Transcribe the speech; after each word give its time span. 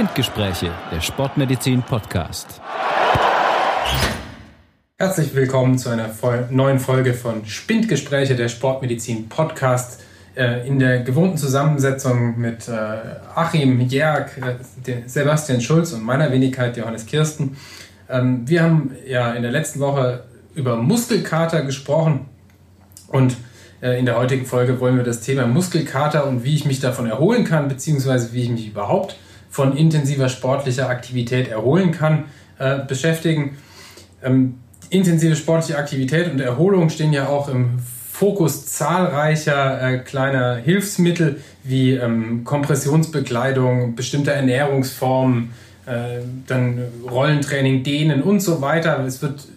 Spindgespräche, 0.00 0.70
der 0.90 1.02
Sportmedizin 1.02 1.82
Podcast. 1.82 2.58
Herzlich 4.96 5.34
willkommen 5.34 5.76
zu 5.76 5.90
einer 5.90 6.08
neuen 6.48 6.78
Folge 6.78 7.12
von 7.12 7.44
Spindgespräche, 7.44 8.34
der 8.34 8.48
Sportmedizin 8.48 9.28
Podcast. 9.28 10.00
Äh, 10.34 10.66
in 10.66 10.78
der 10.78 11.00
gewohnten 11.00 11.36
Zusammensetzung 11.36 12.40
mit 12.40 12.66
äh, 12.66 12.72
Achim 13.34 13.78
Jerk, 13.88 14.38
äh, 14.38 15.02
Sebastian 15.04 15.60
Schulz 15.60 15.92
und 15.92 16.02
meiner 16.02 16.32
Wenigkeit 16.32 16.78
Johannes 16.78 17.04
Kirsten. 17.04 17.58
Ähm, 18.08 18.48
wir 18.48 18.62
haben 18.62 18.92
ja 19.06 19.34
in 19.34 19.42
der 19.42 19.52
letzten 19.52 19.80
Woche 19.80 20.24
über 20.54 20.78
Muskelkater 20.78 21.60
gesprochen 21.60 22.24
und 23.08 23.36
in 23.82 24.04
der 24.04 24.18
heutigen 24.18 24.44
Folge 24.44 24.78
wollen 24.78 24.96
wir 24.96 25.04
das 25.04 25.20
Thema 25.20 25.46
Muskelkater 25.46 26.26
und 26.26 26.44
wie 26.44 26.54
ich 26.54 26.66
mich 26.66 26.80
davon 26.80 27.06
erholen 27.06 27.44
kann, 27.44 27.68
beziehungsweise 27.68 28.34
wie 28.34 28.42
ich 28.42 28.50
mich 28.50 28.68
überhaupt 28.68 29.16
von 29.50 29.76
intensiver 29.76 30.28
sportlicher 30.28 30.88
Aktivität 30.88 31.48
erholen 31.48 31.92
kann, 31.92 32.24
äh, 32.58 32.78
beschäftigen. 32.86 33.58
Ähm, 34.22 34.60
intensive 34.90 35.36
sportliche 35.36 35.78
Aktivität 35.78 36.30
und 36.32 36.40
Erholung 36.40 36.88
stehen 36.88 37.12
ja 37.12 37.28
auch 37.28 37.48
im 37.48 37.80
Fokus 38.12 38.66
zahlreicher 38.66 39.82
äh, 39.82 39.98
kleiner 39.98 40.56
Hilfsmittel 40.56 41.40
wie 41.64 41.92
ähm, 41.92 42.44
Kompressionsbekleidung, 42.44 43.94
bestimmte 43.94 44.32
Ernährungsformen, 44.32 45.52
äh, 45.86 46.20
dann 46.46 46.84
Rollentraining, 47.10 47.82
Dehnen 47.82 48.22
und 48.22 48.40
so 48.40 48.60
weiter. 48.60 49.02
Es 49.06 49.22
wird 49.22 49.48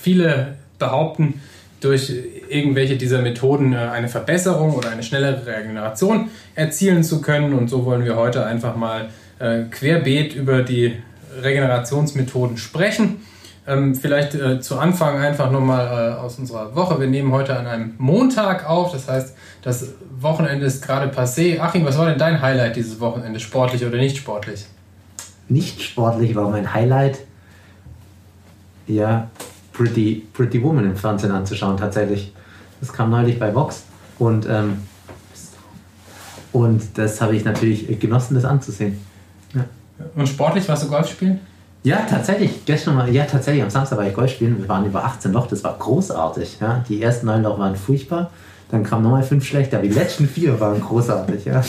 viele 0.00 0.56
behaupten, 0.78 1.40
durch 1.80 2.12
irgendwelche 2.48 2.96
dieser 2.96 3.20
Methoden 3.20 3.74
äh, 3.74 3.76
eine 3.76 4.08
Verbesserung 4.08 4.74
oder 4.74 4.90
eine 4.90 5.02
schnellere 5.02 5.46
Regeneration 5.46 6.30
erzielen 6.54 7.04
zu 7.04 7.20
können. 7.20 7.52
Und 7.52 7.68
so 7.68 7.84
wollen 7.84 8.04
wir 8.04 8.16
heute 8.16 8.46
einfach 8.46 8.76
mal 8.76 9.10
querbeet 9.38 10.34
über 10.34 10.62
die 10.62 10.96
Regenerationsmethoden 11.42 12.56
sprechen. 12.56 13.20
Ähm, 13.66 13.94
vielleicht 13.94 14.34
äh, 14.34 14.60
zu 14.60 14.78
Anfang 14.78 15.18
einfach 15.18 15.50
nochmal 15.50 15.86
äh, 15.86 16.20
aus 16.20 16.38
unserer 16.38 16.76
Woche. 16.76 17.00
Wir 17.00 17.06
nehmen 17.06 17.32
heute 17.32 17.58
an 17.58 17.66
einem 17.66 17.94
Montag 17.96 18.68
auf, 18.68 18.92
das 18.92 19.08
heißt, 19.08 19.34
das 19.62 19.94
Wochenende 20.20 20.66
ist 20.66 20.86
gerade 20.86 21.10
passé. 21.10 21.58
Achim, 21.58 21.84
was 21.86 21.96
war 21.96 22.06
denn 22.06 22.18
dein 22.18 22.42
Highlight 22.42 22.76
dieses 22.76 23.00
Wochenende, 23.00 23.40
sportlich 23.40 23.84
oder 23.84 23.96
nicht 23.96 24.18
sportlich? 24.18 24.66
Nicht 25.48 25.80
sportlich 25.80 26.34
war 26.34 26.50
mein 26.50 26.74
Highlight, 26.74 27.20
ja, 28.86 29.30
Pretty, 29.72 30.26
Pretty 30.34 30.62
Woman 30.62 30.84
im 30.84 30.96
Fernsehen 30.96 31.32
anzuschauen, 31.32 31.78
tatsächlich. 31.78 32.34
Das 32.80 32.92
kam 32.92 33.10
neulich 33.10 33.38
bei 33.38 33.54
Vox 33.54 33.84
und, 34.18 34.46
ähm, 34.46 34.82
und 36.52 36.98
das 36.98 37.18
habe 37.22 37.34
ich 37.34 37.44
natürlich 37.44 37.98
genossen, 37.98 38.34
das 38.34 38.44
anzusehen. 38.44 39.00
Ja. 39.54 39.64
Und 40.16 40.28
sportlich 40.28 40.68
warst 40.68 40.84
du 40.84 40.88
Golf 40.88 41.08
spielen? 41.08 41.40
Ja, 41.84 42.06
tatsächlich. 42.08 42.64
Gestern 42.64 42.94
mal, 42.94 43.10
ja, 43.10 43.24
tatsächlich. 43.24 43.62
Am 43.62 43.70
Samstag 43.70 43.98
war 43.98 44.06
ich 44.06 44.14
Golf 44.14 44.30
spielen. 44.30 44.58
Wir 44.58 44.68
waren 44.68 44.86
über 44.86 45.04
18 45.04 45.32
Loch. 45.32 45.46
Das 45.46 45.62
war 45.62 45.76
großartig. 45.78 46.58
Ja. 46.60 46.82
Die 46.88 47.02
ersten 47.02 47.26
neun 47.26 47.42
Loch 47.42 47.58
waren 47.58 47.76
furchtbar. 47.76 48.30
Dann 48.70 48.82
kamen 48.82 49.02
nochmal 49.02 49.22
fünf 49.22 49.44
schlechter. 49.44 49.82
Die 49.82 49.88
letzten 49.88 50.26
vier 50.26 50.58
waren 50.58 50.80
großartig. 50.80 51.44
Ja. 51.44 51.62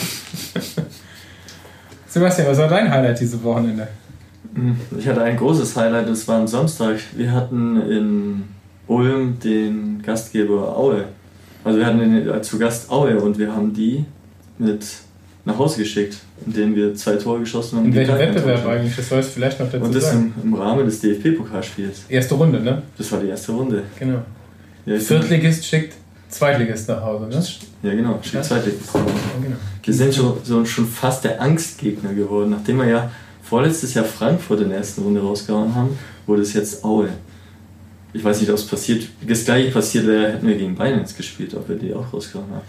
Sebastian, 2.08 2.48
was 2.48 2.58
war 2.58 2.70
dein 2.70 2.90
Highlight 2.90 3.20
dieses 3.20 3.44
Wochenende? 3.44 3.90
Hm, 4.54 4.80
ich 4.98 5.06
hatte 5.06 5.22
ein 5.22 5.36
großes 5.36 5.76
Highlight. 5.76 6.08
Das 6.08 6.26
war 6.30 6.40
am 6.40 6.48
Samstag. 6.48 6.98
Wir 7.14 7.34
hatten 7.34 7.82
in 7.82 8.44
Ulm 8.88 9.38
den 9.40 10.02
Gastgeber 10.02 10.78
Aue. 10.78 11.06
Also 11.66 11.78
wir 11.78 11.86
hatten 11.86 12.00
den, 12.00 12.44
zu 12.44 12.58
Gast 12.58 12.90
Aue 12.90 13.20
und 13.20 13.38
wir 13.38 13.54
haben 13.54 13.74
die 13.74 14.06
mit 14.58 14.86
nach 15.46 15.58
Hause 15.58 15.80
geschickt, 15.80 16.18
indem 16.46 16.76
wir 16.76 16.96
zwei 16.96 17.16
Tore 17.16 17.40
geschossen 17.40 17.78
haben. 17.78 17.86
In 17.86 17.96
welchem 17.96 18.18
Wettbewerb 18.18 18.66
eigentlich? 18.66 18.96
Das 18.96 19.10
sollst 19.10 19.30
du 19.30 19.34
vielleicht 19.36 19.60
noch 19.60 19.72
dazu 19.72 19.86
Und 19.86 19.96
das 19.96 20.12
im, 20.12 20.34
im, 20.44 20.54
Rahmen 20.56 20.86
des 20.86 21.00
DFB-Pokalspiels. 21.02 22.06
Erste 22.10 22.34
Runde, 22.34 22.60
ne? 22.60 22.82
Das 22.98 23.12
war 23.12 23.20
die 23.20 23.30
erste 23.30 23.52
Runde. 23.52 23.84
Genau. 24.00 24.24
Ja, 24.86 25.00
Viertligist 25.00 25.66
schickt 25.66 25.94
Zweitligist 26.30 26.90
nach 26.90 27.02
Hause, 27.02 27.28
ne? 27.28 27.44
Ja, 27.84 27.96
genau. 27.96 28.20
Schickt 28.22 28.36
ja. 28.36 28.42
Zweitligist 28.42 28.88
nach 28.88 29.04
Hause. 29.04 29.14
Ja, 29.14 29.44
genau. 29.44 29.58
Wir 29.84 29.94
sind 29.94 30.16
schon, 30.16 30.38
so, 30.44 30.66
schon 30.66 30.88
fast 30.88 31.24
der 31.24 31.40
Angstgegner 31.40 32.14
geworden, 32.14 32.50
nachdem 32.50 32.78
wir 32.78 32.88
ja 32.88 33.12
vorletztes 33.44 33.94
Jahr 33.94 34.06
Frankfurt 34.06 34.62
in 34.62 34.70
der 34.70 34.80
ersten 34.80 35.04
Runde 35.04 35.22
rausgehauen 35.22 35.76
haben, 35.76 35.98
wurde 36.26 36.42
es 36.42 36.54
jetzt 36.54 36.84
Aue. 36.84 37.10
Ich 38.12 38.24
weiß 38.24 38.40
nicht, 38.40 38.50
ob 38.50 38.56
es 38.56 38.66
passiert. 38.66 39.08
Das 39.28 39.46
gleiche 39.46 39.72
passiert 39.72 40.08
wäre, 40.08 40.32
hätten 40.32 40.48
wir 40.48 40.56
gegen 40.56 40.74
Bayern 40.74 41.06
gespielt, 41.16 41.54
ob 41.54 41.68
wir 41.70 41.76
die 41.76 41.94
auch 41.94 42.12
rausgehauen 42.12 42.50
haben. 42.50 42.64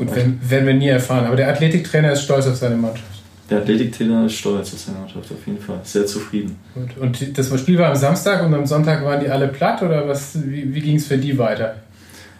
Gut, 0.00 0.16
werden, 0.16 0.40
werden 0.48 0.66
wir 0.66 0.72
nie 0.72 0.88
erfahren. 0.88 1.26
Aber 1.26 1.36
der 1.36 1.50
Athletiktrainer 1.50 2.12
ist 2.12 2.22
stolz 2.22 2.46
auf 2.46 2.56
seine 2.56 2.74
Mannschaft. 2.74 3.04
Der 3.50 3.58
Athletiktrainer 3.58 4.24
ist 4.24 4.32
stolz 4.32 4.72
auf 4.72 4.78
seine 4.78 4.98
Mannschaft, 4.98 5.30
auf 5.30 5.46
jeden 5.46 5.60
Fall. 5.60 5.78
Sehr 5.82 6.06
zufrieden. 6.06 6.56
Gut. 6.74 6.96
Und 6.98 7.36
das 7.36 7.60
Spiel 7.60 7.78
war 7.78 7.90
am 7.90 7.96
Samstag 7.96 8.42
und 8.42 8.54
am 8.54 8.64
Sonntag 8.64 9.04
waren 9.04 9.20
die 9.20 9.28
alle 9.28 9.48
platt 9.48 9.82
oder 9.82 10.08
was, 10.08 10.38
wie, 10.42 10.74
wie 10.74 10.80
ging 10.80 10.96
es 10.96 11.06
für 11.06 11.18
die 11.18 11.36
weiter? 11.36 11.74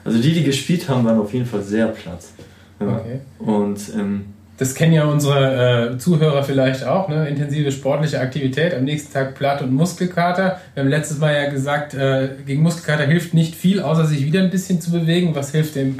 Also 0.06 0.19
die, 0.22 0.32
die 0.32 0.43
gespielt 0.43 0.88
haben, 0.88 1.04
waren 1.04 1.19
auf 1.19 1.34
jeden 1.34 1.44
Fall 1.44 1.62
sehr 1.62 1.88
platt. 1.88 2.25
Ja. 2.81 2.97
Okay. 2.97 3.21
Und 3.38 3.78
ähm, 3.94 4.25
das 4.56 4.75
kennen 4.75 4.94
ja 4.94 5.04
unsere 5.04 5.92
äh, 5.92 5.98
Zuhörer 5.98 6.42
vielleicht 6.42 6.84
auch, 6.84 7.10
ne? 7.10 7.28
intensive 7.28 7.72
sportliche 7.72 8.21
Aktivität, 8.21 8.72
am 8.72 8.84
nächsten 8.84 9.12
Tag 9.12 9.34
Platt 9.34 9.60
und 9.60 9.75
Muskelkater. 9.75 10.60
Wir 10.72 10.82
haben 10.82 10.88
letztes 10.88 11.19
Mal 11.19 11.34
ja 11.34 11.50
gesagt, 11.50 11.92
äh, 11.92 12.31
gegen 12.47 12.62
Muskelkater 12.62 13.04
hilft 13.04 13.34
nicht 13.34 13.54
viel, 13.54 13.82
außer 13.82 14.06
sich 14.06 14.25
wieder 14.25 14.41
ein 14.41 14.50
bisschen 14.50 14.81
zu 14.81 14.92
bewegen. 14.92 15.34
Was 15.34 15.53
hilft 15.53 15.77
dem 15.77 15.98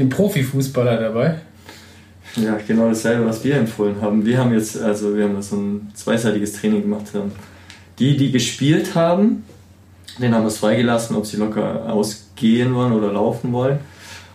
dem 0.00 0.08
Profifußballer 0.08 0.96
dabei? 0.96 1.36
Ja, 2.36 2.58
genau 2.66 2.88
dasselbe, 2.88 3.26
was 3.26 3.44
wir 3.44 3.56
empfohlen 3.56 4.00
haben. 4.00 4.24
Wir 4.24 4.38
haben 4.38 4.52
jetzt, 4.52 4.80
also 4.80 5.16
wir 5.16 5.24
haben 5.24 5.40
so 5.42 5.56
ein 5.56 5.90
zweiseitiges 5.94 6.54
Training 6.54 6.82
gemacht. 6.82 7.06
Die, 7.98 8.16
die 8.16 8.30
gespielt 8.30 8.94
haben, 8.94 9.44
den 10.18 10.34
haben 10.34 10.42
wir 10.42 10.48
es 10.48 10.58
freigelassen, 10.58 11.16
ob 11.16 11.26
sie 11.26 11.36
locker 11.36 11.92
ausgehen 11.92 12.74
wollen 12.74 12.92
oder 12.92 13.12
laufen 13.12 13.52
wollen. 13.52 13.78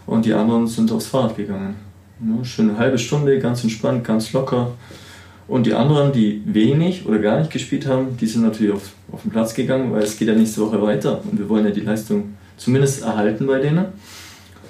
Und 0.05 0.25
die 0.25 0.33
anderen 0.33 0.67
sind 0.67 0.91
aufs 0.91 1.07
Fahrrad 1.07 1.35
gegangen. 1.35 1.75
Ja, 2.19 2.43
schön 2.43 2.69
eine 2.69 2.77
halbe 2.77 2.99
Stunde, 2.99 3.39
ganz 3.39 3.63
entspannt, 3.63 4.03
ganz 4.03 4.33
locker. 4.33 4.73
Und 5.47 5.65
die 5.65 5.73
anderen, 5.73 6.11
die 6.11 6.41
wenig 6.45 7.05
oder 7.07 7.19
gar 7.19 7.39
nicht 7.39 7.51
gespielt 7.51 7.87
haben, 7.87 8.17
die 8.17 8.27
sind 8.27 8.43
natürlich 8.43 8.73
auf, 8.73 8.91
auf 9.11 9.21
den 9.21 9.31
Platz 9.31 9.53
gegangen, 9.53 9.91
weil 9.93 10.03
es 10.03 10.17
geht 10.17 10.27
ja 10.27 10.35
nächste 10.35 10.61
Woche 10.61 10.81
weiter 10.81 11.21
und 11.23 11.39
wir 11.39 11.47
wollen 11.49 11.65
ja 11.65 11.71
die 11.71 11.81
Leistung 11.81 12.35
zumindest 12.57 13.03
erhalten 13.03 13.47
bei 13.47 13.59
denen. 13.59 13.85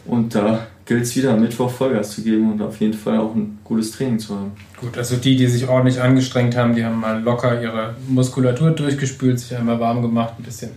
Und 0.06 0.36
da 0.36 0.68
gilt 0.86 1.04
es 1.04 1.16
wieder 1.16 1.34
am 1.34 1.42
Mittwoch 1.42 1.72
Vollgas 1.72 2.12
zu 2.12 2.22
geben 2.22 2.54
und 2.54 2.62
auf 2.62 2.80
jeden 2.80 2.94
Fall 2.94 3.18
auch 3.18 3.34
ein 3.34 3.58
gutes 3.64 3.92
Training 3.92 4.20
zu 4.20 4.36
haben. 4.36 4.52
Gut, 4.80 4.98
also 4.98 5.16
die, 5.16 5.36
die 5.36 5.48
sich 5.48 5.68
ordentlich 5.68 6.02
angestrengt 6.02 6.56
haben, 6.56 6.76
die 6.76 6.86
haben 6.86 7.00
mal 7.00 7.22
locker 7.22 7.62
ihre 7.62 7.96
Muskulatur 8.08 8.72
durchgespült, 8.72 9.40
sich 9.40 9.58
einmal 9.58 9.80
warm 9.80 10.02
gemacht, 10.02 10.36
ein 10.38 10.44
bisschen, 10.44 10.72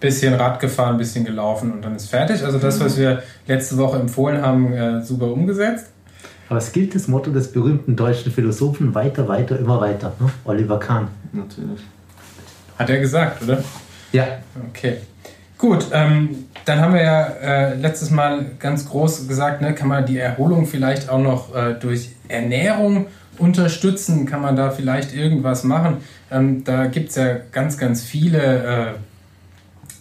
bisschen 0.00 0.34
Rad 0.34 0.58
gefahren, 0.58 0.94
ein 0.94 0.98
bisschen 0.98 1.24
gelaufen 1.24 1.72
und 1.72 1.84
dann 1.84 1.94
ist 1.94 2.10
fertig. 2.10 2.42
Also 2.44 2.58
das, 2.58 2.80
was 2.80 2.98
wir 2.98 3.22
letzte 3.46 3.76
Woche 3.76 3.98
empfohlen 3.98 4.42
haben, 4.42 4.72
äh, 4.72 5.02
super 5.02 5.30
umgesetzt. 5.30 5.86
Aber 6.48 6.58
es 6.58 6.72
gilt 6.72 6.94
das 6.94 7.08
Motto 7.08 7.30
des 7.32 7.50
berühmten 7.50 7.96
deutschen 7.96 8.30
Philosophen, 8.32 8.94
weiter, 8.94 9.26
weiter, 9.26 9.58
immer 9.58 9.80
weiter. 9.80 10.12
Ne? 10.20 10.30
Oliver 10.44 10.78
Kahn. 10.78 11.08
Natürlich. 11.32 11.80
Hat 12.78 12.90
er 12.90 13.00
gesagt, 13.00 13.42
oder? 13.42 13.62
Ja. 14.12 14.26
Okay. 14.70 14.98
Gut, 15.58 15.86
ähm, 15.92 16.44
dann 16.66 16.80
haben 16.80 16.92
wir 16.92 17.02
ja 17.02 17.22
äh, 17.24 17.74
letztes 17.76 18.10
Mal 18.10 18.44
ganz 18.58 18.86
groß 18.88 19.26
gesagt, 19.26 19.62
ne, 19.62 19.74
kann 19.74 19.88
man 19.88 20.04
die 20.04 20.18
Erholung 20.18 20.66
vielleicht 20.66 21.08
auch 21.08 21.20
noch 21.20 21.54
äh, 21.54 21.74
durch 21.74 22.10
Ernährung 22.28 23.06
unterstützen? 23.38 24.26
Kann 24.26 24.42
man 24.42 24.54
da 24.54 24.70
vielleicht 24.70 25.14
irgendwas 25.14 25.64
machen? 25.64 25.98
Ähm, 26.30 26.62
da 26.64 26.86
gibt 26.86 27.08
es 27.08 27.16
ja 27.16 27.36
ganz, 27.52 27.78
ganz 27.78 28.02
viele, 28.02 28.38
äh, 28.38 28.86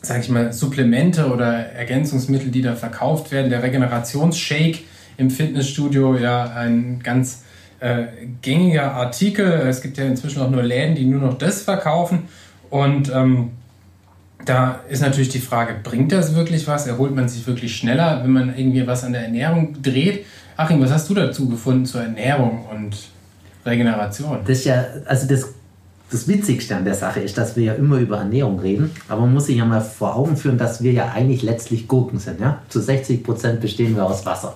sag 0.01 0.19
ich 0.19 0.29
mal, 0.29 0.51
Supplemente 0.51 1.31
oder 1.31 1.53
Ergänzungsmittel, 1.53 2.51
die 2.51 2.61
da 2.61 2.75
verkauft 2.75 3.31
werden. 3.31 3.49
Der 3.49 3.63
Regenerationsshake 3.63 4.79
im 5.15 5.29
Fitnessstudio, 5.29 6.17
ja, 6.17 6.51
ein 6.53 6.99
ganz 7.01 7.43
äh, 7.79 8.05
gängiger 8.41 8.91
Artikel. 8.91 9.45
Es 9.45 9.81
gibt 9.81 9.97
ja 9.97 10.03
inzwischen 10.03 10.41
auch 10.41 10.49
nur 10.49 10.63
Läden, 10.63 10.95
die 10.95 11.05
nur 11.05 11.21
noch 11.21 11.37
das 11.37 11.61
verkaufen. 11.61 12.27
Und 12.69 13.09
ähm, 13.13 13.51
da 14.45 14.81
ist 14.89 15.01
natürlich 15.01 15.29
die 15.29 15.39
Frage, 15.39 15.75
bringt 15.83 16.11
das 16.11 16.35
wirklich 16.35 16.67
was? 16.67 16.87
Erholt 16.87 17.15
man 17.15 17.27
sich 17.27 17.45
wirklich 17.47 17.75
schneller, 17.75 18.21
wenn 18.23 18.31
man 18.31 18.57
irgendwie 18.57 18.85
was 18.85 19.03
an 19.03 19.13
der 19.13 19.23
Ernährung 19.23 19.81
dreht? 19.81 20.25
Achim, 20.55 20.81
was 20.81 20.91
hast 20.91 21.09
du 21.09 21.13
dazu 21.13 21.49
gefunden 21.49 21.85
zur 21.85 22.01
Ernährung 22.01 22.65
und 22.71 22.95
Regeneration? 23.65 24.39
Das 24.45 24.59
ist 24.59 24.65
ja, 24.65 24.85
also 25.05 25.27
das, 25.27 25.53
das 26.11 26.27
Witzigste 26.27 26.75
an 26.75 26.85
der 26.85 26.93
Sache 26.93 27.19
ist, 27.19 27.37
dass 27.37 27.55
wir 27.55 27.63
ja 27.63 27.73
immer 27.73 27.97
über 27.97 28.17
Ernährung 28.17 28.59
reden, 28.59 28.91
aber 29.09 29.21
man 29.21 29.33
muss 29.33 29.47
sich 29.47 29.57
ja 29.57 29.65
mal 29.65 29.81
vor 29.81 30.15
Augen 30.15 30.37
führen, 30.37 30.57
dass 30.57 30.81
wir 30.81 30.93
ja 30.93 31.11
eigentlich 31.13 31.41
letztlich 31.41 31.87
Gurken 31.87 32.19
sind. 32.19 32.39
Ja? 32.39 32.61
Zu 32.69 32.79
60 32.79 33.23
Prozent 33.23 33.61
bestehen 33.61 33.95
wir 33.95 34.05
aus 34.05 34.25
Wasser. 34.25 34.55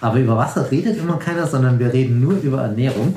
Aber 0.00 0.18
über 0.18 0.36
Wasser 0.36 0.70
redet 0.70 0.96
immer 0.96 1.18
keiner, 1.18 1.46
sondern 1.46 1.78
wir 1.78 1.92
reden 1.92 2.20
nur 2.20 2.34
über 2.34 2.62
Ernährung. 2.62 3.16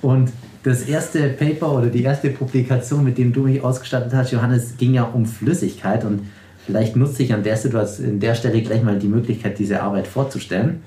Und 0.00 0.32
das 0.62 0.82
erste 0.82 1.28
Paper 1.28 1.72
oder 1.72 1.86
die 1.86 2.02
erste 2.02 2.30
Publikation, 2.30 3.04
mit 3.04 3.18
dem 3.18 3.32
du 3.32 3.42
mich 3.42 3.62
ausgestattet 3.62 4.12
hast, 4.14 4.30
Johannes, 4.30 4.76
ging 4.76 4.94
ja 4.94 5.04
um 5.04 5.26
Flüssigkeit 5.26 6.04
und 6.04 6.28
vielleicht 6.64 6.94
nutze 6.94 7.24
ich 7.24 7.34
an 7.34 7.42
der 7.42 7.56
Situation, 7.56 8.06
an 8.08 8.20
der 8.20 8.34
Stelle 8.34 8.62
gleich 8.62 8.82
mal 8.82 8.98
die 8.98 9.08
Möglichkeit, 9.08 9.58
diese 9.58 9.82
Arbeit 9.82 10.06
vorzustellen. 10.06 10.82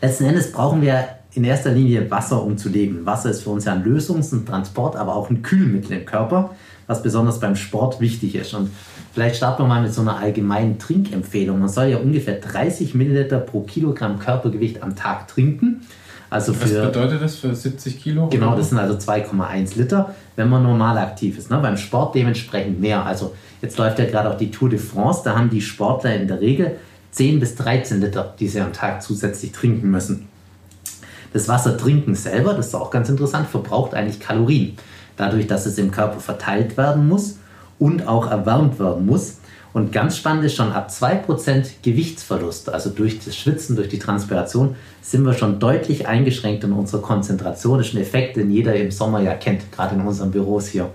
Letzten 0.00 0.24
Endes 0.24 0.52
brauchen 0.52 0.80
wir 0.80 1.04
in 1.34 1.44
erster 1.44 1.70
Linie 1.70 2.10
Wasser, 2.10 2.42
um 2.42 2.56
zu 2.56 2.68
leben. 2.68 3.04
Wasser 3.04 3.30
ist 3.30 3.42
für 3.42 3.50
uns 3.50 3.66
ja 3.66 3.74
ein 3.74 3.84
Lösungs- 3.84 4.32
und 4.32 4.46
Transport, 4.46 4.96
aber 4.96 5.14
auch 5.14 5.28
ein 5.28 5.42
Kühlmittel 5.42 5.98
im 5.98 6.06
Körper, 6.06 6.54
was 6.86 7.02
besonders 7.02 7.40
beim 7.40 7.56
Sport 7.56 8.00
wichtig 8.00 8.34
ist. 8.34 8.54
Und 8.54 8.70
vielleicht 9.12 9.36
starten 9.36 9.62
wir 9.62 9.66
mal 9.66 9.82
mit 9.82 9.92
so 9.92 10.00
einer 10.00 10.16
allgemeinen 10.16 10.78
Trinkempfehlung. 10.78 11.58
Man 11.58 11.68
soll 11.68 11.88
ja 11.88 11.98
ungefähr 11.98 12.36
30 12.36 12.94
Milliliter 12.94 13.38
pro 13.38 13.60
Kilogramm 13.60 14.18
Körpergewicht 14.18 14.82
am 14.82 14.96
Tag 14.96 15.28
trinken. 15.28 15.82
Also 16.30 16.54
Was 16.60 16.70
bedeutet 16.70 17.22
das 17.22 17.36
für 17.36 17.54
70 17.54 18.02
Kilo? 18.02 18.28
Genau, 18.28 18.54
das 18.54 18.68
sind 18.68 18.78
also 18.78 18.94
2,1 18.94 19.78
Liter, 19.78 20.14
wenn 20.36 20.48
man 20.48 20.62
normal 20.62 20.98
aktiv 20.98 21.38
ist. 21.38 21.50
Ne? 21.50 21.58
Beim 21.58 21.76
Sport 21.76 22.14
dementsprechend 22.14 22.80
mehr. 22.80 23.04
Also 23.04 23.34
jetzt 23.62 23.78
läuft 23.78 23.98
ja 23.98 24.04
gerade 24.04 24.30
auch 24.30 24.36
die 24.36 24.50
Tour 24.50 24.68
de 24.68 24.78
France, 24.78 25.22
da 25.24 25.36
haben 25.36 25.48
die 25.48 25.62
Sportler 25.62 26.14
in 26.14 26.28
der 26.28 26.40
Regel 26.40 26.76
10 27.12 27.40
bis 27.40 27.54
13 27.56 28.00
Liter, 28.00 28.34
die 28.38 28.48
sie 28.48 28.60
am 28.60 28.72
Tag 28.72 29.02
zusätzlich 29.02 29.52
trinken 29.52 29.90
müssen. 29.90 30.28
Das 31.32 31.48
Wasser 31.48 31.76
trinken 31.76 32.14
selber, 32.14 32.54
das 32.54 32.68
ist 32.68 32.74
auch 32.74 32.90
ganz 32.90 33.08
interessant, 33.08 33.48
verbraucht 33.48 33.94
eigentlich 33.94 34.20
Kalorien. 34.20 34.76
Dadurch, 35.16 35.46
dass 35.46 35.66
es 35.66 35.78
im 35.78 35.90
Körper 35.90 36.20
verteilt 36.20 36.76
werden 36.76 37.08
muss 37.08 37.38
und 37.78 38.06
auch 38.06 38.30
erwärmt 38.30 38.78
werden 38.78 39.06
muss. 39.06 39.38
Und 39.78 39.92
ganz 39.92 40.16
spannend 40.16 40.44
ist 40.44 40.56
schon 40.56 40.72
ab 40.72 40.90
2% 40.90 41.66
Gewichtsverlust, 41.84 42.68
also 42.68 42.90
durch 42.90 43.20
das 43.24 43.36
Schwitzen, 43.36 43.76
durch 43.76 43.88
die 43.88 44.00
Transpiration, 44.00 44.74
sind 45.02 45.24
wir 45.24 45.34
schon 45.34 45.60
deutlich 45.60 46.08
eingeschränkt 46.08 46.64
in 46.64 46.72
unserer 46.72 47.00
Konzentration. 47.00 47.78
Das 47.78 47.86
ist 47.86 47.94
ein 47.94 48.02
Effekt, 48.02 48.36
den 48.36 48.50
jeder 48.50 48.74
im 48.74 48.90
Sommer 48.90 49.20
ja 49.20 49.34
kennt, 49.34 49.70
gerade 49.70 49.94
in 49.94 50.00
unseren 50.00 50.32
Büros 50.32 50.66
hier. 50.66 50.90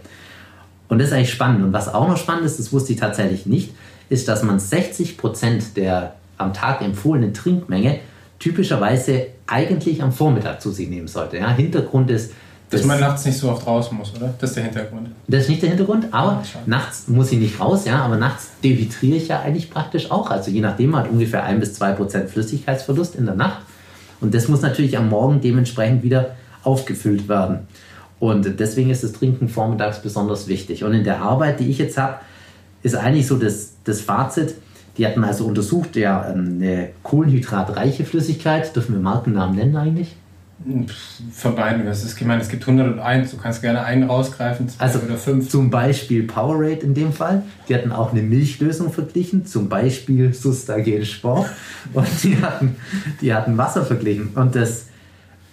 Und 0.89 0.99
das 0.99 1.07
ist 1.07 1.13
eigentlich 1.13 1.31
spannend. 1.31 1.63
Und 1.63 1.71
was 1.71 1.93
auch 1.93 2.09
noch 2.09 2.17
spannend 2.17 2.43
ist, 2.43 2.59
das 2.59 2.73
wusste 2.73 2.91
ich 2.91 2.99
tatsächlich 2.99 3.45
nicht, 3.45 3.73
ist, 4.09 4.27
dass 4.27 4.43
man 4.43 4.59
60% 4.59 5.75
der 5.77 6.15
am 6.37 6.51
Tag 6.51 6.81
empfohlenen 6.81 7.33
Trinkmenge 7.33 8.01
typischerweise 8.39 9.27
eigentlich 9.47 10.03
am 10.03 10.11
Vormittag 10.11 10.61
zu 10.61 10.71
sich 10.71 10.89
nehmen 10.89 11.07
sollte. 11.07 11.37
Ja, 11.37 11.51
Hintergrund 11.51 12.11
ist, 12.11 12.33
dass 12.73 12.85
man 12.85 12.99
nachts 12.99 13.25
nicht 13.25 13.37
so 13.37 13.49
oft 13.49 13.65
raus 13.65 13.91
muss, 13.91 14.13
oder? 14.15 14.33
Das 14.39 14.49
ist 14.49 14.55
der 14.55 14.63
Hintergrund. 14.65 15.09
Das 15.27 15.43
ist 15.43 15.49
nicht 15.49 15.61
der 15.61 15.69
Hintergrund, 15.69 16.07
aber 16.11 16.43
ja, 16.43 16.59
nachts 16.65 17.07
muss 17.07 17.31
ich 17.31 17.39
nicht 17.39 17.59
raus, 17.59 17.85
ja, 17.85 18.03
aber 18.03 18.17
nachts 18.17 18.51
dehydriere 18.63 19.17
ich 19.17 19.27
ja 19.27 19.41
eigentlich 19.41 19.69
praktisch 19.69 20.11
auch. 20.11 20.29
Also 20.29 20.51
je 20.51 20.61
nachdem 20.61 20.95
hat 20.95 21.09
ungefähr 21.09 21.43
1 21.43 21.59
bis 21.59 21.73
2 21.75 21.93
Prozent 21.93 22.29
Flüssigkeitsverlust 22.29 23.15
in 23.15 23.25
der 23.25 23.35
Nacht. 23.35 23.61
Und 24.21 24.33
das 24.33 24.47
muss 24.47 24.61
natürlich 24.61 24.97
am 24.97 25.09
Morgen 25.09 25.41
dementsprechend 25.41 26.03
wieder 26.03 26.35
aufgefüllt 26.63 27.27
werden. 27.27 27.67
Und 28.19 28.59
deswegen 28.59 28.89
ist 28.89 29.03
das 29.03 29.11
Trinken 29.11 29.49
vormittags 29.49 30.01
besonders 30.01 30.47
wichtig. 30.47 30.83
Und 30.83 30.93
in 30.93 31.03
der 31.03 31.21
Arbeit, 31.21 31.59
die 31.59 31.69
ich 31.69 31.77
jetzt 31.77 31.97
habe, 31.97 32.19
ist 32.81 32.95
eigentlich 32.95 33.27
so 33.27 33.37
das, 33.37 33.73
das 33.83 34.01
Fazit, 34.01 34.55
die 34.97 35.05
hatten 35.05 35.23
also 35.23 35.45
untersucht, 35.45 35.95
ja, 35.95 36.29
ähm, 36.29 36.59
eine 36.61 36.89
kohlenhydratreiche 37.03 38.05
Flüssigkeit, 38.05 38.75
dürfen 38.75 38.95
wir 38.95 39.01
Markennamen 39.01 39.55
nennen 39.55 39.75
eigentlich? 39.75 40.15
Verbeiden 41.31 41.83
wir 41.83 41.91
es. 41.91 42.05
Ich 42.05 42.25
meine, 42.25 42.41
es 42.41 42.47
gibt 42.47 42.67
101, 42.67 43.31
du 43.31 43.37
kannst 43.37 43.61
gerne 43.61 43.83
einen 43.83 44.03
rausgreifen, 44.03 44.69
zwei 44.69 44.83
also 44.83 44.99
oder 44.99 45.17
fünf. 45.17 45.49
Zum 45.49 45.69
Beispiel 45.69 46.23
Powerade 46.23 46.81
in 46.81 46.93
dem 46.93 47.11
Fall. 47.11 47.43
Die 47.67 47.75
hatten 47.75 47.91
auch 47.91 48.11
eine 48.11 48.21
Milchlösung 48.21 48.91
verglichen, 48.91 49.45
zum 49.45 49.67
Beispiel 49.67 50.33
Sustagen 50.33 51.05
Sport. 51.05 51.49
Und 51.93 52.07
die 52.23 52.41
hatten, 52.41 52.75
die 53.21 53.33
hatten 53.33 53.57
Wasser 53.57 53.85
verglichen. 53.85 54.29
Und 54.35 54.55
das, 54.55 54.87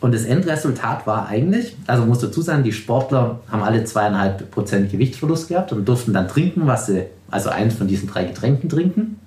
und 0.00 0.14
das 0.14 0.24
Endresultat 0.24 1.06
war 1.06 1.28
eigentlich, 1.28 1.76
also 1.86 2.06
muss 2.06 2.20
dazu 2.20 2.40
sagen, 2.40 2.62
die 2.62 2.72
Sportler 2.72 3.40
haben 3.50 3.62
alle 3.62 3.84
zweieinhalb 3.84 4.50
Prozent 4.50 4.90
Gewichtsverlust 4.90 5.48
gehabt 5.48 5.72
und 5.72 5.86
durften 5.86 6.14
dann 6.14 6.26
trinken, 6.26 6.66
was 6.66 6.86
sie, 6.86 7.04
also 7.30 7.50
eins 7.50 7.74
von 7.74 7.86
diesen 7.86 8.08
drei 8.08 8.24
Getränken 8.24 8.70
trinken. 8.70 9.18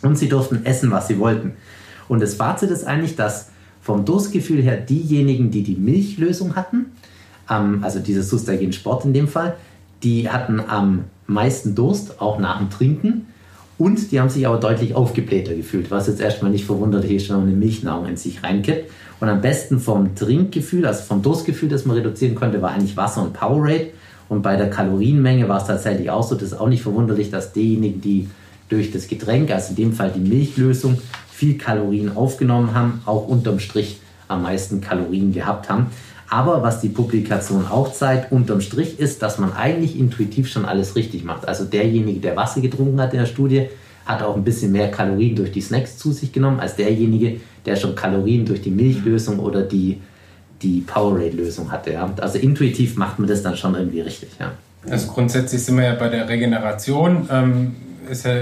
Und 0.00 0.16
sie 0.16 0.28
durften 0.28 0.64
essen, 0.64 0.90
was 0.90 1.08
sie 1.08 1.18
wollten. 1.18 1.52
Und 2.08 2.22
das 2.22 2.34
Fazit 2.34 2.70
ist 2.70 2.84
eigentlich, 2.84 3.16
dass 3.16 3.50
vom 3.84 4.06
Durstgefühl 4.06 4.62
her 4.62 4.78
diejenigen, 4.78 5.50
die 5.50 5.62
die 5.62 5.76
Milchlösung 5.76 6.56
hatten, 6.56 6.86
ähm, 7.50 7.84
also 7.84 8.00
dieses 8.00 8.30
Sustagen 8.30 8.72
Sport 8.72 9.04
in 9.04 9.12
dem 9.12 9.28
Fall, 9.28 9.56
die 10.02 10.30
hatten 10.30 10.60
am 10.60 11.04
meisten 11.26 11.74
Durst, 11.74 12.20
auch 12.20 12.38
nach 12.38 12.58
dem 12.58 12.70
Trinken. 12.70 13.26
Und 13.76 14.10
die 14.10 14.20
haben 14.20 14.30
sich 14.30 14.46
aber 14.46 14.58
deutlich 14.58 14.94
aufgeblähter 14.94 15.54
gefühlt, 15.54 15.90
was 15.90 16.06
jetzt 16.06 16.20
erstmal 16.20 16.50
nicht 16.50 16.64
verwunderlich 16.64 17.10
ist, 17.10 17.28
wenn 17.28 17.36
man 17.36 17.48
eine 17.48 17.56
Milchnahrung 17.56 18.06
in 18.06 18.16
sich 18.16 18.42
reinkippt. 18.42 18.90
Und 19.20 19.28
am 19.28 19.40
besten 19.40 19.80
vom 19.80 20.14
Trinkgefühl, 20.14 20.86
also 20.86 21.02
vom 21.02 21.22
Durstgefühl, 21.22 21.68
das 21.68 21.84
man 21.84 21.96
reduzieren 21.96 22.34
konnte, 22.34 22.62
war 22.62 22.70
eigentlich 22.70 22.96
Wasser 22.96 23.22
und 23.22 23.34
Powerade. 23.34 23.88
Und 24.28 24.42
bei 24.42 24.56
der 24.56 24.70
Kalorienmenge 24.70 25.48
war 25.48 25.60
es 25.60 25.66
tatsächlich 25.66 26.10
auch 26.10 26.22
so, 26.22 26.34
das 26.34 26.52
ist 26.52 26.60
auch 26.60 26.68
nicht 26.68 26.82
verwunderlich, 26.82 27.30
dass 27.30 27.52
diejenigen, 27.52 28.00
die 28.00 28.28
durch 28.68 28.90
das 28.90 29.08
Getränk, 29.08 29.50
also 29.50 29.70
in 29.70 29.76
dem 29.76 29.92
Fall 29.92 30.10
die 30.14 30.20
Milchlösung, 30.20 30.96
viel 31.34 31.58
Kalorien 31.58 32.16
aufgenommen 32.16 32.74
haben, 32.74 33.02
auch 33.06 33.26
unterm 33.26 33.58
Strich 33.58 33.98
am 34.28 34.42
meisten 34.42 34.80
Kalorien 34.80 35.32
gehabt 35.32 35.68
haben. 35.68 35.88
Aber 36.30 36.62
was 36.62 36.80
die 36.80 36.88
Publikation 36.88 37.66
auch 37.66 37.92
zeigt, 37.92 38.30
unterm 38.30 38.60
Strich 38.60 39.00
ist, 39.00 39.20
dass 39.20 39.38
man 39.38 39.52
eigentlich 39.52 39.98
intuitiv 39.98 40.48
schon 40.48 40.64
alles 40.64 40.94
richtig 40.94 41.24
macht. 41.24 41.46
Also 41.48 41.64
derjenige, 41.64 42.20
der 42.20 42.36
Wasser 42.36 42.60
getrunken 42.60 43.00
hat 43.00 43.12
in 43.12 43.18
der 43.18 43.26
Studie, 43.26 43.66
hat 44.06 44.22
auch 44.22 44.36
ein 44.36 44.44
bisschen 44.44 44.70
mehr 44.70 44.90
Kalorien 44.90 45.34
durch 45.34 45.50
die 45.50 45.60
Snacks 45.60 45.98
zu 45.98 46.12
sich 46.12 46.32
genommen, 46.32 46.60
als 46.60 46.76
derjenige, 46.76 47.40
der 47.66 47.76
schon 47.76 47.96
Kalorien 47.96 48.46
durch 48.46 48.62
die 48.62 48.70
Milchlösung 48.70 49.40
oder 49.40 49.62
die, 49.62 50.00
die 50.62 50.82
Powerade-Lösung 50.82 51.72
hatte. 51.72 51.94
Ja. 51.94 52.08
Also 52.20 52.38
intuitiv 52.38 52.96
macht 52.96 53.18
man 53.18 53.28
das 53.28 53.42
dann 53.42 53.56
schon 53.56 53.74
irgendwie 53.74 54.02
richtig. 54.02 54.30
Ja. 54.38 54.52
Also 54.88 55.08
grundsätzlich 55.08 55.62
sind 55.64 55.76
wir 55.76 55.84
ja 55.84 55.94
bei 55.94 56.08
der 56.08 56.28
Regeneration. 56.28 57.28
Ähm, 57.30 57.74
ist 58.08 58.24
ja 58.24 58.34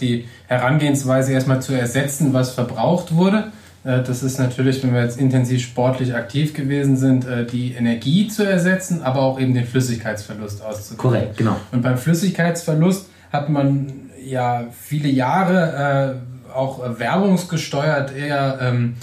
die 0.00 0.26
Herangehensweise 0.46 1.32
erstmal 1.32 1.62
zu 1.62 1.72
ersetzen, 1.72 2.32
was 2.32 2.50
verbraucht 2.50 3.14
wurde. 3.14 3.52
Äh, 3.84 4.02
das 4.02 4.22
ist 4.22 4.38
natürlich, 4.38 4.82
wenn 4.82 4.94
wir 4.94 5.02
jetzt 5.02 5.18
intensiv 5.18 5.62
sportlich 5.62 6.14
aktiv 6.14 6.54
gewesen 6.54 6.96
sind, 6.96 7.26
äh, 7.26 7.46
die 7.46 7.72
Energie 7.72 8.28
zu 8.28 8.44
ersetzen, 8.44 9.02
aber 9.02 9.22
auch 9.22 9.40
eben 9.40 9.54
den 9.54 9.66
Flüssigkeitsverlust 9.66 10.62
auszugleichen. 10.62 10.96
Korrekt, 10.98 11.36
genau. 11.36 11.56
Und 11.72 11.82
beim 11.82 11.98
Flüssigkeitsverlust 11.98 13.08
hat 13.32 13.48
man 13.48 14.10
ja 14.22 14.66
viele 14.78 15.08
Jahre 15.08 16.18
äh, 16.48 16.52
auch 16.52 16.98
werbungsgesteuert 16.98 18.14
eher 18.14 18.58
ähm, 18.60 18.96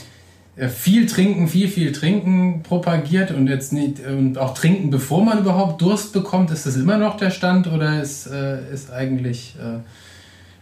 viel 0.70 1.06
trinken, 1.06 1.48
viel, 1.48 1.70
viel 1.70 1.92
trinken 1.92 2.64
propagiert 2.64 3.32
und 3.32 3.48
jetzt 3.48 3.74
nicht 3.74 4.06
und 4.06 4.38
auch 4.40 4.56
trinken, 4.56 4.90
bevor 4.90 5.24
man 5.24 5.40
überhaupt 5.40 5.82
Durst 5.82 6.14
bekommt. 6.14 6.50
Ist 6.50 6.66
das 6.66 6.76
immer 6.76 6.98
noch 6.98 7.16
der 7.16 7.30
Stand 7.30 7.68
oder 7.68 8.02
ist, 8.02 8.26
ist 8.26 8.92
eigentlich 8.92 9.56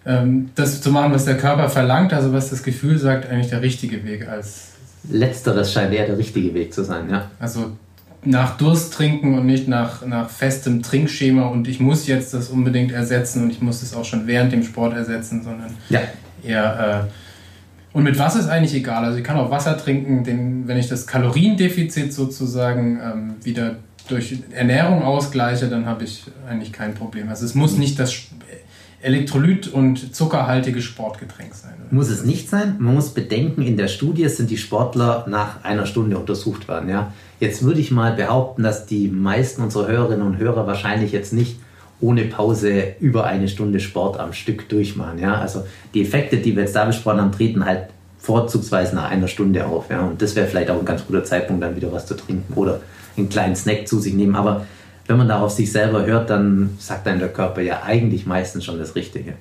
ähm, 0.06 0.50
das 0.56 0.82
zu 0.82 0.92
machen, 0.92 1.14
was 1.14 1.26
der 1.26 1.38
Körper 1.38 1.70
verlangt, 1.70 2.14
also 2.14 2.32
was 2.34 2.50
das 2.50 2.64
Gefühl 2.64 2.98
sagt, 2.98 3.30
eigentlich 3.30 3.50
der 3.50 3.62
richtige 3.62 4.04
Weg 4.06 4.28
als. 4.28 4.70
Letzteres 5.10 5.72
scheint 5.72 5.94
eher 5.94 6.08
der 6.08 6.18
richtige 6.18 6.54
Weg 6.54 6.74
zu 6.74 6.84
sein, 6.84 7.10
ja. 7.10 7.30
Also 7.40 7.72
nach 8.24 8.58
Durst 8.58 8.94
trinken 8.94 9.38
und 9.38 9.46
nicht 9.46 9.68
nach, 9.68 10.06
nach 10.06 10.30
festem 10.30 10.82
Trinkschema 10.82 11.48
und 11.48 11.68
ich 11.68 11.80
muss 11.80 12.08
jetzt 12.08 12.34
das 12.34 12.50
unbedingt 12.50 12.92
ersetzen 12.92 13.44
und 13.44 13.52
ich 13.52 13.62
muss 13.62 13.84
es 13.84 13.96
auch 13.96 14.06
schon 14.06 14.26
während 14.26 14.52
dem 14.52 14.64
Sport 14.64 14.96
ersetzen, 14.96 15.44
sondern 15.44 15.76
ja. 15.90 16.02
eher. 16.44 17.08
Äh, 17.08 17.96
und 17.96 18.04
mit 18.04 18.20
Wasser 18.20 18.40
ist 18.40 18.50
eigentlich 18.50 18.74
egal. 18.74 19.06
Also 19.06 19.20
ich 19.20 19.24
kann 19.24 19.38
auch 19.38 19.52
Wasser 19.52 19.78
trinken, 19.78 20.24
den, 20.24 20.68
wenn 20.68 20.78
ich 20.78 20.90
das 20.90 21.08
Kaloriendefizit 21.08 22.14
sozusagen 22.14 23.00
ähm, 23.02 23.36
wieder 23.44 23.78
durch 24.10 24.38
Ernährung 24.52 25.04
ausgleiche, 25.04 25.68
dann 25.68 25.86
habe 25.86 26.04
ich 26.04 26.26
eigentlich 26.48 26.74
kein 26.74 26.94
Problem. 26.94 27.30
Also 27.30 27.46
es 27.46 27.56
muss 27.56 27.78
nicht 27.78 27.98
das 27.98 28.14
Elektrolyt- 29.06 29.72
und 29.72 30.16
zuckerhaltiges 30.16 30.84
Sportgetränk 30.84 31.54
sein. 31.54 31.74
Oder? 31.80 31.96
Muss 31.96 32.10
es 32.10 32.26
nicht 32.26 32.50
sein. 32.50 32.78
Man 32.80 32.96
muss 32.96 33.10
bedenken, 33.10 33.62
in 33.62 33.78
der 33.78 33.88
Studie 33.88 34.28
sind 34.30 34.50
die 34.50 34.58
Sportler 34.58 35.26
nach 35.30 35.64
einer 35.64 35.86
Stunde 35.86 36.18
untersucht 36.18 36.68
worden. 36.68 36.90
Ja? 36.90 37.14
Jetzt 37.40 37.64
würde 37.64 37.80
ich 37.80 37.92
mal 37.92 38.14
behaupten, 38.14 38.64
dass 38.64 38.88
die 38.88 39.08
meisten 39.08 39.62
unserer 39.62 39.88
Hörerinnen 39.88 40.26
und 40.26 40.38
Hörer 40.38 40.66
wahrscheinlich 40.66 41.12
jetzt 41.12 41.34
nicht 41.34 41.58
ohne 42.02 42.24
Pause 42.26 42.96
über 43.00 43.26
eine 43.26 43.48
Stunde 43.48 43.80
Sport 43.80 44.20
am 44.20 44.34
Stück 44.34 44.68
durchmachen. 44.70 45.20
Ja? 45.20 45.36
Also 45.36 45.64
die 45.94 46.02
Effekte, 46.02 46.38
die 46.38 46.56
wir 46.56 46.64
jetzt 46.64 46.76
da 46.76 46.86
besprochen 46.86 47.22
haben, 47.22 47.32
treten 47.32 47.64
halt 47.64 47.90
vorzugsweise 48.18 48.96
nach 48.96 49.12
einer 49.12 49.28
Stunde 49.28 49.68
auf. 49.68 49.90
Ja? 49.92 50.02
Und 50.02 50.22
das 50.22 50.36
wäre 50.36 50.48
vielleicht 50.48 50.72
auch 50.72 50.80
ein 50.80 50.86
ganz 50.86 51.06
guter 51.06 51.24
Zeitpunkt, 51.24 51.62
dann 51.62 51.76
wieder 51.76 51.92
was 51.92 52.08
zu 52.08 52.16
trinken 52.16 52.54
oder 52.56 52.82
einen 53.18 53.30
kleinen 53.30 53.56
Snack 53.56 53.88
zu 53.88 54.00
sich 54.00 54.16
nehmen. 54.16 54.36
Aber 54.36 54.66
wenn 55.08 55.18
man 55.18 55.28
da 55.28 55.40
auf 55.40 55.52
sich 55.52 55.72
selber 55.72 56.06
hört, 56.06 56.30
dann 56.30 56.72
sagt 56.80 57.06
dann 57.06 57.20
der 57.20 57.30
Körper 57.30 57.62
ja 57.62 57.84
eigentlich 57.84 58.26
meistens 58.26 58.66
schon 58.66 58.80
das 58.80 58.96
Richtige. 58.96 59.34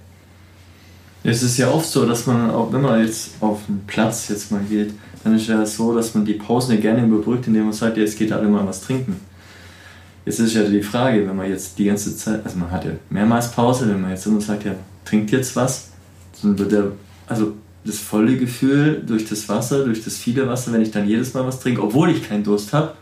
Es 1.22 1.42
ist 1.42 1.56
ja 1.56 1.70
oft 1.70 1.88
so, 1.88 2.04
dass 2.04 2.26
man, 2.26 2.50
auch 2.50 2.70
wenn 2.70 2.82
man 2.82 3.00
jetzt 3.00 3.30
auf 3.40 3.60
den 3.66 3.80
Platz 3.86 4.28
jetzt 4.28 4.52
mal 4.52 4.60
geht, 4.68 4.92
dann 5.22 5.34
ist 5.34 5.46
ja 5.46 5.64
so, 5.64 5.94
dass 5.94 6.14
man 6.14 6.26
die 6.26 6.34
Pausen 6.34 6.74
ja 6.74 6.80
gerne 6.80 7.06
überbrückt, 7.06 7.46
indem 7.46 7.64
man 7.64 7.72
sagt, 7.72 7.96
ja, 7.96 8.04
es 8.04 8.14
geht 8.14 8.30
alle 8.30 8.46
mal 8.46 8.66
was 8.66 8.82
trinken. 8.82 9.18
Jetzt 10.26 10.38
ist 10.38 10.54
ja 10.54 10.64
die 10.64 10.82
Frage, 10.82 11.26
wenn 11.26 11.36
man 11.36 11.48
jetzt 11.48 11.78
die 11.78 11.86
ganze 11.86 12.14
Zeit, 12.14 12.44
also 12.44 12.58
man 12.58 12.70
hat 12.70 12.84
ja 12.84 12.90
mehrmals 13.08 13.50
Pause, 13.52 13.88
wenn 13.88 14.02
man 14.02 14.10
jetzt 14.10 14.26
immer 14.26 14.40
sagt, 14.40 14.64
ja, 14.64 14.74
trinkt 15.06 15.30
jetzt 15.30 15.56
was, 15.56 15.88
dann 16.42 16.58
wird 16.58 16.72
der, 16.72 16.92
also 17.26 17.54
das 17.86 17.98
volle 17.98 18.36
Gefühl 18.36 19.02
durch 19.06 19.26
das 19.26 19.48
Wasser, 19.48 19.84
durch 19.84 20.04
das 20.04 20.16
viele 20.16 20.46
Wasser, 20.46 20.72
wenn 20.72 20.82
ich 20.82 20.90
dann 20.90 21.08
jedes 21.08 21.32
Mal 21.34 21.46
was 21.46 21.60
trinke, 21.60 21.82
obwohl 21.82 22.10
ich 22.10 22.26
keinen 22.26 22.44
Durst 22.44 22.72
habe, 22.72 22.94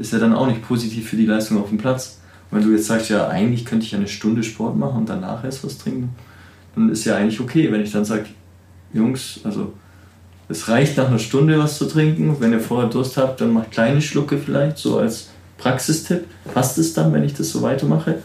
ist 0.00 0.12
ja 0.14 0.18
dann 0.18 0.32
auch 0.32 0.46
nicht 0.46 0.62
positiv 0.62 1.10
für 1.10 1.16
die 1.16 1.26
Leistung 1.26 1.60
auf 1.60 1.68
dem 1.68 1.78
Platz. 1.78 2.18
Und 2.50 2.58
wenn 2.58 2.66
du 2.66 2.74
jetzt 2.74 2.86
sagst, 2.86 3.10
ja, 3.10 3.28
eigentlich 3.28 3.66
könnte 3.66 3.84
ich 3.84 3.94
eine 3.94 4.08
Stunde 4.08 4.42
Sport 4.42 4.76
machen 4.76 5.00
und 5.00 5.08
danach 5.08 5.44
erst 5.44 5.62
was 5.62 5.76
trinken, 5.76 6.10
dann 6.74 6.88
ist 6.88 7.04
ja 7.04 7.16
eigentlich 7.16 7.38
okay, 7.38 7.70
wenn 7.70 7.82
ich 7.82 7.92
dann 7.92 8.04
sage, 8.04 8.24
Jungs, 8.94 9.40
also 9.44 9.74
es 10.48 10.68
reicht 10.68 10.96
nach 10.96 11.08
einer 11.08 11.18
Stunde 11.18 11.58
was 11.58 11.76
zu 11.76 11.84
trinken. 11.84 12.36
Wenn 12.40 12.52
ihr 12.52 12.60
vorher 12.60 12.88
Durst 12.88 13.18
habt, 13.18 13.40
dann 13.40 13.52
macht 13.52 13.70
kleine 13.70 14.00
Schlucke 14.00 14.38
vielleicht, 14.38 14.78
so 14.78 14.98
als 14.98 15.28
Praxistipp. 15.58 16.24
Passt 16.52 16.78
es 16.78 16.94
dann, 16.94 17.12
wenn 17.12 17.22
ich 17.22 17.34
das 17.34 17.50
so 17.50 17.60
weitermache? 17.60 18.20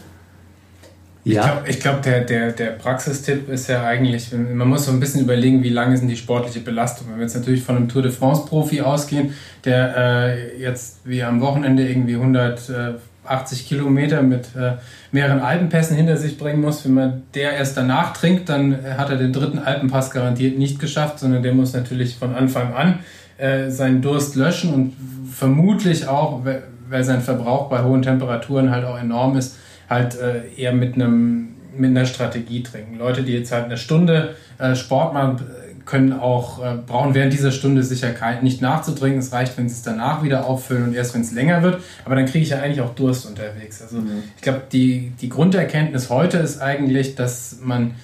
Ja. 1.26 1.64
Ich 1.66 1.80
glaube, 1.80 1.98
glaub, 1.98 2.02
der, 2.02 2.20
der, 2.20 2.52
der 2.52 2.70
Praxistipp 2.70 3.48
ist 3.48 3.68
ja 3.68 3.82
eigentlich, 3.82 4.30
man 4.32 4.68
muss 4.68 4.86
so 4.86 4.92
ein 4.92 5.00
bisschen 5.00 5.22
überlegen, 5.22 5.60
wie 5.64 5.70
lange 5.70 5.96
sind 5.96 6.06
die 6.06 6.16
sportliche 6.16 6.60
Belastung. 6.60 7.08
Wenn 7.08 7.16
wir 7.16 7.24
jetzt 7.24 7.34
natürlich 7.34 7.64
von 7.64 7.76
einem 7.76 7.88
Tour 7.88 8.02
de 8.02 8.12
France-Profi 8.12 8.80
ausgehen, 8.82 9.34
der 9.64 9.96
äh, 9.96 10.62
jetzt 10.62 11.00
wie 11.04 11.24
am 11.24 11.40
Wochenende 11.40 11.84
irgendwie 11.88 12.14
180 12.14 13.66
Kilometer 13.66 14.22
mit 14.22 14.54
äh, 14.54 14.74
mehreren 15.10 15.40
Alpenpässen 15.40 15.96
hinter 15.96 16.16
sich 16.16 16.38
bringen 16.38 16.60
muss, 16.60 16.84
wenn 16.84 16.94
man 16.94 17.22
der 17.34 17.54
erst 17.54 17.76
danach 17.76 18.12
trinkt, 18.12 18.48
dann 18.48 18.78
hat 18.96 19.10
er 19.10 19.16
den 19.16 19.32
dritten 19.32 19.58
Alpenpass 19.58 20.12
garantiert 20.12 20.56
nicht 20.56 20.78
geschafft, 20.78 21.18
sondern 21.18 21.42
der 21.42 21.54
muss 21.54 21.72
natürlich 21.72 22.14
von 22.14 22.36
Anfang 22.36 22.72
an 22.72 23.00
äh, 23.38 23.68
seinen 23.70 24.00
Durst 24.00 24.36
löschen 24.36 24.72
und 24.72 24.92
vermutlich 25.28 26.06
auch, 26.06 26.42
weil 26.44 27.02
sein 27.02 27.20
Verbrauch 27.20 27.68
bei 27.68 27.82
hohen 27.82 28.02
Temperaturen 28.02 28.70
halt 28.70 28.84
auch 28.84 28.96
enorm 28.96 29.36
ist, 29.36 29.56
halt 29.88 30.18
äh, 30.18 30.42
eher 30.56 30.72
mit 30.72 30.94
einem 30.94 31.48
mit 31.78 31.90
einer 31.90 32.06
Strategie 32.06 32.62
trinken. 32.62 32.96
Leute, 32.96 33.22
die 33.22 33.32
jetzt 33.32 33.52
halt 33.52 33.66
eine 33.66 33.76
Stunde 33.76 34.34
äh, 34.58 34.74
Sport 34.74 35.12
machen, 35.12 35.44
können 35.86 36.12
auch, 36.12 36.62
äh, 36.62 36.76
brauchen 36.84 37.14
während 37.14 37.32
dieser 37.32 37.52
Stunde 37.52 37.82
sicher 37.82 38.10
kein, 38.10 38.42
nicht 38.42 38.60
nachzutrinken. 38.60 39.20
Es 39.20 39.32
reicht, 39.32 39.56
wenn 39.56 39.68
sie 39.68 39.76
es 39.76 39.82
danach 39.82 40.22
wieder 40.22 40.44
auffüllen 40.44 40.84
und 40.84 40.94
erst 40.94 41.14
wenn 41.14 41.20
es 41.20 41.32
länger 41.32 41.62
wird. 41.62 41.80
Aber 42.04 42.16
dann 42.16 42.26
kriege 42.26 42.42
ich 42.42 42.50
ja 42.50 42.58
eigentlich 42.58 42.80
auch 42.80 42.94
Durst 42.94 43.24
unterwegs. 43.24 43.80
Also 43.80 43.98
mhm. 43.98 44.24
ich 44.34 44.42
glaube, 44.42 44.62
die, 44.72 45.12
die 45.20 45.28
Grunderkenntnis 45.28 46.10
heute 46.10 46.38
ist 46.38 46.60
eigentlich, 46.60 47.14
dass 47.14 47.58
man 47.62 47.94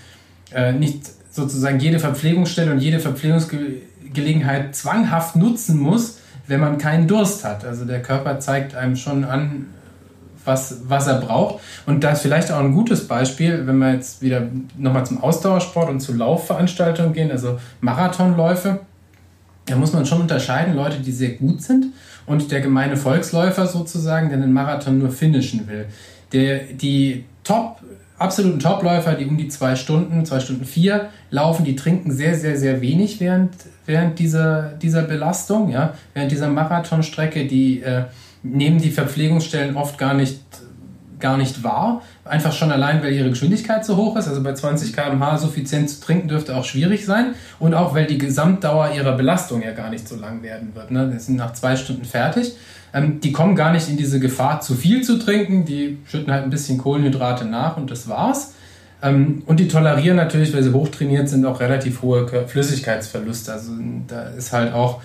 äh, 0.54 0.72
nicht 0.72 1.02
sozusagen 1.30 1.80
jede 1.80 1.98
Verpflegungsstelle 1.98 2.70
und 2.70 2.78
jede 2.78 3.00
Verpflegungsgelegenheit 3.00 4.76
zwanghaft 4.76 5.34
nutzen 5.34 5.78
muss, 5.78 6.18
wenn 6.46 6.60
man 6.60 6.78
keinen 6.78 7.08
Durst 7.08 7.44
hat. 7.44 7.64
Also 7.64 7.84
der 7.84 8.00
Körper 8.00 8.38
zeigt 8.38 8.76
einem 8.76 8.94
schon 8.94 9.24
an, 9.24 9.66
was, 10.44 10.80
was 10.87 11.06
er 11.06 11.20
braucht. 11.20 11.61
Und 11.87 12.04
da 12.04 12.11
ist 12.11 12.22
vielleicht 12.22 12.50
auch 12.50 12.58
ein 12.58 12.72
gutes 12.72 13.06
Beispiel, 13.06 13.66
wenn 13.66 13.78
wir 13.78 13.94
jetzt 13.94 14.22
wieder 14.22 14.49
nochmal 14.76 15.06
zum 15.06 15.22
Ausdauersport 15.22 15.88
und 15.90 16.00
zu 16.00 16.14
Laufveranstaltungen 16.14 17.12
gehen, 17.12 17.30
also 17.30 17.58
Marathonläufe. 17.80 18.80
Da 19.66 19.76
muss 19.76 19.92
man 19.92 20.06
schon 20.06 20.22
unterscheiden, 20.22 20.75
Leute, 20.75 20.99
die 20.99 21.12
sehr 21.12 21.30
gut 21.30 21.62
sind 21.62 21.87
und 22.26 22.50
der 22.50 22.61
gemeine 22.61 22.96
Volksläufer 22.96 23.66
sozusagen, 23.66 24.28
der 24.28 24.38
den 24.38 24.52
Marathon 24.52 24.99
nur 24.99 25.11
finishen 25.11 25.68
will. 25.68 25.87
Der, 26.32 26.61
die 26.72 27.25
Top, 27.44 27.80
absoluten 28.18 28.61
Topläufer, 28.61 29.14
die 29.14 29.26
um 29.26 29.37
die 29.37 29.49
zwei 29.49 29.76
Stunden, 29.76 30.25
zwei 30.25 30.40
Stunden 30.40 30.64
vier 30.64 31.08
laufen, 31.30 31.64
die 31.64 31.76
trinken 31.76 32.12
sehr, 32.12 32.37
sehr, 32.37 32.56
sehr 32.56 32.80
wenig 32.80 33.20
während, 33.20 33.50
während 33.84 34.18
dieser, 34.18 34.72
dieser 34.80 35.02
Belastung, 35.02 35.70
ja, 35.70 35.94
während 36.14 36.30
dieser 36.30 36.49
Marathonstrecke, 36.49 37.46
die 37.46 37.82
äh, 37.82 38.04
nehmen 38.42 38.80
die 38.80 38.90
Verpflegungsstellen 38.90 39.76
oft 39.76 39.99
gar 39.99 40.14
nicht, 40.14 40.40
gar 41.20 41.37
nicht 41.37 41.62
wahr. 41.62 42.02
Einfach 42.25 42.52
schon 42.52 42.72
allein, 42.72 43.02
weil 43.02 43.12
ihre 43.12 43.30
Geschwindigkeit 43.30 43.84
so 43.84 43.96
hoch 43.96 44.16
ist. 44.16 44.28
Also 44.28 44.42
bei 44.42 44.54
20 44.54 44.92
km/h 44.92 45.38
suffizient 45.38 45.90
zu 45.90 46.00
trinken 46.00 46.28
dürfte 46.28 46.56
auch 46.56 46.64
schwierig 46.64 47.04
sein. 47.04 47.34
Und 47.58 47.75
auch, 47.75 47.94
weil 47.94 48.06
die 48.06 48.18
Gesamtdauer 48.18 48.94
ihrer 48.94 49.12
Belastung 49.12 49.62
ja 49.62 49.72
gar 49.72 49.90
nicht 49.90 50.08
so 50.08 50.16
lang 50.16 50.42
werden 50.42 50.75
wird. 50.75 50.90
Ne? 50.90 51.11
Die 51.12 51.18
sind 51.18 51.37
nach 51.37 51.52
zwei 51.52 51.76
Stunden 51.76 52.04
fertig. 52.04 52.56
Ähm, 52.92 53.20
die 53.20 53.32
kommen 53.32 53.56
gar 53.56 53.72
nicht 53.72 53.88
in 53.88 53.96
diese 53.96 54.20
Gefahr, 54.20 54.61
zu 54.61 54.75
viel 54.75 55.02
zu 55.02 55.18
trinken. 55.18 55.64
Die 55.64 55.99
schütten 56.06 56.32
halt 56.32 56.44
ein 56.44 56.50
bisschen 56.50 56.78
Kohlenhydrate 56.78 57.44
nach 57.44 57.76
und 57.76 57.90
das 57.90 58.08
war's. 58.08 58.54
Ähm, 59.02 59.42
und 59.46 59.58
die 59.58 59.68
tolerieren 59.68 60.16
natürlich, 60.16 60.54
weil 60.54 60.62
sie 60.62 60.72
hochtrainiert 60.72 61.28
sind, 61.28 61.44
auch 61.44 61.61
relativ 61.61 62.02
hohe 62.02 62.26
Flüssigkeitsverluste. 62.46 63.52
Also 63.52 63.72
da 64.06 64.28
ist 64.30 64.52
halt 64.52 64.72
auch 64.72 65.02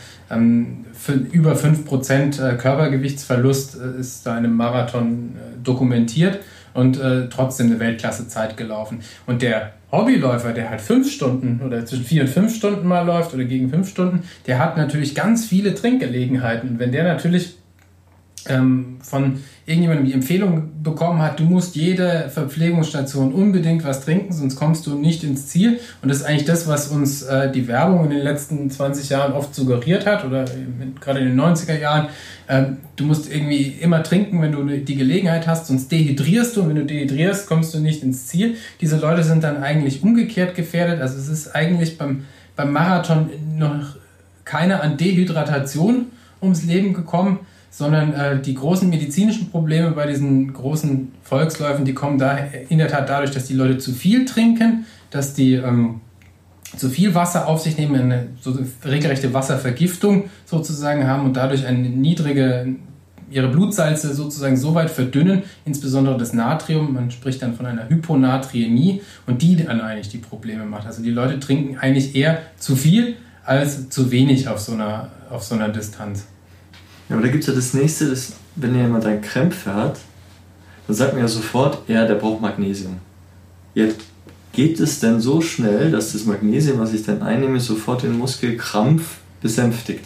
über 1.31 1.53
5% 1.53 2.41
äh, 2.41 2.57
Körpergewichtsverlust 2.57 3.77
äh, 3.79 3.99
ist 3.99 4.25
da 4.25 4.31
in 4.31 4.45
einem 4.45 4.55
Marathon 4.55 5.35
äh, 5.35 5.63
dokumentiert 5.63 6.39
und 6.73 6.99
trotzdem 7.31 7.67
eine 7.67 7.79
Weltklasse-Zeit 7.79 8.55
gelaufen. 8.55 8.99
Und 9.25 9.41
der 9.41 9.71
Hobbyläufer, 9.91 10.53
der 10.53 10.69
halt 10.69 10.79
fünf 10.79 11.11
Stunden 11.11 11.59
oder 11.65 11.83
zwischen 11.87 12.05
vier 12.05 12.21
und 12.21 12.27
fünf 12.27 12.55
Stunden 12.55 12.87
mal 12.87 13.01
läuft 13.01 13.33
oder 13.33 13.45
gegen 13.45 13.71
fünf 13.71 13.89
Stunden, 13.89 14.21
der 14.45 14.59
hat 14.59 14.77
natürlich 14.77 15.15
ganz 15.15 15.45
viele 15.47 15.73
Trinkgelegenheiten. 15.73 16.69
Und 16.69 16.79
wenn 16.79 16.91
der 16.91 17.03
natürlich 17.03 17.55
ähm, 18.47 18.97
von 19.01 19.39
irgendjemandem 19.65 20.05
die 20.05 20.13
Empfehlung 20.13 20.81
bekommen 20.81 21.21
hat, 21.21 21.39
du 21.39 21.43
musst 21.43 21.75
jede 21.75 22.29
Verpflegungsstation 22.29 23.33
unbedingt 23.33 23.83
was 23.83 24.05
trinken, 24.05 24.31
sonst 24.31 24.55
kommst 24.55 24.87
du 24.87 24.95
nicht 24.95 25.23
ins 25.23 25.47
Ziel. 25.47 25.79
Und 26.01 26.09
das 26.09 26.19
ist 26.19 26.23
eigentlich 26.23 26.45
das, 26.45 26.67
was 26.67 26.87
uns 26.87 27.23
äh, 27.23 27.51
die 27.51 27.67
Werbung 27.67 28.05
in 28.05 28.11
den 28.11 28.21
letzten 28.21 28.69
20 28.69 29.09
Jahren 29.09 29.33
oft 29.33 29.53
suggeriert 29.53 30.05
hat 30.05 30.23
oder 30.23 30.45
gerade 31.01 31.19
in 31.19 31.25
den 31.25 31.39
90er 31.39 31.77
Jahren. 31.77 32.07
Ähm, 32.47 32.77
du 32.95 33.03
musst 33.03 33.29
irgendwie 33.31 33.75
immer 33.81 34.03
trinken, 34.03 34.41
wenn 34.41 34.53
du 34.53 34.63
ne, 34.63 34.79
die 34.79 34.95
Gelegenheit 34.95 35.47
hast, 35.47 35.67
sonst 35.67 35.91
dehydrierst 35.91 36.55
du 36.55 36.61
und 36.61 36.69
wenn 36.69 36.77
du 36.77 36.85
dehydrierst, 36.85 37.47
kommst 37.47 37.73
du 37.73 37.79
nicht 37.79 38.03
ins 38.03 38.27
Ziel. 38.27 38.55
Diese 38.79 38.97
Leute 38.97 39.23
sind 39.23 39.43
dann 39.43 39.61
eigentlich 39.61 40.01
umgekehrt 40.01 40.55
gefährdet. 40.55 41.01
Also 41.01 41.17
es 41.17 41.27
ist 41.27 41.53
eigentlich 41.53 41.97
beim, 41.97 42.25
beim 42.55 42.71
Marathon 42.71 43.29
noch 43.57 43.97
keiner 44.45 44.81
an 44.81 44.95
Dehydratation 44.95 46.05
ums 46.41 46.63
Leben 46.63 46.93
gekommen, 46.93 47.39
sondern 47.77 48.11
äh, 48.13 48.41
die 48.41 48.55
großen 48.55 48.89
medizinischen 48.89 49.51
Probleme 49.51 49.91
bei 49.91 50.07
diesen 50.07 50.51
großen 50.51 51.11
Volksläufen, 51.21 51.85
die 51.85 51.93
kommen 51.93 52.17
da 52.17 52.35
in 52.69 52.79
der 52.79 52.87
Tat 52.87 53.07
dadurch, 53.07 53.29
dass 53.29 53.45
die 53.45 53.53
Leute 53.53 53.77
zu 53.77 53.91
viel 53.91 54.25
trinken, 54.25 54.87
dass 55.11 55.35
die 55.35 55.53
ähm, 55.53 56.01
zu 56.75 56.89
viel 56.89 57.13
Wasser 57.13 57.47
auf 57.47 57.61
sich 57.61 57.77
nehmen, 57.77 57.93
eine 57.95 58.29
so 58.41 58.57
regelrechte 58.83 59.31
Wasservergiftung 59.31 60.23
sozusagen 60.45 61.05
haben 61.05 61.25
und 61.25 61.37
dadurch 61.37 61.67
eine 61.67 61.87
niedrige 61.87 62.77
ihre 63.29 63.49
Blutsalze 63.49 64.15
sozusagen 64.15 64.57
so 64.57 64.73
weit 64.73 64.89
verdünnen, 64.89 65.43
insbesondere 65.63 66.17
das 66.17 66.33
Natrium, 66.33 66.93
man 66.93 67.11
spricht 67.11 67.43
dann 67.43 67.53
von 67.53 67.67
einer 67.67 67.89
Hyponatriämie 67.89 69.01
und 69.27 69.43
die 69.43 69.55
dann 69.55 69.81
eigentlich 69.81 70.09
die 70.09 70.17
Probleme 70.17 70.65
macht. 70.65 70.87
Also 70.87 71.03
die 71.03 71.11
Leute 71.11 71.39
trinken 71.39 71.77
eigentlich 71.77 72.15
eher 72.15 72.39
zu 72.57 72.75
viel 72.75 73.17
als 73.45 73.89
zu 73.89 74.09
wenig 74.09 74.47
auf 74.47 74.59
so 74.59 74.71
einer, 74.71 75.09
auf 75.29 75.43
so 75.43 75.53
einer 75.53 75.69
Distanz. 75.69 76.25
Ja, 77.09 77.15
aber 77.15 77.25
da 77.25 77.31
gibt 77.31 77.43
es 77.43 77.47
ja 77.47 77.53
das 77.55 77.73
nächste, 77.73 78.09
das, 78.09 78.33
wenn 78.55 78.75
jemand 78.75 79.05
einen 79.05 79.21
Krämpfe 79.21 79.73
hat, 79.73 79.99
dann 80.87 80.95
sagt 80.95 81.13
man 81.13 81.21
ja 81.21 81.27
sofort, 81.27 81.87
ja, 81.87 82.05
der 82.05 82.15
braucht 82.15 82.41
Magnesium. 82.41 82.97
Jetzt 83.73 83.99
geht 84.53 84.79
es 84.79 84.99
denn 84.99 85.21
so 85.21 85.41
schnell, 85.41 85.91
dass 85.91 86.13
das 86.13 86.25
Magnesium, 86.25 86.79
was 86.79 86.93
ich 86.93 87.05
dann 87.05 87.21
einnehme, 87.21 87.59
sofort 87.59 88.03
den 88.03 88.17
Muskelkrampf 88.17 89.17
besänftigt? 89.41 90.05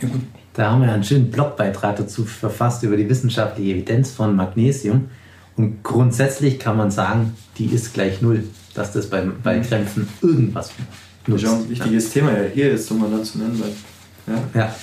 Ja, 0.00 0.08
gut. 0.08 0.22
Da 0.54 0.72
haben 0.72 0.82
wir 0.82 0.92
einen 0.92 1.04
schönen 1.04 1.30
Blogbeitrag 1.30 1.96
dazu 1.96 2.24
verfasst 2.24 2.82
über 2.82 2.96
die 2.96 3.08
wissenschaftliche 3.08 3.74
Evidenz 3.74 4.10
von 4.10 4.34
Magnesium. 4.34 5.08
Und 5.56 5.84
grundsätzlich 5.84 6.58
kann 6.58 6.76
man 6.76 6.90
sagen, 6.90 7.36
die 7.58 7.66
ist 7.66 7.94
gleich 7.94 8.20
null, 8.22 8.42
dass 8.74 8.92
das 8.92 9.08
bei, 9.08 9.22
bei. 9.42 9.60
Krämpfen 9.60 10.08
irgendwas 10.20 10.72
nutzt. 10.76 11.42
Das 11.42 11.42
ist 11.42 11.48
auch 11.48 11.60
ein 11.60 11.70
wichtiges 11.70 12.06
ja. 12.06 12.10
Thema 12.10 12.32
ja 12.32 12.48
hier 12.52 12.70
jetzt 12.70 12.90
nochmal 12.90 13.10
dazu 13.10 13.38
nennen. 13.38 13.60
Weil, 13.60 14.34
ja. 14.34 14.42
ja. 14.54 14.74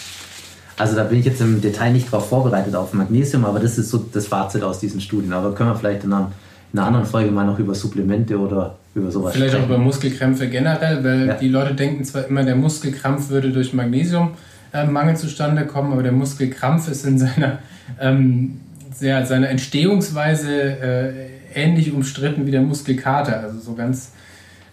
Also 0.78 0.96
da 0.96 1.04
bin 1.04 1.20
ich 1.20 1.26
jetzt 1.26 1.40
im 1.40 1.62
Detail 1.62 1.94
nicht 1.94 2.12
drauf 2.12 2.30
vorbereitet 2.30 2.76
auf 2.76 2.94
Magnesium, 2.94 3.46
aber 3.46 3.60
das 3.60 3.78
ist 3.78 3.90
so 3.90 4.06
das 4.12 4.28
Fazit 4.28 4.64
aus 4.64 4.80
diesen 4.80 5.00
Studien. 5.00 5.32
Aber 5.32 5.56
können 5.56 5.70
wir 5.70 5.76
vielleicht 5.76 6.04
in 6.04 6.12
einer, 6.12 6.32
in 6.74 6.80
einer 6.80 6.88
anderen 6.88 7.06
Folge 7.06 7.32
mal 7.32 7.46
noch 7.46 7.60
über 7.60 7.74
Supplemente 7.74 8.38
oder 8.38 8.76
über 8.94 9.10
sowas 9.10 9.34
Vielleicht 9.34 9.54
sprechen. 9.54 9.66
auch 9.66 9.70
über 9.70 9.78
Muskelkrämpfe 9.78 10.50
generell, 10.50 11.04
weil 11.04 11.28
ja. 11.28 11.34
die 11.36 11.48
Leute 11.48 11.76
denken 11.76 12.04
zwar 12.04 12.28
immer, 12.28 12.44
der 12.44 12.56
Muskelkrampf 12.56 13.30
würde 13.30 13.52
durch 13.52 13.74
Magnesiummangel 13.74 15.14
äh, 15.14 15.16
zustande 15.16 15.66
kommen, 15.66 15.94
aber 15.94 16.04
der 16.04 16.12
Muskelkrampf 16.12 16.90
ist 16.90 17.06
in 17.06 17.20
seiner, 17.20 17.60
ähm, 18.02 18.60
sehr, 18.94 19.26
seiner 19.26 19.50
Entstehungsweise 19.50 20.52
äh, 20.52 21.12
ähnlich 21.54 21.94
umstritten 21.94 22.46
wie 22.46 22.52
der 22.52 22.62
Muskelkater. 22.62 23.40
Also 23.40 23.60
so 23.60 23.76
ganz 23.76 24.12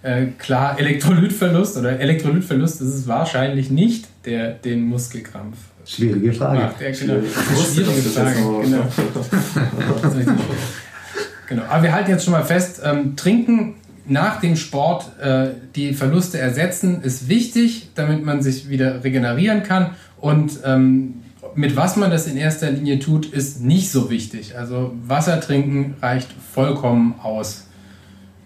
äh, 0.02 0.26
klar 0.38 0.80
Elektrolytverlust 0.80 1.76
oder 1.76 2.00
Elektrolytverlust 2.00 2.80
ist 2.80 2.88
es 2.88 3.06
wahrscheinlich 3.06 3.70
nicht, 3.70 4.08
der 4.24 4.50
den 4.50 4.82
Muskelkrampf 4.88 5.56
Schwierige 5.84 6.32
Frage. 6.32 6.60
Macht. 6.60 6.80
Ja, 6.80 6.90
genau. 6.90 7.26
Schwierige 7.72 8.02
Frage, 8.02 8.34
genau. 8.34 8.88
genau. 11.48 11.62
Aber 11.68 11.82
wir 11.82 11.92
halten 11.92 12.10
jetzt 12.10 12.24
schon 12.24 12.32
mal 12.32 12.44
fest, 12.44 12.80
ähm, 12.84 13.16
Trinken 13.16 13.74
nach 14.06 14.40
dem 14.40 14.56
Sport 14.56 15.18
äh, 15.20 15.50
die 15.74 15.94
Verluste 15.94 16.38
ersetzen 16.38 17.02
ist 17.02 17.28
wichtig, 17.28 17.90
damit 17.94 18.24
man 18.24 18.42
sich 18.42 18.68
wieder 18.68 19.04
regenerieren 19.04 19.62
kann. 19.62 19.90
Und 20.20 20.58
ähm, 20.64 21.22
mit 21.54 21.76
was 21.76 21.96
man 21.96 22.10
das 22.10 22.26
in 22.26 22.36
erster 22.36 22.70
Linie 22.70 22.98
tut, 22.98 23.26
ist 23.26 23.60
nicht 23.60 23.90
so 23.90 24.10
wichtig. 24.10 24.56
Also 24.56 24.94
Wasser 25.06 25.40
trinken 25.40 25.96
reicht 26.00 26.28
vollkommen 26.52 27.14
aus, 27.22 27.66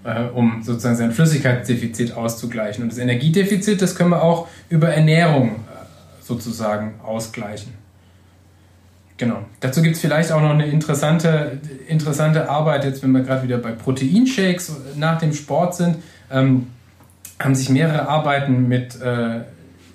äh, 0.04 0.22
um 0.34 0.62
sozusagen 0.62 0.96
sein 0.96 1.12
Flüssigkeitsdefizit 1.12 2.12
auszugleichen. 2.12 2.82
Und 2.82 2.92
das 2.92 2.98
Energiedefizit, 2.98 3.80
das 3.80 3.94
können 3.94 4.10
wir 4.10 4.22
auch 4.22 4.48
über 4.68 4.88
Ernährung 4.88 5.65
sozusagen 6.26 7.00
ausgleichen. 7.02 7.72
Genau. 9.18 9.38
Dazu 9.60 9.80
gibt 9.80 9.96
es 9.96 10.02
vielleicht 10.02 10.30
auch 10.30 10.42
noch 10.42 10.50
eine 10.50 10.66
interessante, 10.66 11.58
interessante 11.88 12.50
Arbeit, 12.50 12.84
jetzt 12.84 13.02
wenn 13.02 13.12
wir 13.12 13.22
gerade 13.22 13.44
wieder 13.44 13.58
bei 13.58 13.72
Proteinshakes 13.72 14.76
nach 14.96 15.18
dem 15.18 15.32
Sport 15.32 15.74
sind, 15.74 15.96
ähm, 16.30 16.66
haben 17.40 17.54
sich 17.54 17.70
mehrere 17.70 18.08
Arbeiten 18.08 18.68
mit 18.68 19.00
äh, 19.00 19.40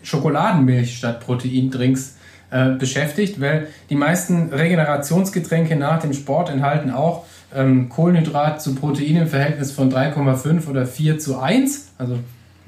Schokoladenmilch 0.03 0.97
statt 0.97 1.19
Proteindrinks 1.19 2.15
äh, 2.49 2.71
beschäftigt, 2.71 3.39
weil 3.39 3.67
die 3.89 3.95
meisten 3.95 4.49
Regenerationsgetränke 4.49 5.75
nach 5.75 5.99
dem 5.99 6.13
Sport 6.13 6.49
enthalten 6.49 6.89
auch 6.91 7.25
ähm, 7.53 7.89
Kohlenhydrat 7.89 8.61
zu 8.61 8.73
Protein 8.75 9.17
im 9.17 9.27
Verhältnis 9.27 9.71
von 9.71 9.91
3,5 9.91 10.67
oder 10.67 10.85
4 10.85 11.19
zu 11.19 11.39
1, 11.39 11.93
also 11.97 12.17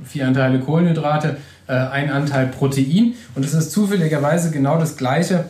vier 0.05 0.27
Anteile 0.27 0.60
Kohlenhydrate, 0.60 1.38
äh, 1.67 1.74
ein 1.74 2.10
Anteil 2.12 2.48
Protein. 2.48 3.13
Und 3.36 3.45
es 3.45 3.53
ist 3.53 3.72
zufälligerweise 3.72 4.51
genau 4.51 4.77
das 4.77 4.98
gleiche, 4.98 5.45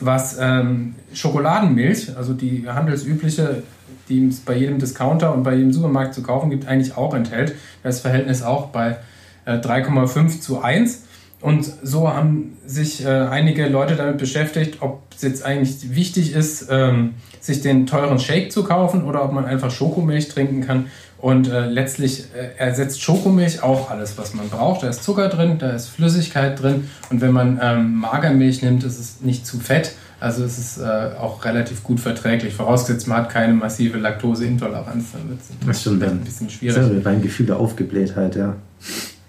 was 0.00 0.36
ähm, 0.40 0.94
Schokoladenmilch, 1.12 2.16
also 2.16 2.34
die 2.34 2.68
handelsübliche, 2.68 3.62
die 4.08 4.26
es 4.26 4.40
bei 4.40 4.56
jedem 4.56 4.78
Discounter 4.78 5.32
und 5.34 5.42
bei 5.42 5.54
jedem 5.54 5.72
Supermarkt 5.72 6.14
zu 6.14 6.22
kaufen 6.22 6.50
gibt, 6.50 6.66
eigentlich 6.66 6.96
auch 6.96 7.14
enthält. 7.14 7.54
Das 7.82 8.00
Verhältnis 8.00 8.42
auch 8.42 8.68
bei 8.68 8.96
äh, 9.44 9.58
3,5 9.58 10.40
zu 10.40 10.60
1. 10.60 11.04
Und 11.40 11.64
so 11.82 12.08
haben 12.08 12.56
sich 12.64 13.04
äh, 13.04 13.08
einige 13.08 13.66
Leute 13.68 13.96
damit 13.96 14.18
beschäftigt, 14.18 14.78
ob 14.80 15.02
es 15.14 15.22
jetzt 15.22 15.44
eigentlich 15.44 15.94
wichtig 15.94 16.34
ist, 16.34 16.68
ähm, 16.70 17.14
sich 17.40 17.60
den 17.60 17.86
teuren 17.86 18.20
Shake 18.20 18.52
zu 18.52 18.62
kaufen 18.62 19.04
oder 19.04 19.24
ob 19.24 19.32
man 19.32 19.44
einfach 19.44 19.70
Schokomilch 19.72 20.28
trinken 20.28 20.64
kann. 20.64 20.86
Und 21.22 21.48
äh, 21.48 21.66
letztlich 21.66 22.24
äh, 22.34 22.58
ersetzt 22.58 23.00
Schokomilch 23.00 23.62
auch 23.62 23.92
alles, 23.92 24.18
was 24.18 24.34
man 24.34 24.48
braucht. 24.48 24.82
Da 24.82 24.88
ist 24.88 25.04
Zucker 25.04 25.28
drin, 25.28 25.56
da 25.56 25.70
ist 25.70 25.86
Flüssigkeit 25.86 26.60
drin. 26.60 26.90
Und 27.10 27.20
wenn 27.20 27.30
man 27.30 27.60
ähm, 27.62 27.94
Magermilch 27.94 28.60
nimmt, 28.62 28.82
ist 28.82 28.98
es 28.98 29.20
nicht 29.20 29.46
zu 29.46 29.60
fett. 29.60 29.92
Also 30.18 30.42
es 30.42 30.58
ist 30.58 30.78
äh, 30.78 31.10
auch 31.20 31.44
relativ 31.44 31.84
gut 31.84 32.00
verträglich. 32.00 32.54
Vorausgesetzt, 32.54 33.06
man 33.06 33.18
hat 33.18 33.28
keine 33.28 33.52
massive 33.54 33.98
Laktoseintoleranz. 33.98 35.12
Dann 35.12 35.28
wird 35.28 35.40
es 35.40 35.86
ein 35.86 36.24
bisschen 36.24 36.50
schwierig. 36.50 36.74
Das 36.74 36.90
ist 36.90 37.06
ein 37.06 37.22
Gefühl 37.22 37.46
der 37.46 37.58
Aufgeblähtheit, 37.58 38.34
ja. 38.34 38.56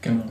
Genau. 0.02 0.24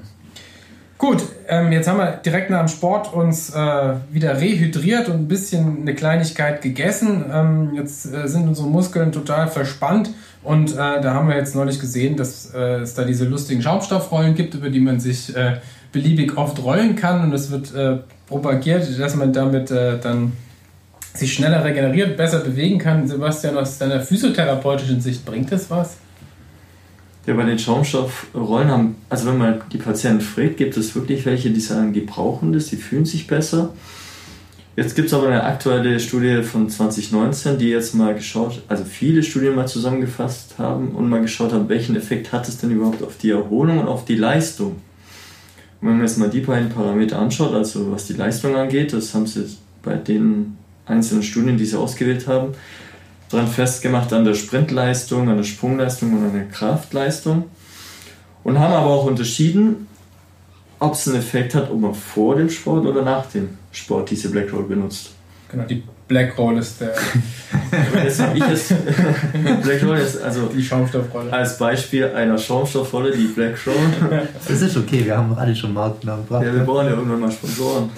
Gut, 0.99 1.23
ähm, 1.49 1.71
jetzt 1.71 1.89
haben 1.89 1.99
wir 1.99 2.21
direkt 2.25 2.51
nach 2.51 2.61
dem 2.61 2.69
Sport 2.69 3.13
uns 3.13 3.51
äh, 3.51 3.95
wieder 4.11 4.41
rehydriert 4.41 5.09
und 5.09 5.15
ein 5.15 5.29
bisschen 5.29 5.83
eine 5.83 5.95
Kleinigkeit 5.95 6.61
gegessen. 6.61 7.25
Ähm, 7.33 7.75
jetzt 7.75 8.13
äh, 8.13 8.27
sind 8.27 8.49
unsere 8.49 8.69
Muskeln 8.69 9.13
total 9.13 9.47
verspannt 9.47 10.11
und 10.43 10.73
äh, 10.73 10.77
da 10.77 11.15
haben 11.15 11.29
wir 11.29 11.37
jetzt 11.37 11.55
neulich 11.55 11.79
gesehen, 11.79 12.17
dass 12.17 12.53
äh, 12.55 12.81
es 12.81 12.95
da 12.95 13.05
diese 13.05 13.25
lustigen 13.25 13.63
Schaumstoffrollen 13.63 14.35
gibt, 14.35 14.55
über 14.55 14.71
die 14.71 14.81
man 14.81 14.99
sich 14.99 15.35
äh, 15.37 15.59
beliebig 15.93 16.37
oft 16.37 16.63
rollen 16.63 16.97
kann 16.97 17.23
und 17.23 17.33
es 17.33 17.51
wird 17.51 17.75
äh, 17.75 17.99
propagiert, 18.27 18.99
dass 18.99 19.15
man 19.15 19.33
damit 19.33 19.71
dann 19.71 20.33
sich 21.15 21.35
schneller 21.35 21.63
regeneriert, 21.63 22.17
besser 22.17 22.41
bewegen 22.41 22.79
kann. 22.79 23.07
Sebastian, 23.07 23.59
aus 23.59 23.77
deiner 23.77 24.01
physiotherapeutischen 24.01 25.03
Sicht 25.03 25.27
bringt 25.27 25.53
das 25.53 25.71
was? 25.71 25.99
Ja, 27.27 27.35
bei 27.35 27.45
den 27.45 27.59
Schaumstoffrollen 27.59 28.71
haben, 28.71 28.97
also 29.09 29.29
wenn 29.29 29.39
man 29.39 29.61
die 29.73 29.79
Patienten 29.79 30.23
fragt, 30.23 30.57
gibt 30.57 30.77
es 30.77 30.95
wirklich 30.95 31.25
welche, 31.25 31.51
die 31.51 31.61
sagen, 31.61 31.93
die 31.93 32.01
brauchen 32.01 32.53
das, 32.53 32.67
die 32.67 32.77
fühlen 32.77 33.05
sich 33.05 33.27
besser. 33.27 33.75
Jetzt 34.75 34.97
gibt 34.97 35.09
es 35.09 35.15
aber 35.15 35.27
eine 35.27 35.45
aktuelle 35.45 36.01
Studie 36.01 36.43
von 36.43 36.71
2019, 36.71 37.59
die 37.59 37.69
jetzt 37.69 37.95
mal 37.95 38.15
geschaut, 38.15 38.63
also 38.69 38.85
viele 38.85 39.23
Studien 39.23 39.55
mal 39.55 39.69
zusammengefasst 39.69 40.55
haben 40.57 40.93
und 40.93 41.11
mal 41.11 41.21
geschaut 41.21 41.53
haben, 41.53 41.69
welchen 41.69 41.95
Effekt 41.95 42.33
hat 42.33 42.49
es 42.49 42.57
denn 42.57 42.71
überhaupt 42.71 43.03
auf 43.03 43.19
die 43.19 43.31
Erholung 43.31 43.81
und 43.81 43.89
auf 43.89 44.07
die 44.07 44.17
Leistung. 44.17 44.77
Und 45.81 45.89
wenn 45.89 45.97
man 45.99 46.07
jetzt 46.07 46.17
mal 46.17 46.31
die 46.31 46.41
beiden 46.41 46.71
Parameter 46.71 47.19
anschaut, 47.19 47.53
also 47.53 47.93
was 47.93 48.07
die 48.07 48.15
Leistung 48.15 48.57
angeht, 48.57 48.95
das 48.95 49.13
haben 49.13 49.27
sie 49.27 49.45
bei 49.83 49.97
den 49.97 50.57
einzelnen 50.87 51.23
Studien, 51.23 51.59
die 51.59 51.67
sie 51.67 51.79
ausgewählt 51.79 52.27
haben, 52.27 52.55
dran 53.29 53.49
festgemacht 53.49 54.11
an 54.15 54.25
der 54.25 54.35
Sprintleistung, 54.35 55.29
an 55.29 55.37
der 55.37 55.45
Sprungleistung 55.45 56.15
und 56.15 56.25
an 56.25 56.33
der 56.33 56.49
Kraftleistung. 56.49 57.45
Und 58.43 58.59
haben 58.59 58.73
aber 58.73 58.91
auch 58.91 59.05
unterschieden, 59.05 59.87
ob 60.79 60.95
es 60.95 61.07
einen 61.07 61.19
Effekt 61.19 61.55
hat, 61.55 61.71
ob 61.71 61.79
man 61.79 61.95
vor 61.95 62.37
dem 62.37 62.49
Sport 62.49 62.87
oder 62.87 63.03
nach 63.03 63.27
dem 63.27 63.59
Sport 63.73 64.11
diese 64.11 64.31
Black 64.31 64.53
Roll 64.53 64.65
benutzt. 64.65 65.11
Genau, 65.51 65.65
die 65.65 65.83
Black 66.09 66.37
Roll 66.37 66.59
ist 66.59 66.81
der. 66.81 66.95
das 68.05 68.21
habe 68.21 68.37
ich 68.37 68.47
jetzt. 68.47 68.69
Black 69.63 69.83
Roll 69.83 69.99
ist 69.99 70.21
also. 70.23 70.47
Die 70.47 70.63
Schaumstoffrolle. 70.63 71.33
Als 71.33 71.57
Beispiel 71.57 72.07
einer 72.07 72.37
Schaumstoffrolle, 72.37 73.13
die 73.17 73.27
Black 73.27 73.57
Roll. 73.67 74.23
Das 74.49 74.61
ist 74.61 74.77
okay, 74.77 75.05
wir 75.05 75.17
haben 75.17 75.35
alle 75.35 75.55
schon 75.55 75.73
Markennamen 75.73 76.25
gebracht. 76.25 76.45
Ja, 76.45 76.55
wir 76.55 76.65
brauchen 76.65 76.87
ja 76.87 76.93
irgendwann 76.93 77.21
mal 77.21 77.33
Sponsoren. 77.33 77.91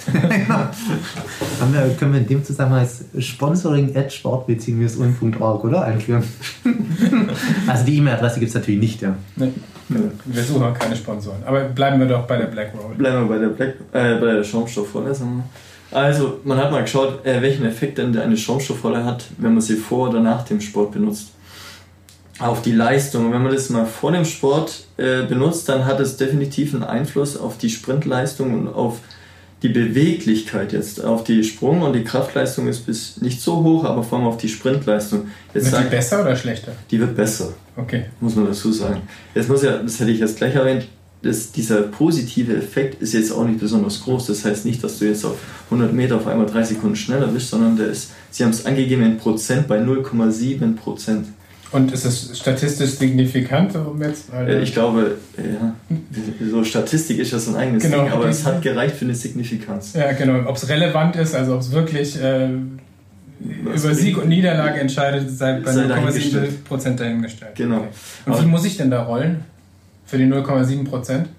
haben 1.59 1.73
wir, 1.73 1.95
können 1.97 2.13
wir 2.13 2.21
in 2.21 2.27
dem 2.27 2.43
Zusammenhang 2.43 2.87
Sponsoring 3.19 3.95
at 3.95 4.13
sportbeziehung-un.org, 4.13 5.63
oder? 5.63 5.83
Einführen. 5.83 6.23
also 7.67 7.85
die 7.85 7.97
E-Mail-Adresse 7.97 8.39
gibt 8.39 8.49
es 8.49 8.55
natürlich 8.55 8.79
nicht, 8.79 9.01
ja. 9.01 9.15
Nee. 9.35 9.51
Wir 9.87 10.43
suchen 10.43 10.73
keine 10.73 10.95
Sponsoren. 10.95 11.43
Aber 11.45 11.61
bleiben 11.65 11.99
wir 11.99 12.07
doch 12.07 12.25
bei 12.25 12.37
der 12.37 12.45
Black 12.45 12.73
Roll. 12.73 12.95
Bleiben 12.95 13.27
wir 13.27 13.35
bei 13.35 13.39
der 13.39 13.49
Black, 13.49 13.75
äh, 13.91 14.19
bei 14.19 14.33
der 14.33 14.43
Schaumstoffrolle, 14.43 15.13
sagen 15.13 15.37
wir. 15.37 15.43
Also, 15.95 16.41
man 16.43 16.57
hat 16.57 16.71
mal 16.71 16.81
geschaut, 16.81 17.25
äh, 17.25 17.41
welchen 17.41 17.65
Effekt 17.65 17.97
denn 17.99 18.17
eine 18.17 18.35
Schaumstoffrolle 18.35 19.05
hat, 19.05 19.27
wenn 19.37 19.53
man 19.53 19.61
sie 19.61 19.77
vor 19.77 20.09
oder 20.09 20.19
nach 20.19 20.43
dem 20.43 20.59
Sport 20.59 20.91
benutzt. 20.91 21.29
Auf 22.37 22.61
die 22.61 22.73
Leistung. 22.73 23.31
wenn 23.31 23.41
man 23.41 23.53
das 23.53 23.69
mal 23.69 23.85
vor 23.85 24.11
dem 24.11 24.25
Sport 24.25 24.87
äh, 24.97 25.23
benutzt, 25.23 25.69
dann 25.69 25.85
hat 25.85 26.01
es 26.01 26.17
definitiv 26.17 26.73
einen 26.73 26.83
Einfluss 26.83 27.37
auf 27.37 27.57
die 27.57 27.69
Sprintleistung 27.69 28.53
und 28.53 28.67
auf 28.67 28.99
die 29.63 29.69
Beweglichkeit 29.69 30.73
jetzt. 30.73 31.01
Auf 31.01 31.23
die 31.23 31.45
Sprung- 31.45 31.81
und 31.81 31.93
die 31.93 32.03
Kraftleistung 32.03 32.67
ist 32.67 32.85
bis 32.85 33.21
nicht 33.21 33.39
so 33.41 33.63
hoch, 33.63 33.85
aber 33.85 34.03
vor 34.03 34.17
allem 34.17 34.27
auf 34.27 34.35
die 34.35 34.49
Sprintleistung. 34.49 35.29
Jetzt 35.53 35.71
wird 35.71 35.85
die 35.85 35.89
besser 35.89 36.23
oder 36.23 36.35
schlechter? 36.35 36.73
Die 36.91 36.99
wird 36.99 37.15
besser. 37.15 37.53
Okay. 37.77 38.03
Muss 38.19 38.35
man 38.35 38.47
dazu 38.47 38.69
sagen. 38.73 39.01
Jetzt 39.33 39.47
muss 39.47 39.63
ja, 39.63 39.77
das 39.77 39.97
hätte 39.97 40.11
ich 40.11 40.19
jetzt 40.19 40.35
gleich 40.35 40.55
erwähnt, 40.55 40.89
das, 41.25 41.51
dieser 41.51 41.81
positive 41.81 42.55
Effekt 42.55 43.01
ist 43.01 43.13
jetzt 43.13 43.31
auch 43.31 43.45
nicht 43.45 43.59
besonders 43.59 44.03
groß. 44.03 44.27
Das 44.27 44.45
heißt 44.45 44.65
nicht, 44.65 44.83
dass 44.83 44.99
du 44.99 45.05
jetzt 45.05 45.25
auf 45.25 45.37
100 45.71 45.91
Meter 45.91 46.17
auf 46.17 46.27
einmal 46.27 46.45
drei 46.45 46.63
Sekunden 46.63 46.95
schneller 46.95 47.27
bist, 47.27 47.49
sondern 47.49 47.75
der 47.75 47.87
ist, 47.87 48.11
sie 48.29 48.43
haben 48.43 48.51
es 48.51 48.65
angegeben 48.65 49.03
in 49.03 49.17
Prozent 49.17 49.67
bei 49.67 49.79
0,7 49.79 50.75
Prozent. 50.75 51.27
Und 51.71 51.91
ist 51.91 52.05
es 52.05 52.37
statistisch 52.37 52.91
signifikant? 52.91 53.73
Jetzt, 53.99 54.31
äh, 54.31 54.61
ich 54.61 54.73
glaube, 54.73 55.17
ja, 55.35 55.73
so 56.49 56.63
Statistik 56.63 57.17
ist 57.17 57.33
das 57.33 57.47
ein 57.47 57.55
eigenes 57.55 57.83
genau, 57.83 58.03
Ding, 58.03 58.13
aber 58.13 58.29
es 58.29 58.45
hat 58.45 58.61
gereicht 58.61 58.95
für 58.95 59.05
eine 59.05 59.15
Signifikanz. 59.15 59.93
Ja, 59.93 60.11
genau. 60.11 60.47
Ob 60.47 60.55
es 60.55 60.69
relevant 60.69 61.15
ist, 61.15 61.33
also 61.33 61.55
ob 61.55 61.61
es 61.61 61.71
wirklich 61.71 62.21
äh, 62.21 62.49
über 63.39 63.95
Sieg 63.95 64.19
und 64.19 64.29
Niederlage 64.29 64.79
entscheidet, 64.79 65.29
sei 65.31 65.59
bei 65.59 65.71
0,7 65.71 66.63
Prozent 66.65 66.99
dahingestellt. 66.99 67.55
Genau. 67.55 67.77
Okay. 67.77 67.87
Und 68.27 68.33
aber 68.33 68.43
wie 68.43 68.47
muss 68.47 68.63
ich 68.63 68.77
denn 68.77 68.91
da 68.91 69.03
rollen? 69.03 69.43
Für 70.05 70.17
die 70.17 70.25
0,7 70.25 70.85
Prozent? 70.85 71.29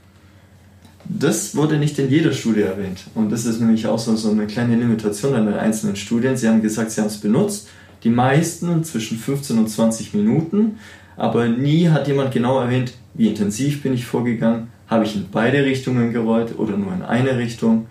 Das 1.08 1.54
wurde 1.54 1.78
nicht 1.78 1.98
in 1.98 2.10
jeder 2.10 2.32
Studie 2.32 2.62
erwähnt. 2.62 3.04
Und 3.14 3.30
das 3.30 3.46
ist 3.46 3.60
nämlich 3.60 3.86
auch 3.86 3.98
so, 3.98 4.16
so 4.16 4.30
eine 4.30 4.46
kleine 4.46 4.74
Limitation 4.76 5.34
an 5.34 5.46
den 5.46 5.54
einzelnen 5.54 5.96
Studien. 5.96 6.36
Sie 6.36 6.48
haben 6.48 6.62
gesagt, 6.62 6.90
sie 6.90 7.00
haben 7.00 7.08
es 7.08 7.18
benutzt. 7.18 7.68
Die 8.02 8.10
meisten 8.10 8.82
zwischen 8.82 9.16
15 9.18 9.58
und 9.58 9.68
20 9.68 10.14
Minuten. 10.14 10.78
Aber 11.16 11.48
nie 11.48 11.88
hat 11.88 12.08
jemand 12.08 12.32
genau 12.32 12.60
erwähnt, 12.60 12.92
wie 13.14 13.28
intensiv 13.28 13.82
bin 13.82 13.94
ich 13.94 14.04
vorgegangen. 14.04 14.68
Habe 14.88 15.04
ich 15.04 15.16
in 15.16 15.26
beide 15.30 15.64
Richtungen 15.64 16.12
gerollt 16.12 16.58
oder 16.58 16.76
nur 16.76 16.92
in 16.92 17.02
eine 17.02 17.38
Richtung? 17.38 17.86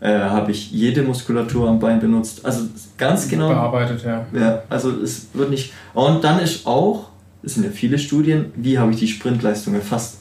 Äh, 0.00 0.18
habe 0.18 0.50
ich 0.52 0.70
jede 0.70 1.02
Muskulatur 1.02 1.68
am 1.68 1.78
Bein 1.78 2.00
benutzt? 2.00 2.44
Also 2.44 2.66
ganz 2.96 3.28
genau. 3.28 3.48
Bearbeitet, 3.48 4.04
ja. 4.04 4.26
Ja, 4.32 4.62
also 4.70 4.90
es 5.02 5.28
wird 5.34 5.50
nicht. 5.50 5.72
Und 5.92 6.24
dann 6.24 6.40
ist 6.40 6.66
auch 6.66 7.09
es 7.42 7.54
sind 7.54 7.64
ja 7.64 7.70
viele 7.70 7.98
Studien, 7.98 8.46
wie 8.56 8.78
habe 8.78 8.92
ich 8.92 8.98
die 8.98 9.08
Sprintleistung 9.08 9.74
erfasst? 9.74 10.18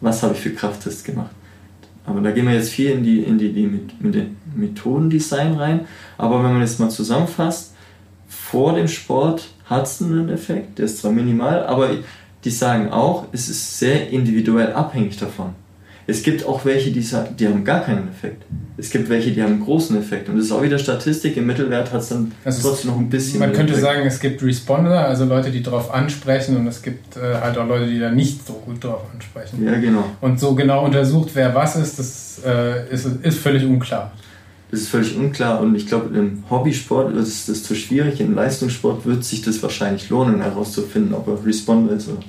Was 0.00 0.22
habe 0.22 0.34
ich 0.34 0.40
für 0.40 0.52
Krafttests 0.52 1.04
gemacht? 1.04 1.30
Aber 2.06 2.20
da 2.20 2.30
gehen 2.30 2.46
wir 2.46 2.54
jetzt 2.54 2.70
viel 2.70 2.90
in 2.90 3.04
die, 3.04 3.20
in 3.20 3.38
die, 3.38 3.52
die 3.52 3.66
mit, 3.66 4.00
mit 4.00 4.14
den 4.14 4.36
Methodendesign 4.56 5.54
rein. 5.54 5.80
Aber 6.16 6.42
wenn 6.42 6.52
man 6.52 6.62
jetzt 6.62 6.80
mal 6.80 6.88
zusammenfasst, 6.88 7.74
vor 8.28 8.74
dem 8.74 8.88
Sport 8.88 9.48
hat 9.66 9.86
es 9.86 10.00
einen 10.00 10.28
Effekt, 10.30 10.78
der 10.78 10.86
ist 10.86 10.98
zwar 10.98 11.12
minimal, 11.12 11.66
aber 11.66 11.90
die 12.44 12.50
sagen 12.50 12.90
auch, 12.90 13.26
es 13.32 13.48
ist 13.48 13.78
sehr 13.78 14.10
individuell 14.10 14.72
abhängig 14.72 15.18
davon. 15.18 15.54
Es 16.10 16.22
gibt 16.22 16.46
auch 16.46 16.64
welche, 16.64 16.90
die, 16.90 17.06
die 17.38 17.46
haben 17.46 17.64
gar 17.64 17.84
keinen 17.84 18.08
Effekt. 18.08 18.42
Es 18.78 18.88
gibt 18.88 19.10
welche, 19.10 19.30
die 19.30 19.42
haben 19.42 19.52
einen 19.52 19.64
großen 19.64 19.94
Effekt. 19.98 20.30
Und 20.30 20.36
das 20.36 20.46
ist 20.46 20.52
auch 20.52 20.62
wieder 20.62 20.78
Statistik. 20.78 21.36
Im 21.36 21.46
Mittelwert 21.46 21.92
hat 21.92 22.00
es 22.00 22.08
dann 22.08 22.32
also 22.46 22.66
trotzdem 22.66 22.92
noch 22.92 22.98
ein 22.98 23.10
bisschen. 23.10 23.40
Man 23.40 23.52
könnte 23.52 23.74
Effekt. 23.74 23.86
sagen, 23.86 24.06
es 24.06 24.18
gibt 24.18 24.42
Responder, 24.42 25.06
also 25.06 25.26
Leute, 25.26 25.50
die 25.50 25.62
darauf 25.62 25.92
ansprechen, 25.92 26.56
und 26.56 26.66
es 26.66 26.80
gibt 26.80 27.18
äh, 27.18 27.34
halt 27.34 27.58
auch 27.58 27.68
Leute, 27.68 27.88
die 27.88 28.00
da 28.00 28.10
nicht 28.10 28.46
so 28.46 28.54
gut 28.54 28.82
darauf 28.82 29.02
ansprechen. 29.12 29.62
Ja, 29.62 29.78
genau. 29.78 30.02
Und 30.22 30.40
so 30.40 30.54
genau 30.54 30.86
untersucht, 30.86 31.32
wer 31.34 31.54
was 31.54 31.76
ist, 31.76 31.98
das 31.98 32.40
äh, 32.42 32.88
ist, 32.90 33.06
ist 33.22 33.38
völlig 33.38 33.66
unklar. 33.66 34.12
Das 34.70 34.80
ist 34.80 34.88
völlig 34.88 35.14
unklar 35.14 35.60
und 35.60 35.74
ich 35.74 35.86
glaube, 35.86 36.16
im 36.16 36.44
Hobbysport 36.48 37.14
ist 37.16 37.50
das 37.50 37.62
zu 37.64 37.74
schwierig. 37.74 38.18
Im 38.20 38.34
Leistungssport 38.34 39.04
wird 39.04 39.24
sich 39.24 39.42
das 39.42 39.62
wahrscheinlich 39.62 40.08
lohnen, 40.08 40.40
herauszufinden, 40.40 41.12
ob 41.12 41.28
er 41.28 41.44
Responder 41.44 41.92
ist 41.92 42.08
oder 42.08 42.20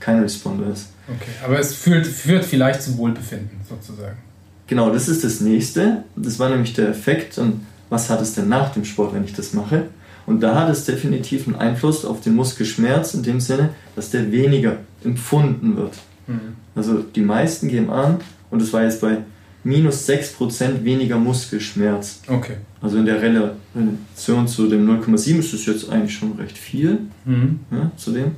kein 0.00 0.20
Responder 0.20 0.72
ist. 0.72 0.88
Okay, 1.08 1.30
aber 1.44 1.58
es 1.58 1.74
führt, 1.74 2.06
führt 2.06 2.44
vielleicht 2.44 2.82
zum 2.82 2.98
Wohlbefinden 2.98 3.60
sozusagen. 3.68 4.18
Genau, 4.66 4.90
das 4.90 5.08
ist 5.08 5.24
das 5.24 5.40
nächste. 5.40 6.04
Das 6.14 6.38
war 6.38 6.50
nämlich 6.50 6.74
der 6.74 6.88
Effekt 6.90 7.38
und 7.38 7.66
was 7.88 8.10
hat 8.10 8.20
es 8.20 8.34
denn 8.34 8.48
nach 8.48 8.72
dem 8.72 8.84
Sport, 8.84 9.14
wenn 9.14 9.24
ich 9.24 9.32
das 9.32 9.54
mache? 9.54 9.84
Und 10.26 10.40
da 10.42 10.54
hat 10.54 10.68
es 10.68 10.84
definitiv 10.84 11.46
einen 11.46 11.56
Einfluss 11.56 12.04
auf 12.04 12.20
den 12.20 12.34
Muskelschmerz 12.34 13.14
in 13.14 13.22
dem 13.22 13.40
Sinne, 13.40 13.70
dass 13.96 14.10
der 14.10 14.30
weniger 14.30 14.76
empfunden 15.02 15.76
wird. 15.76 15.94
Mhm. 16.26 16.56
Also 16.74 16.98
die 16.98 17.22
meisten 17.22 17.68
geben 17.68 17.88
an, 17.90 18.18
und 18.50 18.60
das 18.60 18.72
war 18.74 18.82
jetzt 18.82 19.00
bei 19.00 19.18
minus 19.64 20.06
6% 20.06 20.84
weniger 20.84 21.16
Muskelschmerz. 21.18 22.20
Okay. 22.26 22.56
Also 22.80 22.98
in 22.98 23.06
der 23.06 23.20
Relation 23.20 24.46
zu 24.46 24.68
dem 24.68 24.86
0,7 24.86 25.38
ist 25.38 25.54
das 25.54 25.66
jetzt 25.66 25.88
eigentlich 25.88 26.14
schon 26.14 26.32
recht 26.32 26.56
viel. 26.56 27.00
Mhm. 27.24 27.60
Ja, 27.70 27.90
zu 27.96 28.12
dem. 28.12 28.32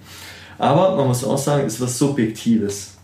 Aber 0.61 0.95
man 0.95 1.09
muss 1.09 1.25
auch 1.25 1.39
sagen, 1.39 1.67
es 1.67 1.75
ist 1.75 1.81
was 1.81 1.99
Subjektives. 1.99 2.99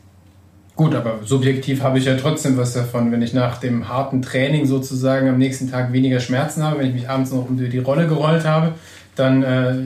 Gut, 0.77 0.95
aber 0.95 1.21
subjektiv 1.25 1.83
habe 1.83 1.99
ich 1.99 2.05
ja 2.05 2.15
trotzdem 2.17 2.59
was 2.59 2.75
davon, 2.75 3.11
wenn 3.11 3.23
ich 3.23 3.33
nach 3.33 3.57
dem 3.57 3.89
harten 3.89 4.21
Training 4.21 4.67
sozusagen 4.67 5.27
am 5.27 5.39
nächsten 5.39 5.71
Tag 5.71 5.91
weniger 5.91 6.21
Schmerzen 6.21 6.63
habe, 6.63 6.81
wenn 6.81 6.89
ich 6.89 6.95
mich 6.95 7.09
abends 7.09 7.33
noch 7.33 7.49
um 7.49 7.57
die 7.57 7.79
Rolle 7.79 8.07
gerollt 8.09 8.45
habe, 8.45 8.75
dann 9.15 9.43
äh, 9.43 9.77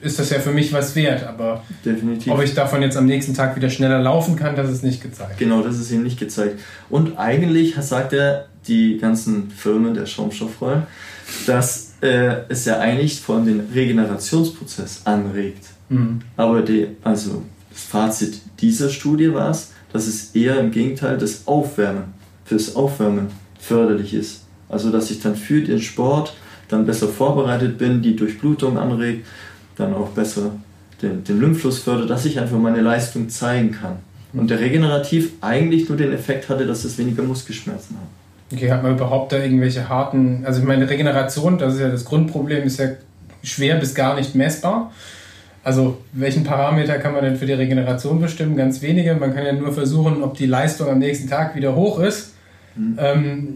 ist 0.00 0.18
das 0.18 0.30
ja 0.30 0.40
für 0.40 0.50
mich 0.50 0.72
was 0.72 0.96
wert. 0.96 1.22
Aber 1.22 1.62
Definitiv. 1.84 2.32
ob 2.32 2.42
ich 2.42 2.54
davon 2.54 2.82
jetzt 2.82 2.96
am 2.96 3.06
nächsten 3.06 3.34
Tag 3.34 3.54
wieder 3.54 3.70
schneller 3.70 4.00
laufen 4.00 4.34
kann, 4.34 4.56
das 4.56 4.68
ist 4.68 4.82
nicht 4.82 5.00
gezeigt. 5.00 5.38
Genau, 5.38 5.62
das 5.62 5.78
ist 5.78 5.92
ihm 5.92 6.02
nicht 6.02 6.18
gezeigt. 6.18 6.58
Und 6.90 7.16
eigentlich 7.16 7.76
sagt 7.76 8.14
er, 8.14 8.46
die 8.66 8.98
ganzen 8.98 9.48
Firmen 9.52 9.94
der 9.94 10.06
Schaumstoffrollen, 10.06 10.88
dass 11.46 11.92
äh, 12.00 12.38
es 12.48 12.64
ja 12.64 12.80
eigentlich 12.80 13.20
vor 13.20 13.36
allem 13.36 13.46
den 13.46 13.60
Regenerationsprozess 13.72 15.02
anregt. 15.04 15.73
Mhm. 15.94 16.20
Aber 16.36 16.62
die, 16.62 16.88
also 17.02 17.42
das 17.70 17.82
Fazit 17.82 18.40
dieser 18.60 18.88
Studie 18.88 19.32
war 19.32 19.50
es, 19.50 19.72
dass 19.92 20.06
es 20.06 20.34
eher 20.34 20.58
im 20.58 20.70
Gegenteil 20.70 21.18
das 21.18 21.46
Aufwärmen, 21.46 22.14
fürs 22.44 22.76
Aufwärmen 22.76 23.28
förderlich 23.58 24.14
ist. 24.14 24.42
Also 24.68 24.90
dass 24.90 25.10
ich 25.10 25.20
dann 25.20 25.36
für 25.36 25.62
den 25.62 25.80
Sport 25.80 26.34
dann 26.68 26.86
besser 26.86 27.08
vorbereitet 27.08 27.78
bin, 27.78 28.02
die 28.02 28.16
Durchblutung 28.16 28.78
anregt, 28.78 29.26
dann 29.76 29.94
auch 29.94 30.10
besser 30.10 30.52
den, 31.02 31.24
den 31.24 31.40
Lymphfluss 31.40 31.78
fördert, 31.78 32.10
dass 32.10 32.24
ich 32.24 32.40
einfach 32.40 32.58
meine 32.58 32.80
Leistung 32.80 33.28
zeigen 33.28 33.72
kann. 33.72 33.96
Und 34.32 34.50
der 34.50 34.58
Regenerativ 34.58 35.30
eigentlich 35.40 35.88
nur 35.88 35.96
den 35.96 36.12
Effekt 36.12 36.48
hatte, 36.48 36.66
dass 36.66 36.84
es 36.84 36.98
weniger 36.98 37.22
Muskelschmerzen 37.22 37.96
hat. 37.96 38.08
Okay, 38.52 38.70
hat 38.70 38.82
man 38.82 38.96
überhaupt 38.96 39.32
da 39.32 39.38
irgendwelche 39.38 39.88
harten, 39.88 40.44
also 40.44 40.60
ich 40.60 40.66
meine 40.66 40.88
Regeneration, 40.88 41.58
das 41.58 41.74
ist 41.74 41.80
ja 41.80 41.88
das 41.88 42.04
Grundproblem, 42.04 42.64
ist 42.64 42.78
ja 42.78 42.90
schwer 43.42 43.76
bis 43.76 43.94
gar 43.94 44.16
nicht 44.16 44.34
messbar. 44.34 44.92
Also 45.64 45.96
welchen 46.12 46.44
Parameter 46.44 46.98
kann 46.98 47.12
man 47.14 47.24
denn 47.24 47.36
für 47.36 47.46
die 47.46 47.54
Regeneration 47.54 48.20
bestimmen? 48.20 48.54
Ganz 48.56 48.82
wenige. 48.82 49.14
Man 49.14 49.34
kann 49.34 49.44
ja 49.46 49.52
nur 49.54 49.72
versuchen, 49.72 50.22
ob 50.22 50.36
die 50.36 50.46
Leistung 50.46 50.88
am 50.88 50.98
nächsten 50.98 51.28
Tag 51.28 51.56
wieder 51.56 51.74
hoch 51.74 51.98
ist. 52.00 52.34
Mhm. 52.76 52.98
Ähm, 52.98 53.48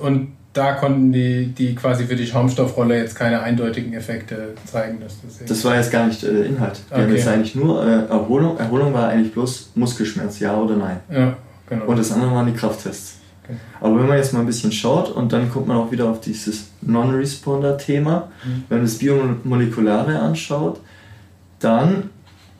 und 0.00 0.28
da 0.52 0.72
konnten 0.74 1.12
die, 1.12 1.46
die 1.46 1.74
quasi 1.74 2.04
für 2.04 2.14
die 2.14 2.26
Schaumstoffrolle 2.26 2.98
jetzt 2.98 3.14
keine 3.16 3.40
eindeutigen 3.42 3.92
Effekte 3.94 4.54
zeigen. 4.66 5.00
Dass 5.00 5.16
das 5.22 5.46
Das 5.48 5.64
war 5.64 5.76
jetzt 5.76 5.90
gar 5.90 6.06
nicht 6.06 6.22
äh, 6.22 6.44
Inhalt. 6.44 6.80
Wir 6.90 6.98
haben 6.98 7.04
Okay. 7.06 7.14
jetzt 7.16 7.26
eigentlich 7.28 7.54
nur 7.54 7.84
äh, 7.86 8.04
Erholung. 8.10 8.58
Erholung 8.58 8.92
war 8.94 9.08
eigentlich 9.08 9.32
bloß 9.32 9.70
Muskelschmerz, 9.74 10.38
ja 10.40 10.54
oder 10.56 10.76
nein. 10.76 11.00
ja, 11.10 11.36
genau. 11.68 11.86
Und 11.86 11.98
das 11.98 12.12
andere 12.12 12.32
waren 12.32 12.46
die 12.46 12.52
Krafttests. 12.52 13.16
Okay. 13.44 13.54
Aber 13.80 13.98
wenn 13.98 14.06
man 14.06 14.18
jetzt 14.18 14.32
mal 14.34 14.40
ein 14.40 14.46
bisschen 14.46 14.70
schaut 14.70 15.10
und 15.10 15.32
dann 15.32 15.50
kommt 15.50 15.66
man 15.68 15.76
auch 15.78 15.90
wieder 15.90 16.08
auf 16.08 16.20
dieses 16.20 16.66
Non-Responder-Thema, 16.82 18.28
Mhm. 18.44 18.64
wenn 18.68 18.78
man 18.78 18.86
das 18.86 18.98
Biomolekulare 18.98 20.18
anschaut, 20.18 20.80
dann 21.62 22.10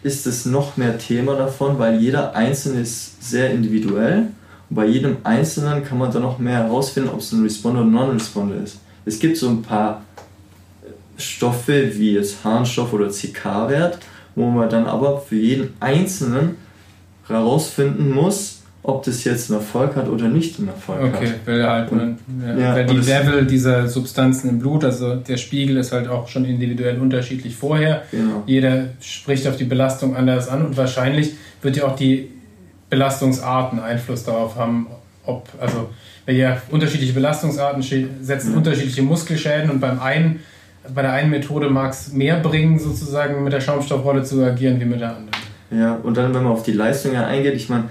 ist 0.03 0.27
es 0.27 0.47
noch 0.47 0.77
mehr 0.77 0.99
Thema 0.99 1.37
davon, 1.37 1.79
weil 1.79 2.01
jeder 2.01 2.35
Einzelne 2.35 2.81
ist 2.81 3.23
sehr 3.23 3.51
individuell 3.51 4.29
und 4.69 4.77
bei 4.77 4.87
jedem 4.87 5.19
Einzelnen 5.23 5.85
kann 5.85 5.99
man 5.99 6.11
dann 6.11 6.23
noch 6.23 6.39
mehr 6.39 6.65
herausfinden, 6.65 7.11
ob 7.11 7.21
es 7.21 7.33
ein 7.33 7.43
Responder 7.43 7.83
oder 7.83 7.91
Non-Responder 7.91 8.57
ist. 8.57 8.79
Es 9.05 9.19
gibt 9.19 9.37
so 9.37 9.49
ein 9.49 9.63
paar 9.63 10.03
Stoffe 11.17 11.99
wie 11.99 12.15
jetzt 12.15 12.45
Harnstoff 12.45 12.93
oder 12.93 13.09
CK-Wert, 13.09 13.99
wo 14.35 14.51
man 14.51 14.69
dann 14.69 14.87
aber 14.87 15.21
für 15.21 15.37
jeden 15.37 15.75
Einzelnen 15.81 16.57
herausfinden 17.29 18.13
muss, 18.13 18.62
ob 18.85 19.05
das 19.05 19.23
jetzt 19.25 19.49
einen 19.51 19.61
Erfolg 19.61 19.95
hat 19.95 20.09
oder 20.09 20.29
nicht 20.29 20.59
einen 20.59 20.69
Erfolg 20.69 21.01
Okay, 21.15 21.27
hat. 21.29 21.35
weil 21.47 21.65
halt 21.69 21.93
man, 21.93 22.19
ja, 22.45 22.57
Ja, 22.59 22.75
weil 22.75 22.91
und 22.91 22.97
die 22.97 23.11
Level 23.11 23.47
dieser 23.47 23.87
Substanzen 23.89 24.51
im 24.51 24.59
Blut, 24.59 24.85
also 24.85 25.15
der 25.17 25.37
Spiegel 25.37 25.77
ist 25.77 25.93
halt 25.93 26.09
auch 26.09 26.27
schon 26.29 26.45
individuell 26.45 26.99
unterschiedlich 27.01 27.55
vorher. 27.55 28.03
Genau. 28.11 28.43
Jeder 28.47 28.87
spricht 29.01 29.47
auf 29.47 29.57
die 29.57 29.65
Belastung 29.65 30.17
anders 30.17 30.49
an 30.49 30.67
und 30.67 30.77
wahrscheinlich 30.77 31.33
wird 31.63 31.77
ja 31.77 31.85
auch 31.85 31.95
die 31.97 32.29
Belastungsarten 32.91 33.79
Einfluss 33.81 34.25
darauf 34.25 34.57
haben, 34.57 34.87
ob, 35.25 35.49
also 35.61 35.89
weil 36.27 36.37
ja 36.37 36.61
unterschiedliche 36.71 37.13
Belastungsarten 37.13 37.83
setzen 37.83 38.53
Ja. 38.53 38.57
unterschiedliche 38.59 39.03
Muskelschäden 39.03 39.71
und 39.71 39.81
beim 39.81 40.01
einen, 40.01 40.41
bei 40.95 41.03
der 41.03 41.13
einen 41.13 41.31
Methode 41.31 41.71
mag 41.71 41.93
es 41.93 42.13
mehr 42.13 42.41
bringen, 42.41 42.79
sozusagen 42.79 43.43
mit 43.45 43.53
der 43.53 43.61
Schaumstoffrolle 43.61 44.25
zu 44.25 44.43
agieren, 44.45 44.81
wie 44.81 44.85
mit 44.85 45.01
der 45.01 45.11
anderen. 45.17 45.29
Ja, 45.71 45.95
und 46.03 46.17
dann, 46.17 46.35
wenn 46.35 46.43
man 46.43 46.53
auf 46.53 46.65
die 46.65 46.73
Leistung 46.73 47.17
eingeht, 47.17 47.55
ich 47.55 47.69
meine, 47.71 47.85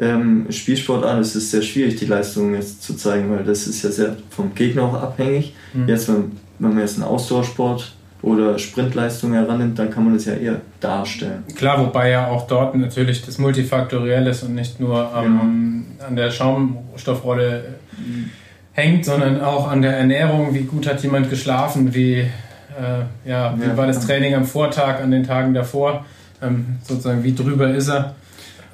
ähm, 0.00 0.46
Spielsportarten 0.50 1.20
ist 1.20 1.34
es 1.34 1.50
sehr 1.50 1.62
schwierig, 1.62 1.96
die 1.96 2.06
Leistung 2.06 2.54
jetzt 2.54 2.82
zu 2.82 2.94
zeigen, 2.94 3.30
weil 3.30 3.44
das 3.44 3.66
ist 3.66 3.82
ja 3.82 3.90
sehr 3.90 4.16
vom 4.30 4.54
Gegner 4.54 4.82
auch 4.84 4.94
abhängig. 4.94 5.54
Mhm. 5.72 5.88
Jetzt, 5.88 6.08
wenn, 6.08 6.32
wenn 6.58 6.70
man 6.70 6.78
jetzt 6.80 6.96
einen 6.96 7.04
Ausdauersport 7.04 7.92
oder 8.22 8.58
Sprintleistung 8.58 9.32
herannimmt, 9.32 9.78
dann 9.78 9.90
kann 9.90 10.04
man 10.04 10.14
das 10.14 10.24
ja 10.24 10.34
eher 10.34 10.60
darstellen. 10.80 11.44
Klar, 11.54 11.80
wobei 11.84 12.10
ja 12.10 12.28
auch 12.28 12.46
dort 12.48 12.74
natürlich 12.74 13.24
das 13.24 13.38
multifaktoriell 13.38 14.26
ist 14.26 14.42
und 14.42 14.54
nicht 14.54 14.80
nur 14.80 15.10
ähm, 15.16 15.86
an 16.06 16.16
der 16.16 16.30
Schaumstoffrolle 16.30 17.76
hängt, 18.72 19.04
sondern 19.04 19.40
auch 19.40 19.68
an 19.70 19.82
der 19.82 19.96
Ernährung. 19.96 20.54
Wie 20.54 20.62
gut 20.62 20.86
hat 20.88 21.02
jemand 21.02 21.30
geschlafen? 21.30 21.94
Wie, 21.94 22.14
äh, 22.20 22.28
ja, 23.24 23.54
wie 23.58 23.66
Ja. 23.68 23.76
war 23.76 23.86
das 23.86 24.04
Training 24.06 24.34
am 24.34 24.44
Vortag, 24.44 25.00
an 25.00 25.10
den 25.10 25.24
Tagen 25.24 25.54
davor? 25.54 26.04
Ähm, 26.40 26.78
sozusagen, 26.82 27.24
wie 27.24 27.34
drüber 27.34 27.70
ist 27.74 27.88
er? 27.88 28.14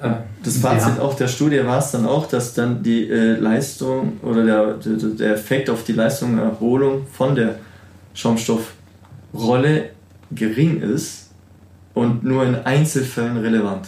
Äh, 0.01 0.09
Das 0.43 0.57
Fazit 0.57 0.97
Ja. 0.97 1.03
auch 1.03 1.13
der 1.15 1.27
Studie 1.27 1.65
war 1.65 1.79
es 1.79 1.91
dann 1.91 2.05
auch, 2.05 2.27
dass 2.27 2.53
dann 2.53 2.83
die 2.83 3.09
äh, 3.09 3.35
Leistung 3.39 4.19
oder 4.21 4.43
der, 4.45 4.73
der, 4.73 5.09
der 5.09 5.33
Effekt 5.33 5.69
auf 5.69 5.83
die 5.83 5.93
Leistung 5.93 6.33
und 6.33 6.39
Erholung 6.39 7.07
von 7.11 7.33
der 7.35 7.55
Schaumstoffrolle 8.13 9.89
gering 10.31 10.81
ist 10.81 11.29
und 11.93 12.23
nur 12.23 12.45
in 12.45 12.55
Einzelfällen 12.55 13.37
relevant. 13.37 13.87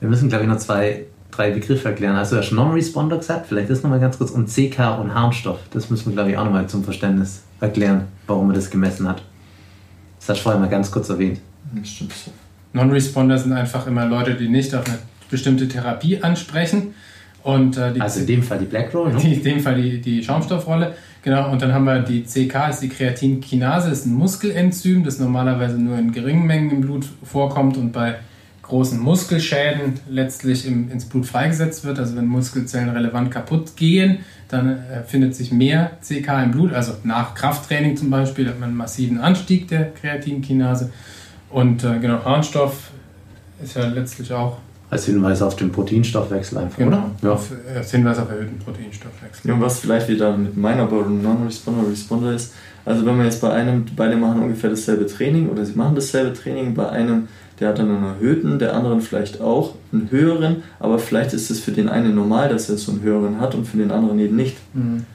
Wir 0.00 0.08
müssen, 0.08 0.28
glaube 0.28 0.44
ich, 0.44 0.50
noch 0.50 0.58
zwei, 0.58 1.04
drei 1.30 1.50
Begriffe 1.50 1.88
erklären. 1.88 2.16
Also, 2.16 2.36
du 2.36 2.42
hast 2.42 2.52
Non-Responder 2.52 3.16
gesagt, 3.18 3.46
vielleicht 3.46 3.70
das 3.70 3.82
nochmal 3.82 4.00
ganz 4.00 4.18
kurz. 4.18 4.30
Und 4.30 4.48
CK 4.48 4.98
und 5.00 5.14
Harnstoff, 5.14 5.58
das 5.72 5.88
müssen 5.90 6.06
wir, 6.06 6.12
glaube 6.14 6.30
ich, 6.30 6.36
auch 6.38 6.44
nochmal 6.44 6.66
zum 6.66 6.84
Verständnis 6.84 7.42
erklären, 7.60 8.06
warum 8.26 8.46
man 8.48 8.56
das 8.56 8.70
gemessen 8.70 9.08
hat. 9.08 9.22
Das 10.20 10.30
hast 10.30 10.38
du 10.38 10.42
vorher 10.44 10.60
mal 10.60 10.68
ganz 10.68 10.90
kurz 10.90 11.08
erwähnt. 11.08 11.40
Das 11.74 11.88
stimmt 11.88 12.12
so. 12.12 12.30
Non-Responder 12.72 13.38
sind 13.38 13.52
einfach 13.52 13.86
immer 13.86 14.06
Leute, 14.06 14.34
die 14.34 14.48
nicht 14.48 14.74
auf 14.74 14.84
eine 14.86 14.98
bestimmte 15.34 15.66
Therapie 15.66 16.22
ansprechen. 16.22 16.94
Und 17.42 17.76
äh, 17.76 17.92
die 17.92 18.00
Also 18.00 18.20
in 18.20 18.26
dem 18.26 18.42
Fall 18.42 18.58
die 18.58 18.66
Black 18.66 18.94
Roll, 18.94 19.12
ne? 19.12 19.18
Die, 19.18 19.34
in 19.38 19.42
dem 19.42 19.60
Fall 19.60 19.74
die, 19.74 20.00
die 20.00 20.22
Schaumstoffrolle. 20.22 20.94
Genau, 21.22 21.50
und 21.50 21.60
dann 21.60 21.72
haben 21.74 21.84
wir 21.84 22.00
die 22.00 22.22
CK, 22.22 22.70
ist 22.70 22.80
die 22.80 22.88
Kreatinkinase, 22.88 23.90
ist 23.90 24.06
ein 24.06 24.14
Muskelenzym, 24.14 25.04
das 25.04 25.18
normalerweise 25.18 25.78
nur 25.78 25.98
in 25.98 26.12
geringen 26.12 26.46
Mengen 26.46 26.70
im 26.70 26.80
Blut 26.82 27.06
vorkommt 27.22 27.76
und 27.76 27.92
bei 27.92 28.16
großen 28.62 28.98
Muskelschäden 28.98 30.00
letztlich 30.08 30.66
im, 30.66 30.90
ins 30.90 31.06
Blut 31.06 31.26
freigesetzt 31.26 31.84
wird. 31.84 31.98
Also 31.98 32.16
wenn 32.16 32.26
Muskelzellen 32.26 32.90
relevant 32.90 33.30
kaputt 33.30 33.76
gehen, 33.76 34.18
dann 34.48 34.68
äh, 34.68 35.02
findet 35.06 35.34
sich 35.34 35.50
mehr 35.50 35.98
CK 36.02 36.44
im 36.44 36.50
Blut. 36.52 36.72
Also 36.72 36.92
nach 37.02 37.34
Krafttraining 37.34 37.96
zum 37.96 38.10
Beispiel 38.10 38.48
hat 38.48 38.60
man 38.60 38.70
einen 38.70 38.78
massiven 38.78 39.18
Anstieg 39.18 39.68
der 39.68 39.90
Kreatinkinase. 39.92 40.92
Und 41.50 41.84
äh, 41.84 41.98
genau, 41.98 42.24
Harnstoff 42.24 42.90
ist 43.62 43.76
ja 43.76 43.86
letztlich 43.86 44.32
auch 44.32 44.58
Als 44.94 45.06
Hinweis 45.06 45.42
auf 45.42 45.56
den 45.56 45.72
Proteinstoffwechsel 45.72 46.56
einfach, 46.56 46.78
genau, 46.78 47.10
oder? 47.20 47.32
auf, 47.32 47.50
äh, 47.50 47.78
als 47.78 47.90
Hinweis 47.90 48.16
auf 48.16 48.30
erhöhten 48.30 48.60
Proteinstoffwechsel. 48.60 49.48
Ja, 49.48 49.54
und 49.54 49.60
was 49.60 49.80
vielleicht 49.80 50.08
wieder 50.08 50.36
mit 50.36 50.56
meiner 50.56 50.86
Ball 50.86 51.10
Non-Responder 51.10 51.90
Responder 51.90 52.32
ist, 52.32 52.52
also 52.84 53.04
wenn 53.04 53.16
man 53.16 53.26
jetzt 53.26 53.40
bei 53.40 53.50
einem, 53.50 53.86
beide 53.96 54.14
machen 54.14 54.40
ungefähr 54.40 54.70
dasselbe 54.70 55.06
Training 55.06 55.48
oder 55.48 55.64
sie 55.64 55.72
machen 55.74 55.96
dasselbe 55.96 56.32
Training, 56.32 56.74
bei 56.74 56.88
einem, 56.88 57.26
der 57.58 57.70
hat 57.70 57.80
dann 57.80 57.90
einen 57.90 58.04
erhöhten, 58.04 58.60
der 58.60 58.76
anderen 58.76 59.00
vielleicht 59.00 59.40
auch 59.40 59.74
einen 59.92 60.12
höheren, 60.12 60.62
aber 60.78 61.00
vielleicht 61.00 61.32
ist 61.32 61.50
es 61.50 61.58
für 61.58 61.72
den 61.72 61.88
einen 61.88 62.14
normal, 62.14 62.48
dass 62.48 62.70
er 62.70 62.78
so 62.78 62.92
einen 62.92 63.02
höheren 63.02 63.40
hat 63.40 63.56
und 63.56 63.66
für 63.66 63.78
den 63.78 63.90
anderen 63.90 64.20
eben 64.20 64.36
nicht. 64.36 64.58
Mhm. 64.74 65.06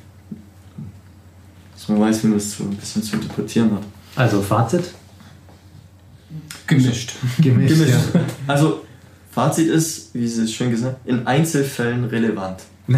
Dass 1.74 1.88
man 1.88 2.02
weiß, 2.02 2.22
wie 2.26 2.28
man 2.28 2.38
das 2.38 2.58
so 2.58 2.66
ein 2.66 2.72
bisschen 2.72 3.02
zu 3.02 3.16
interpretieren 3.16 3.72
hat. 3.72 3.84
Also 4.18 4.42
Fazit? 4.42 4.92
Gemischt. 6.68 7.14
Gemischt. 7.40 7.74
Gemischt. 7.74 7.94
Ja. 8.14 8.22
Also, 8.46 8.82
Fazit 9.40 9.70
ist, 9.70 10.14
wie 10.14 10.28
Sie 10.28 10.44
es 10.44 10.54
schön 10.54 10.70
gesagt 10.70 10.98
in 11.06 11.26
Einzelfällen 11.26 12.04
relevant. 12.04 12.60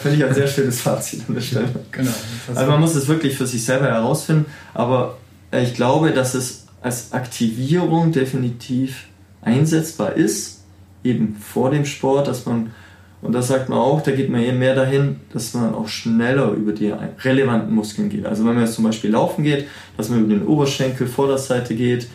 Finde 0.00 0.16
ich 0.16 0.24
ein 0.24 0.34
sehr 0.34 0.46
schönes 0.46 0.80
Fazit 0.80 1.24
an 1.28 1.34
der 1.34 1.42
Stelle. 1.42 1.68
Genau. 1.90 2.10
Also 2.54 2.70
man 2.70 2.80
muss 2.80 2.94
es 2.94 3.06
wirklich 3.06 3.36
für 3.36 3.46
sich 3.46 3.62
selber 3.62 3.86
herausfinden, 3.86 4.46
aber 4.72 5.18
äh, 5.50 5.62
ich 5.62 5.74
glaube, 5.74 6.12
dass 6.12 6.32
es 6.32 6.68
als 6.80 7.12
Aktivierung 7.12 8.12
definitiv 8.12 9.08
einsetzbar 9.42 10.14
ist, 10.14 10.62
eben 11.04 11.36
vor 11.36 11.70
dem 11.70 11.84
Sport, 11.84 12.26
dass 12.26 12.46
man, 12.46 12.72
und 13.20 13.34
das 13.34 13.48
sagt 13.48 13.68
man 13.68 13.78
auch, 13.78 14.02
da 14.02 14.12
geht 14.12 14.30
man 14.30 14.40
eher 14.40 14.54
mehr 14.54 14.74
dahin, 14.74 15.16
dass 15.34 15.52
man 15.52 15.74
auch 15.74 15.88
schneller 15.88 16.52
über 16.52 16.72
die 16.72 16.94
relevanten 17.22 17.74
Muskeln 17.74 18.08
geht. 18.08 18.24
Also 18.24 18.46
wenn 18.46 18.54
man 18.54 18.64
jetzt 18.64 18.76
zum 18.76 18.84
Beispiel 18.84 19.10
laufen 19.10 19.44
geht, 19.44 19.66
dass 19.98 20.08
man 20.08 20.20
über 20.20 20.32
den 20.32 20.46
Oberschenkel, 20.46 21.06
Vorderseite 21.06 21.74
geht, 21.74 22.08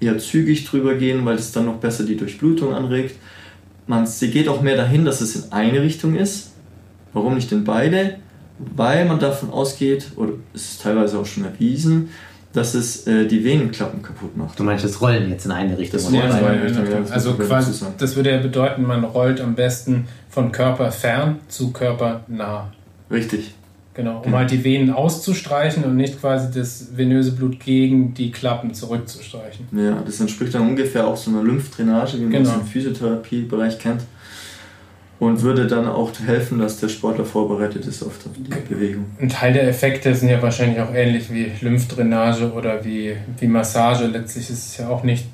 eher 0.00 0.18
zügig 0.18 0.64
drüber 0.64 0.94
gehen, 0.94 1.24
weil 1.24 1.36
es 1.36 1.52
dann 1.52 1.66
noch 1.66 1.76
besser 1.76 2.04
die 2.04 2.16
Durchblutung 2.16 2.74
anregt. 2.74 3.16
Man, 3.86 4.06
sie 4.06 4.30
geht 4.30 4.48
auch 4.48 4.62
mehr 4.62 4.76
dahin, 4.76 5.04
dass 5.04 5.20
es 5.20 5.36
in 5.36 5.52
eine 5.52 5.82
Richtung 5.82 6.14
ist, 6.14 6.50
Warum 7.12 7.34
nicht 7.34 7.50
in 7.52 7.64
beide? 7.64 8.16
Weil 8.58 9.06
man 9.06 9.18
davon 9.18 9.50
ausgeht, 9.50 10.12
oder 10.16 10.32
es 10.54 10.72
ist 10.72 10.82
teilweise 10.82 11.18
auch 11.18 11.26
schon 11.26 11.44
erwiesen, 11.44 12.10
dass 12.52 12.74
es 12.74 13.06
äh, 13.06 13.26
die 13.26 13.44
Venenklappen 13.44 14.02
kaputt 14.02 14.36
macht. 14.36 14.58
Du 14.58 14.64
meinst 14.64 14.84
das 14.84 15.00
Rollen 15.00 15.30
jetzt 15.30 15.46
in 15.46 15.52
eine 15.52 15.78
Richtung? 15.78 16.00
Das 16.00 16.08
oder 16.08 16.20
Rollen 16.20 16.30
in 16.30 16.44
eine 16.44 16.62
Richtung, 16.64 16.84
ja, 16.84 17.00
das 17.00 17.10
also 17.10 17.34
quasi, 17.34 17.68
dazu 17.68 17.84
sagen. 17.84 17.94
das 17.98 18.16
würde 18.16 18.32
ja 18.32 18.38
bedeuten, 18.38 18.82
man 18.82 19.04
rollt 19.04 19.40
am 19.40 19.54
besten 19.54 20.08
von 20.28 20.52
Körper 20.52 20.90
fern 20.90 21.38
zu 21.48 21.72
Körper 21.72 22.24
nah. 22.28 22.72
Richtig. 23.10 23.54
Genau, 23.92 24.18
um 24.18 24.22
Genau. 24.22 24.36
halt 24.38 24.50
die 24.52 24.62
Venen 24.62 24.90
auszustreichen 24.90 25.82
und 25.84 25.96
nicht 25.96 26.20
quasi 26.20 26.48
das 26.56 26.96
venöse 26.96 27.32
Blut 27.32 27.58
gegen 27.58 28.14
die 28.14 28.30
Klappen 28.30 28.72
zurückzustreichen. 28.72 29.66
Ja, 29.72 30.00
das 30.06 30.20
entspricht 30.20 30.54
dann 30.54 30.62
ungefähr 30.68 31.06
auch 31.06 31.16
so 31.16 31.30
einer 31.30 31.42
Lymphdrainage, 31.42 32.18
wie 32.18 32.22
man 32.22 32.30
Genau. 32.32 32.50
es 32.50 32.56
im 32.56 32.64
Physiotherapiebereich 32.66 33.78
kennt. 33.78 34.02
Und 35.18 35.42
würde 35.42 35.66
dann 35.66 35.86
auch 35.86 36.12
helfen, 36.24 36.58
dass 36.60 36.80
der 36.80 36.88
Sportler 36.88 37.26
vorbereitet 37.26 37.84
ist 37.84 38.02
auf 38.02 38.12
die 38.24 38.72
Bewegung. 38.72 39.04
Ein 39.20 39.28
Teil 39.28 39.52
der 39.52 39.68
Effekte 39.68 40.14
sind 40.14 40.30
ja 40.30 40.40
wahrscheinlich 40.40 40.80
auch 40.80 40.94
ähnlich 40.94 41.30
wie 41.30 41.52
Lymphdrainage 41.60 42.50
oder 42.52 42.82
wie, 42.86 43.16
wie 43.38 43.46
Massage. 43.46 44.06
Letztlich 44.06 44.48
ist 44.48 44.66
es 44.68 44.76
ja 44.78 44.88
auch 44.88 45.02
nicht. 45.02 45.26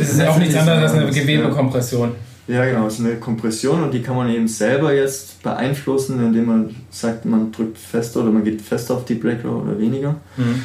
Es 0.00 0.10
ist 0.10 0.18
ja 0.20 0.30
auch 0.30 0.38
nichts 0.38 0.56
anderes 0.56 0.82
als 0.82 0.94
eine 0.94 1.10
Gewebekompression. 1.12 2.08
Ja, 2.08 2.14
genau, 2.50 2.86
es 2.86 2.98
ist 2.98 3.04
eine 3.04 3.16
Kompression 3.16 3.82
und 3.82 3.94
die 3.94 4.02
kann 4.02 4.16
man 4.16 4.28
eben 4.30 4.48
selber 4.48 4.94
jetzt 4.94 5.42
beeinflussen, 5.42 6.18
indem 6.24 6.46
man 6.46 6.74
sagt, 6.90 7.24
man 7.24 7.52
drückt 7.52 7.78
fester 7.78 8.22
oder 8.22 8.30
man 8.30 8.44
geht 8.44 8.60
fester 8.60 8.94
auf 8.94 9.04
die 9.04 9.14
Breaker 9.14 9.62
oder 9.62 9.78
weniger. 9.78 10.16
Mhm. 10.36 10.62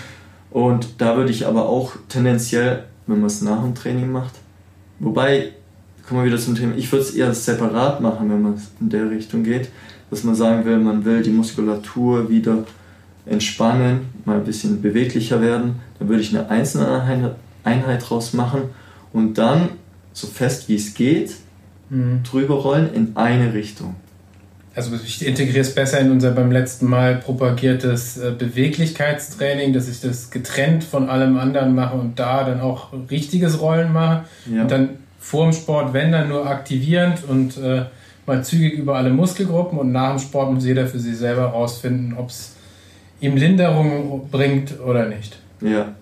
Und 0.51 0.87
da 0.99 1.17
würde 1.17 1.31
ich 1.31 1.45
aber 1.45 1.67
auch 1.67 1.93
tendenziell, 2.07 2.85
wenn 3.07 3.19
man 3.19 3.27
es 3.27 3.41
nach 3.41 3.61
dem 3.61 3.75
Training 3.75 4.11
macht, 4.11 4.33
wobei, 4.99 5.51
kommen 6.07 6.21
wir 6.21 6.27
wieder 6.27 6.41
zum 6.41 6.55
Thema, 6.55 6.75
ich 6.75 6.91
würde 6.91 7.03
es 7.03 7.11
eher 7.11 7.33
separat 7.33 8.01
machen, 8.01 8.31
wenn 8.31 8.41
man 8.41 8.61
in 8.79 8.89
der 8.89 9.09
Richtung 9.09 9.43
geht, 9.43 9.69
dass 10.09 10.23
man 10.23 10.35
sagen 10.35 10.65
will, 10.65 10.77
man 10.77 11.03
will 11.03 11.21
die 11.21 11.31
Muskulatur 11.31 12.29
wieder 12.29 12.63
entspannen, 13.25 14.05
mal 14.23 14.37
ein 14.37 14.43
bisschen 14.43 14.81
beweglicher 14.81 15.41
werden, 15.41 15.81
dann 15.99 16.09
würde 16.09 16.21
ich 16.21 16.35
eine 16.35 16.49
einzelne 16.49 17.35
Einheit 17.63 18.09
draus 18.09 18.33
machen 18.33 18.61
und 19.13 19.37
dann 19.37 19.69
so 20.13 20.27
fest 20.27 20.69
wie 20.69 20.75
es 20.75 20.93
geht 20.93 21.35
Mhm. 21.89 22.21
drüber 22.23 22.55
rollen 22.55 22.93
in 22.93 23.15
eine 23.15 23.53
Richtung. 23.53 23.95
Also 24.75 24.91
ich 25.05 25.25
integriere 25.25 25.61
es 25.61 25.73
besser 25.73 25.99
in 26.01 26.11
unser 26.11 26.31
beim 26.31 26.51
letzten 26.51 26.87
Mal 26.87 27.15
propagiertes 27.15 28.17
äh, 28.17 28.31
Beweglichkeitstraining, 28.37 29.71
dass 29.73 29.87
ich 29.87 30.01
das 30.01 30.31
getrennt 30.31 30.83
von 30.83 31.09
allem 31.09 31.37
anderen 31.37 31.75
mache 31.75 31.95
und 31.97 32.19
da 32.19 32.43
dann 32.43 32.59
auch 32.59 32.89
richtiges 33.09 33.61
Rollen 33.61 33.93
mache. 33.93 34.25
Ja. 34.53 34.63
Und 34.63 34.71
dann 34.71 34.89
vor 35.19 35.45
dem 35.45 35.53
Sport, 35.53 35.93
wenn 35.93 36.11
dann 36.11 36.27
nur 36.29 36.45
aktivierend 36.47 37.23
und 37.27 37.57
äh, 37.57 37.83
mal 38.25 38.43
zügig 38.43 38.73
über 38.73 38.95
alle 38.95 39.11
Muskelgruppen 39.11 39.79
und 39.79 39.91
nach 39.91 40.11
dem 40.11 40.19
Sport 40.19 40.51
muss 40.53 40.65
jeder 40.65 40.87
für 40.87 40.99
sich 40.99 41.15
selber 41.17 41.45
rausfinden, 41.45 42.15
ob 42.17 42.29
es 42.29 42.55
ihm 43.21 43.37
Linderung 43.37 44.27
bringt 44.29 44.79
oder 44.81 45.07
nicht. 45.07 45.37
Ja. 45.61 45.93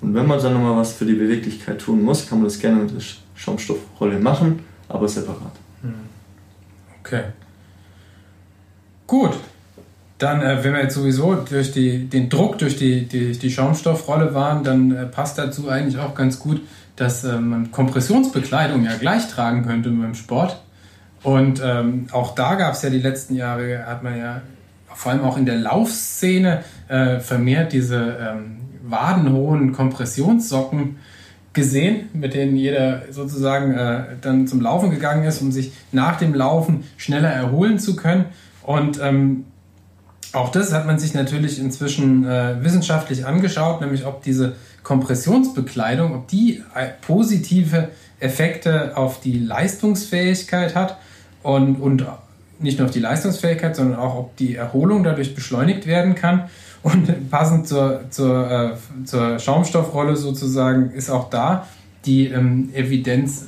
Und 0.00 0.14
wenn 0.14 0.26
man 0.26 0.40
dann 0.40 0.54
nochmal 0.54 0.76
was 0.76 0.92
für 0.92 1.06
die 1.06 1.14
Beweglichkeit 1.14 1.80
tun 1.80 2.02
muss, 2.02 2.28
kann 2.28 2.38
man 2.38 2.44
das 2.46 2.58
gerne 2.58 2.82
mit 2.82 2.90
der 2.92 3.00
Sch- 3.00 3.16
Schaumstoffrolle 3.34 4.18
machen, 4.20 4.60
aber 4.92 5.08
separat. 5.08 5.52
Okay. 7.00 7.22
Gut. 9.06 9.32
Dann, 10.18 10.40
äh, 10.40 10.62
wenn 10.62 10.74
wir 10.74 10.82
jetzt 10.82 10.94
sowieso 10.94 11.34
durch 11.34 11.72
die, 11.72 12.08
den 12.08 12.28
Druck 12.28 12.58
durch 12.58 12.76
die, 12.76 13.06
die, 13.06 13.32
die 13.32 13.50
Schaumstoffrolle 13.50 14.34
waren, 14.34 14.62
dann 14.62 14.94
äh, 14.94 15.06
passt 15.06 15.36
dazu 15.36 15.68
eigentlich 15.68 15.98
auch 15.98 16.14
ganz 16.14 16.38
gut, 16.38 16.60
dass 16.94 17.24
äh, 17.24 17.40
man 17.40 17.72
Kompressionsbekleidung 17.72 18.84
ja 18.84 18.94
gleich 18.96 19.28
tragen 19.28 19.66
könnte 19.66 19.90
beim 19.90 20.14
Sport. 20.14 20.62
Und 21.24 21.60
ähm, 21.64 22.06
auch 22.12 22.34
da 22.34 22.54
gab 22.54 22.74
es 22.74 22.82
ja 22.82 22.90
die 22.90 23.00
letzten 23.00 23.34
Jahre, 23.34 23.84
hat 23.86 24.02
man 24.02 24.16
ja 24.16 24.42
vor 24.94 25.12
allem 25.12 25.22
auch 25.22 25.36
in 25.36 25.46
der 25.46 25.56
Laufszene 25.56 26.62
äh, 26.88 27.18
vermehrt 27.18 27.72
diese 27.72 28.16
ähm, 28.20 28.58
wadenhohen 28.84 29.72
Kompressionssocken 29.72 30.98
gesehen, 31.52 32.08
mit 32.14 32.34
denen 32.34 32.56
jeder 32.56 33.02
sozusagen 33.10 33.74
äh, 33.74 34.04
dann 34.20 34.46
zum 34.46 34.60
Laufen 34.60 34.90
gegangen 34.90 35.24
ist, 35.24 35.42
um 35.42 35.52
sich 35.52 35.72
nach 35.92 36.16
dem 36.18 36.34
Laufen 36.34 36.84
schneller 36.96 37.30
erholen 37.30 37.78
zu 37.78 37.96
können. 37.96 38.26
Und 38.62 39.00
ähm, 39.02 39.44
auch 40.32 40.50
das 40.50 40.72
hat 40.72 40.86
man 40.86 40.98
sich 40.98 41.14
natürlich 41.14 41.58
inzwischen 41.58 42.26
äh, 42.26 42.62
wissenschaftlich 42.64 43.26
angeschaut, 43.26 43.80
nämlich 43.80 44.06
ob 44.06 44.22
diese 44.22 44.56
Kompressionsbekleidung, 44.82 46.14
ob 46.14 46.28
die 46.28 46.62
äh, 46.74 46.88
positive 47.06 47.88
Effekte 48.18 48.96
auf 48.96 49.20
die 49.20 49.38
Leistungsfähigkeit 49.38 50.74
hat 50.74 50.96
und, 51.42 51.76
und 51.76 52.06
nicht 52.60 52.78
nur 52.78 52.86
auf 52.86 52.94
die 52.94 53.00
Leistungsfähigkeit, 53.00 53.76
sondern 53.76 53.98
auch, 53.98 54.16
ob 54.16 54.36
die 54.36 54.54
Erholung 54.54 55.02
dadurch 55.02 55.34
beschleunigt 55.34 55.86
werden 55.86 56.14
kann. 56.14 56.48
Und 56.82 57.30
passend 57.30 57.68
zur, 57.68 58.04
zur, 58.10 58.50
äh, 58.50 59.04
zur 59.04 59.38
Schaumstoffrolle 59.38 60.16
sozusagen 60.16 60.90
ist 60.90 61.10
auch 61.10 61.30
da 61.30 61.66
die 62.04 62.26
ähm, 62.26 62.70
Evidenz 62.74 63.44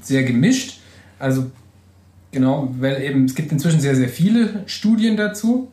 sehr 0.00 0.22
gemischt. 0.24 0.80
Also 1.18 1.50
genau, 2.30 2.68
weil 2.78 3.02
eben 3.02 3.26
es 3.26 3.34
gibt 3.34 3.52
inzwischen 3.52 3.80
sehr, 3.80 3.94
sehr 3.94 4.08
viele 4.08 4.62
Studien 4.66 5.16
dazu, 5.16 5.68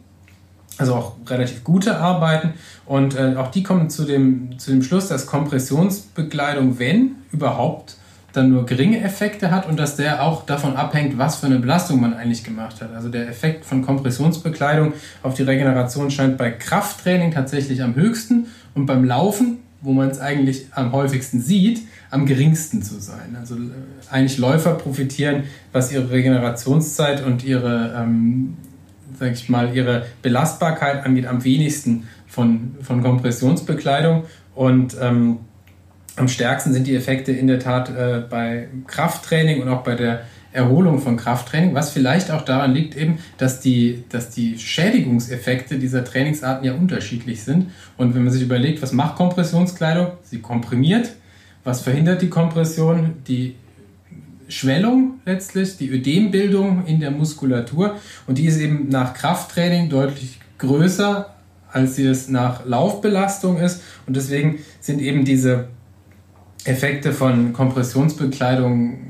also 0.77 0.95
auch 0.95 1.15
relativ 1.27 1.63
gute 1.63 1.97
Arbeiten. 1.97 2.53
Und 2.85 3.15
äh, 3.15 3.35
auch 3.37 3.51
die 3.51 3.63
kommen 3.63 3.89
zu 3.89 4.05
dem, 4.05 4.59
zu 4.59 4.71
dem 4.71 4.83
Schluss, 4.83 5.07
dass 5.07 5.25
Kompressionsbekleidung, 5.25 6.79
wenn 6.79 7.15
überhaupt, 7.31 7.97
dann 8.33 8.49
nur 8.49 8.65
geringe 8.65 9.01
Effekte 9.01 9.51
hat 9.51 9.67
und 9.67 9.79
dass 9.79 9.95
der 9.95 10.23
auch 10.23 10.45
davon 10.45 10.75
abhängt, 10.75 11.17
was 11.17 11.37
für 11.37 11.47
eine 11.47 11.59
Belastung 11.59 11.99
man 11.99 12.13
eigentlich 12.13 12.43
gemacht 12.43 12.81
hat. 12.81 12.93
Also 12.93 13.09
der 13.09 13.27
Effekt 13.27 13.65
von 13.65 13.81
Kompressionsbekleidung 13.81 14.93
auf 15.23 15.33
die 15.33 15.43
Regeneration 15.43 16.11
scheint 16.11 16.37
bei 16.37 16.51
Krafttraining 16.51 17.31
tatsächlich 17.31 17.81
am 17.81 17.95
höchsten 17.95 18.47
und 18.75 18.85
beim 18.85 19.03
Laufen, 19.03 19.59
wo 19.81 19.93
man 19.93 20.09
es 20.09 20.19
eigentlich 20.19 20.67
am 20.71 20.91
häufigsten 20.91 21.41
sieht, 21.41 21.81
am 22.11 22.25
geringsten 22.25 22.81
zu 22.81 22.99
sein. 22.99 23.35
Also 23.39 23.55
äh, 23.55 23.59
eigentlich 24.09 24.37
Läufer 24.37 24.73
profitieren, 24.73 25.43
was 25.71 25.91
ihre 25.91 26.09
Regenerationszeit 26.11 27.25
und 27.25 27.43
ihre, 27.43 27.93
ähm, 27.97 28.57
sag 29.17 29.33
ich 29.33 29.49
mal, 29.49 29.75
ihre 29.75 30.05
Belastbarkeit 30.21 31.05
angeht, 31.05 31.27
am 31.27 31.43
wenigsten 31.43 32.07
von, 32.27 32.75
von 32.81 33.01
Kompressionsbekleidung 33.01 34.23
und 34.55 34.95
ähm, 35.01 35.39
am 36.19 36.27
stärksten 36.27 36.73
sind 36.73 36.85
die 36.85 36.95
Effekte 36.95 37.31
in 37.31 37.47
der 37.47 37.59
Tat 37.59 37.89
äh, 37.89 38.21
bei 38.29 38.67
Krafttraining 38.87 39.61
und 39.61 39.69
auch 39.69 39.83
bei 39.83 39.95
der 39.95 40.23
Erholung 40.51 40.99
von 40.99 41.15
Krafttraining, 41.15 41.73
was 41.75 41.91
vielleicht 41.91 42.29
auch 42.31 42.41
daran 42.41 42.73
liegt, 42.73 42.97
eben, 42.97 43.19
dass 43.37 43.61
die, 43.61 44.03
dass 44.09 44.29
die 44.29 44.57
Schädigungseffekte 44.57 45.77
dieser 45.79 46.03
Trainingsarten 46.03 46.65
ja 46.65 46.73
unterschiedlich 46.73 47.43
sind. 47.43 47.67
Und 47.97 48.15
wenn 48.15 48.23
man 48.23 48.33
sich 48.33 48.41
überlegt, 48.41 48.81
was 48.81 48.91
macht 48.91 49.15
Kompressionskleidung? 49.15 50.07
Sie 50.23 50.39
komprimiert. 50.39 51.11
Was 51.63 51.81
verhindert 51.81 52.21
die 52.21 52.29
Kompression? 52.29 53.13
Die 53.27 53.55
Schwellung 54.49 55.19
letztlich, 55.25 55.77
die 55.77 55.89
Ödembildung 55.89 56.85
in 56.85 56.99
der 56.99 57.11
Muskulatur. 57.11 57.95
Und 58.27 58.39
die 58.39 58.45
ist 58.45 58.59
eben 58.59 58.89
nach 58.89 59.13
Krafttraining 59.13 59.87
deutlich 59.89 60.39
größer, 60.57 61.33
als 61.71 61.95
sie 61.95 62.07
es 62.07 62.27
nach 62.27 62.65
Laufbelastung 62.65 63.57
ist. 63.59 63.83
Und 64.07 64.17
deswegen 64.17 64.59
sind 64.81 64.99
eben 64.99 65.23
diese 65.23 65.69
Effekte 66.65 67.13
von 67.13 67.53
Kompressionsbekleidung 67.53 69.09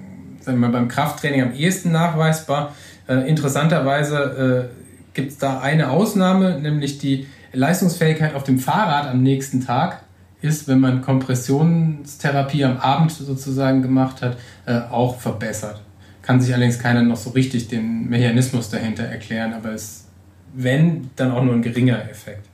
sagen 0.49 0.61
wir 0.61 0.67
mal, 0.67 0.73
beim 0.73 0.87
Krafttraining 0.87 1.41
am 1.41 1.53
ehesten 1.53 1.91
nachweisbar. 1.91 2.75
Äh, 3.07 3.29
interessanterweise 3.29 4.69
äh, 4.71 5.13
gibt 5.13 5.31
es 5.31 5.37
da 5.37 5.59
eine 5.59 5.91
Ausnahme, 5.91 6.59
nämlich 6.59 6.97
die 6.97 7.27
Leistungsfähigkeit 7.53 8.35
auf 8.35 8.43
dem 8.43 8.59
Fahrrad 8.59 9.07
am 9.07 9.23
nächsten 9.23 9.61
Tag 9.61 10.03
ist, 10.41 10.67
wenn 10.67 10.79
man 10.79 11.01
Kompressionstherapie 11.01 12.63
am 12.63 12.77
Abend 12.77 13.11
sozusagen 13.11 13.81
gemacht 13.81 14.21
hat, 14.21 14.37
äh, 14.65 14.79
auch 14.89 15.19
verbessert. 15.19 15.81
Kann 16.21 16.39
sich 16.39 16.53
allerdings 16.53 16.79
keiner 16.79 17.01
noch 17.01 17.17
so 17.17 17.31
richtig 17.31 17.67
den 17.67 18.09
Mechanismus 18.09 18.69
dahinter 18.69 19.03
erklären, 19.03 19.53
aber 19.53 19.73
es, 19.73 20.05
wenn, 20.53 21.09
dann 21.15 21.31
auch 21.31 21.43
nur 21.43 21.53
ein 21.53 21.61
geringer 21.61 22.09
Effekt. 22.09 22.48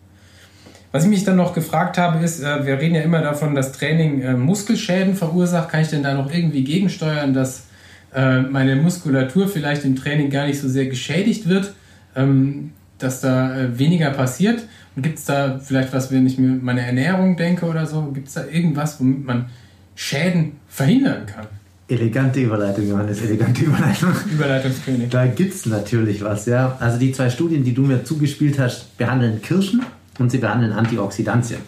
Was 0.96 1.04
ich 1.04 1.10
mich 1.10 1.26
dann 1.26 1.36
noch 1.36 1.54
gefragt 1.54 1.98
habe, 1.98 2.24
ist, 2.24 2.42
äh, 2.42 2.66
wir 2.66 2.80
reden 2.80 2.96
ja 2.96 3.02
immer 3.02 3.20
davon, 3.20 3.54
dass 3.54 3.74
Training 3.74 4.22
äh, 4.22 4.34
Muskelschäden 4.34 5.14
verursacht. 5.14 5.68
Kann 5.68 5.82
ich 5.82 5.90
denn 5.90 6.04
da 6.04 6.14
noch 6.14 6.34
irgendwie 6.34 6.64
gegensteuern, 6.64 7.34
dass 7.34 7.66
äh, 8.14 8.40
meine 8.40 8.78
Muskulatur 8.78 9.50
vielleicht 9.50 9.84
im 9.84 9.98
Training 9.98 10.30
gar 10.30 10.48
nicht 10.48 10.58
so 10.58 10.70
sehr 10.70 10.86
geschädigt 10.86 11.50
wird, 11.50 11.74
ähm, 12.16 12.72
dass 12.98 13.20
da 13.20 13.78
weniger 13.78 14.12
passiert? 14.12 14.64
Und 14.96 15.04
gibt 15.04 15.18
es 15.18 15.26
da 15.26 15.60
vielleicht 15.60 15.92
was, 15.92 16.14
wenn 16.14 16.26
ich 16.26 16.38
mir 16.38 16.48
meine 16.48 16.86
Ernährung 16.86 17.36
denke 17.36 17.66
oder 17.66 17.86
so, 17.86 18.04
gibt 18.14 18.30
es 18.30 18.36
da 18.36 18.46
irgendwas, 18.50 18.98
womit 19.02 19.26
man 19.26 19.48
Schäden 19.96 20.54
verhindern 20.70 21.26
kann? 21.26 21.48
Elegante 21.90 22.40
Überleitung, 22.40 22.88
Johannes, 22.88 23.22
elegante 23.22 23.66
Überleitung. 23.66 24.14
Überleitungskönig. 24.32 25.10
Da 25.10 25.26
gibt 25.26 25.56
es 25.56 25.66
natürlich 25.66 26.24
was, 26.24 26.46
ja. 26.46 26.78
Also 26.80 26.98
die 26.98 27.12
zwei 27.12 27.30
Studien, 27.30 27.66
die 27.66 27.74
du 27.74 27.82
mir 27.82 28.06
zugespielt 28.06 28.58
hast, 28.60 28.98
behandeln 28.98 29.42
Kirschen 29.42 29.82
und 30.19 30.32
sie 30.32 30.38
behandeln 30.38 30.73
Antioxidantien. 30.73 31.60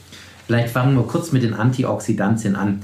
Vielleicht 0.45 0.69
fangen 0.69 0.95
wir 0.95 1.03
kurz 1.03 1.31
mit 1.31 1.43
den 1.43 1.53
Antioxidantien 1.53 2.55
an. 2.55 2.81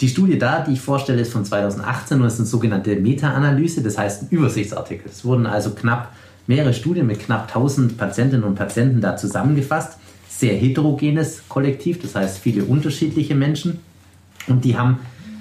Die 0.00 0.08
Studie 0.08 0.38
da, 0.38 0.60
die 0.60 0.72
ich 0.72 0.80
vorstelle, 0.80 1.22
ist 1.22 1.32
von 1.32 1.44
2018 1.44 2.20
und 2.20 2.26
ist 2.26 2.38
eine 2.38 2.46
sogenannte 2.46 2.96
Meta-Analyse, 2.96 3.82
das 3.82 3.96
heißt 3.96 4.22
ein 4.22 4.28
Übersichtsartikel. 4.30 5.10
Es 5.10 5.24
wurden 5.24 5.46
also 5.46 5.70
knapp 5.70 6.12
mehrere 6.46 6.74
Studien 6.74 7.06
mit 7.06 7.20
knapp 7.20 7.48
1000 7.48 7.96
Patientinnen 7.96 8.44
und 8.44 8.56
Patienten 8.56 9.00
da 9.00 9.16
zusammengefasst. 9.16 9.98
Sehr 10.28 10.54
heterogenes 10.54 11.42
Kollektiv, 11.48 12.00
das 12.02 12.14
heißt 12.14 12.38
viele 12.38 12.64
unterschiedliche 12.64 13.34
Menschen. 13.34 13.78
Und 14.48 14.64
die 14.64 14.76
haben 14.76 14.98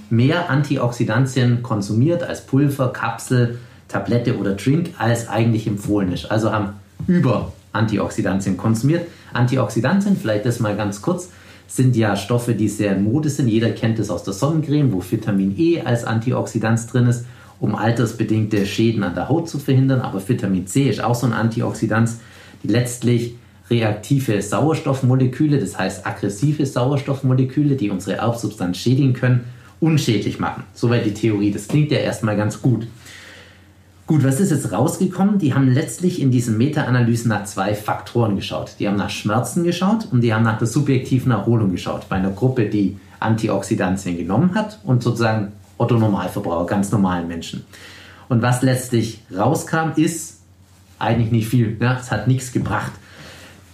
mehr 0.09 0.49
Antioxidantien 0.49 1.63
konsumiert 1.63 2.23
als 2.23 2.45
Pulver, 2.45 2.93
Kapsel, 2.93 3.57
Tablette 3.87 4.37
oder 4.37 4.53
Drink, 4.53 4.91
als 4.97 5.27
eigentlich 5.27 5.65
empfohlen 5.65 6.11
ist. 6.11 6.29
Also 6.29 6.51
haben 6.51 6.73
über 7.07 7.51
Antioxidantien 7.73 8.57
konsumiert. 8.57 9.07
Antioxidantien, 9.33 10.17
vielleicht 10.17 10.45
das 10.45 10.59
mal 10.59 10.75
ganz 10.75 11.01
kurz, 11.01 11.29
sind 11.67 11.95
ja 11.95 12.15
Stoffe, 12.15 12.53
die 12.53 12.67
sehr 12.67 12.97
in 12.97 13.03
Mode 13.03 13.29
sind. 13.29 13.47
Jeder 13.47 13.71
kennt 13.71 13.97
es 13.99 14.09
aus 14.09 14.23
der 14.23 14.33
Sonnencreme, 14.33 14.91
wo 14.91 15.01
Vitamin 15.01 15.57
E 15.57 15.81
als 15.81 16.03
Antioxidant 16.03 16.91
drin 16.91 17.07
ist, 17.07 17.25
um 17.59 17.75
altersbedingte 17.75 18.65
Schäden 18.65 19.03
an 19.03 19.15
der 19.15 19.29
Haut 19.29 19.47
zu 19.47 19.57
verhindern. 19.57 20.01
Aber 20.01 20.27
Vitamin 20.27 20.67
C 20.67 20.89
ist 20.89 21.01
auch 21.01 21.15
so 21.15 21.27
ein 21.27 21.33
Antioxidant, 21.33 22.09
die 22.63 22.67
letztlich 22.67 23.35
reaktive 23.69 24.41
Sauerstoffmoleküle, 24.41 25.57
das 25.59 25.79
heißt 25.79 26.05
aggressive 26.05 26.65
Sauerstoffmoleküle, 26.65 27.77
die 27.77 27.89
unsere 27.89 28.17
Erbsubstanz 28.17 28.77
schädigen 28.77 29.13
können, 29.13 29.45
unschädlich 29.79 30.39
machen. 30.39 30.63
Soweit 30.73 31.05
die 31.05 31.13
Theorie. 31.13 31.51
Das 31.51 31.69
klingt 31.69 31.89
ja 31.91 31.99
erstmal 31.99 32.35
ganz 32.35 32.61
gut. 32.61 32.85
Gut, 34.11 34.25
was 34.25 34.41
ist 34.41 34.51
jetzt 34.51 34.73
rausgekommen? 34.73 35.37
Die 35.37 35.53
haben 35.53 35.69
letztlich 35.69 36.21
in 36.21 36.31
diesen 36.31 36.57
Meta-Analysen 36.57 37.29
nach 37.29 37.45
zwei 37.45 37.73
Faktoren 37.73 38.35
geschaut. 38.35 38.75
Die 38.77 38.89
haben 38.89 38.97
nach 38.97 39.09
Schmerzen 39.09 39.63
geschaut 39.63 40.05
und 40.11 40.19
die 40.19 40.33
haben 40.33 40.43
nach 40.43 40.57
der 40.57 40.67
subjektiven 40.67 41.31
Erholung 41.31 41.71
geschaut. 41.71 42.09
Bei 42.09 42.17
einer 42.17 42.31
Gruppe, 42.31 42.65
die 42.65 42.97
Antioxidantien 43.21 44.17
genommen 44.17 44.53
hat 44.53 44.79
und 44.83 45.01
sozusagen 45.01 45.53
Otto 45.77 45.97
Normalverbraucher, 45.97 46.65
ganz 46.65 46.91
normalen 46.91 47.29
Menschen. 47.29 47.63
Und 48.27 48.41
was 48.41 48.61
letztlich 48.61 49.21
rauskam, 49.33 49.91
ist 49.95 50.41
eigentlich 50.99 51.31
nicht 51.31 51.47
viel. 51.47 51.77
Ja, 51.79 51.97
es 51.97 52.11
hat 52.11 52.27
nichts 52.27 52.51
gebracht. 52.51 52.91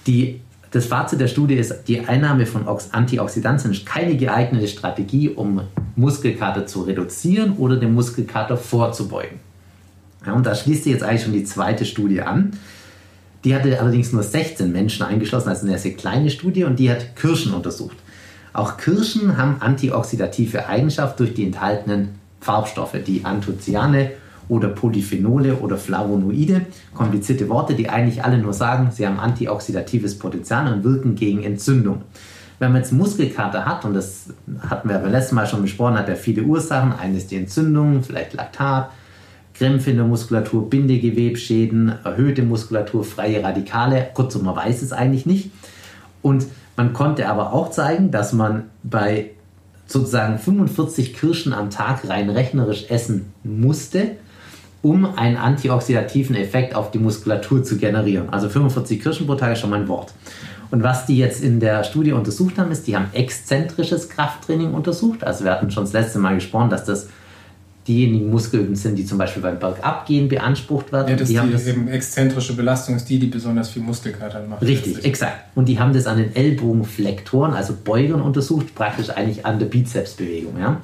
Die, 0.06 0.40
das 0.70 0.86
Fazit 0.86 1.20
der 1.20 1.30
Studie 1.30 1.56
ist, 1.56 1.88
die 1.88 2.02
Einnahme 2.02 2.46
von 2.46 2.68
Antioxidantien 2.92 3.72
ist 3.72 3.88
keine 3.88 4.16
geeignete 4.16 4.68
Strategie, 4.68 5.30
um 5.30 5.62
Muskelkater 5.96 6.68
zu 6.68 6.84
reduzieren 6.84 7.54
oder 7.54 7.78
dem 7.78 7.96
Muskelkater 7.96 8.56
vorzubeugen. 8.56 9.47
Ja, 10.26 10.34
und 10.34 10.46
da 10.46 10.56
schließt 10.56 10.84
sich 10.84 10.94
jetzt 10.94 11.04
eigentlich 11.04 11.24
schon 11.24 11.34
die 11.34 11.44
zweite 11.44 11.86
Studie 11.86 12.22
an. 12.22 12.52
Die 13.44 13.56
hatte 13.56 13.80
allerdings 13.80 14.12
nur 14.12 14.24
16 14.24 14.72
Menschen 14.72 15.06
eingeschlossen, 15.06 15.50
also 15.50 15.68
eine 15.68 15.78
sehr 15.78 15.94
kleine 15.94 16.30
Studie, 16.30 16.64
und 16.64 16.80
die 16.80 16.92
hat 16.92 17.16
Kirschen 17.16 17.54
untersucht. 17.54 17.98
Auch 18.54 18.78
Kirschen 18.78 19.38
haben 19.38 19.58
antioxidative 19.62 20.68
Eigenschaften 20.68 21.18
durch 21.18 21.34
die 21.34 21.46
enthaltenen 21.46 22.16
Farbstoffe, 22.42 22.98
die 23.06 23.24
Anthocyane 23.24 24.12
oder 24.50 24.70
Polyphenole 24.70 25.56
oder 25.56 25.78
Flavonoide. 25.78 26.62
Komplizierte 26.94 27.50
Worte, 27.50 27.76
die 27.76 27.90
eigentlich 27.90 28.24
alle 28.24 28.38
nur 28.38 28.54
sagen, 28.54 28.90
sie 28.92 29.06
haben 29.06 29.20
antioxidatives 29.20 30.18
Potenzial 30.18 30.72
und 30.74 30.84
wirken 30.84 31.16
gegen 31.16 31.44
Entzündung. 31.44 32.02
Wenn 32.60 32.72
man 32.72 32.82
jetzt 32.82 32.92
Muskelkater 32.92 33.66
hat, 33.66 33.86
und 33.86 33.94
das 33.94 34.28
hatten 34.68 34.90
wir 34.90 34.98
beim 34.98 35.12
letzten 35.12 35.36
Mal 35.36 35.46
schon 35.46 35.62
besprochen, 35.62 35.98
hat 35.98 36.10
er 36.10 36.16
viele 36.16 36.42
Ursachen. 36.42 36.94
Eine 36.94 37.18
ist 37.18 37.30
die 37.30 37.36
Entzündung, 37.36 38.02
vielleicht 38.02 38.34
Laktat, 38.34 38.90
Krämpfe 39.58 39.92
in 39.92 39.98
der 39.98 40.06
Muskulatur, 40.06 40.70
Bindegewebsschäden, 40.70 41.94
erhöhte 42.04 42.44
Muskulatur, 42.44 43.04
freie 43.04 43.44
Radikale. 43.44 44.10
Kurzum, 44.14 44.46
man 44.46 44.56
weiß 44.56 44.82
es 44.82 44.92
eigentlich 44.92 45.26
nicht. 45.26 45.52
Und 46.22 46.46
man 46.76 46.94
konnte 46.94 47.28
aber 47.28 47.54
auch 47.54 47.72
zeigen, 47.72 48.12
dass 48.12 48.34
man 48.34 48.66
bei 48.84 49.32
sozusagen 49.88 50.38
45 50.38 51.16
Kirschen 51.16 51.54
am 51.54 51.70
Tag 51.70 52.08
rein 52.08 52.30
rechnerisch 52.30 52.86
essen 52.90 53.34
musste, 53.44 54.12
um 54.84 55.06
einen 55.18 55.38
antioxidativen 55.38 56.36
Effekt 56.36 56.76
auf 56.76 56.92
die 56.92 57.00
Muskulatur 57.00 57.64
zu 57.64 57.78
generieren. 57.78 58.30
Also 58.30 58.50
45 58.50 59.02
Kirschen 59.02 59.26
pro 59.26 59.36
Tag 59.36 59.54
ist 59.54 59.60
schon 59.60 59.72
mal 59.72 59.80
ein 59.80 59.88
Wort. 59.88 60.14
Und 60.70 60.84
was 60.84 61.06
die 61.06 61.18
jetzt 61.18 61.42
in 61.42 61.60
der 61.60 61.84
Studie 61.84 62.12
untersucht 62.12 62.58
haben, 62.60 62.72
ist, 62.72 62.86
die 62.88 62.96
haben 62.96 63.08
exzentrisches 63.14 64.10
Krafttraining 64.10 64.74
untersucht. 64.74 65.24
Also 65.24 65.46
wir 65.46 65.52
hatten 65.52 65.72
schon 65.72 65.86
das 65.86 65.94
letzte 65.94 66.20
Mal 66.20 66.36
gesprochen, 66.36 66.70
dass 66.70 66.84
das 66.84 67.08
diejenigen 67.88 68.30
Muskeln 68.30 68.76
sind, 68.76 68.96
die 68.96 69.06
zum 69.06 69.18
Beispiel 69.18 69.42
beim 69.42 69.60
Bergabgehen 69.60 70.28
beansprucht 70.28 70.92
werden. 70.92 71.10
Ja, 71.10 71.16
das 71.16 71.28
die 71.28 71.34
die 71.34 71.40
haben 71.40 71.52
das 71.52 71.68
eben 71.68 71.88
exzentrische 71.88 72.54
Belastung 72.54 72.96
ist 72.96 73.08
die, 73.08 73.20
die 73.20 73.28
besonders 73.28 73.70
viel 73.70 73.82
Muskelkater 73.82 74.46
macht. 74.48 74.62
Richtig, 74.62 74.96
letztlich. 74.96 75.06
exakt. 75.06 75.56
Und 75.56 75.68
die 75.68 75.80
haben 75.80 75.94
das 75.94 76.06
an 76.08 76.18
den 76.18 76.36
Ellbogenflektoren, 76.36 77.54
also 77.54 77.74
Beugern 77.84 78.22
untersucht, 78.22 78.76
praktisch 78.76 79.10
eigentlich 79.10 79.46
an 79.46 79.60
der 79.60 79.68
Bizepsbewegung. 79.68 80.60
Ja? 80.60 80.82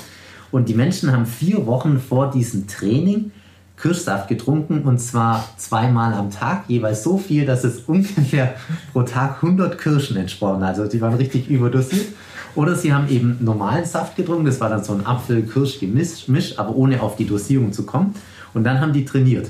Und 0.51 0.69
die 0.69 0.75
Menschen 0.75 1.11
haben 1.11 1.25
vier 1.25 1.65
Wochen 1.65 1.99
vor 1.99 2.31
diesem 2.31 2.67
Training 2.67 3.31
Kirschsaft 3.75 4.29
getrunken 4.29 4.83
und 4.83 4.99
zwar 4.99 5.43
zweimal 5.57 6.13
am 6.13 6.29
Tag, 6.29 6.65
jeweils 6.67 7.03
so 7.03 7.17
viel, 7.17 7.45
dass 7.45 7.63
es 7.63 7.79
ungefähr 7.87 8.55
pro 8.93 9.03
Tag 9.03 9.43
100 9.43 9.77
Kirschen 9.77 10.15
entsprochen. 10.15 10.63
Also 10.63 10.87
die 10.87 11.01
waren 11.01 11.15
richtig 11.15 11.49
überdosiert. 11.49 12.07
Oder 12.55 12.75
sie 12.75 12.93
haben 12.93 13.09
eben 13.09 13.37
normalen 13.41 13.85
Saft 13.85 14.15
getrunken, 14.15 14.45
das 14.45 14.59
war 14.59 14.69
dann 14.69 14.83
so 14.83 14.93
ein 14.93 15.05
Apfel-Kirsch-Gemisch, 15.05 16.57
aber 16.57 16.75
ohne 16.75 17.01
auf 17.01 17.15
die 17.15 17.25
Dosierung 17.25 17.73
zu 17.73 17.85
kommen. 17.85 18.13
Und 18.53 18.63
dann 18.63 18.79
haben 18.79 18.93
die 18.93 19.05
trainiert. 19.05 19.49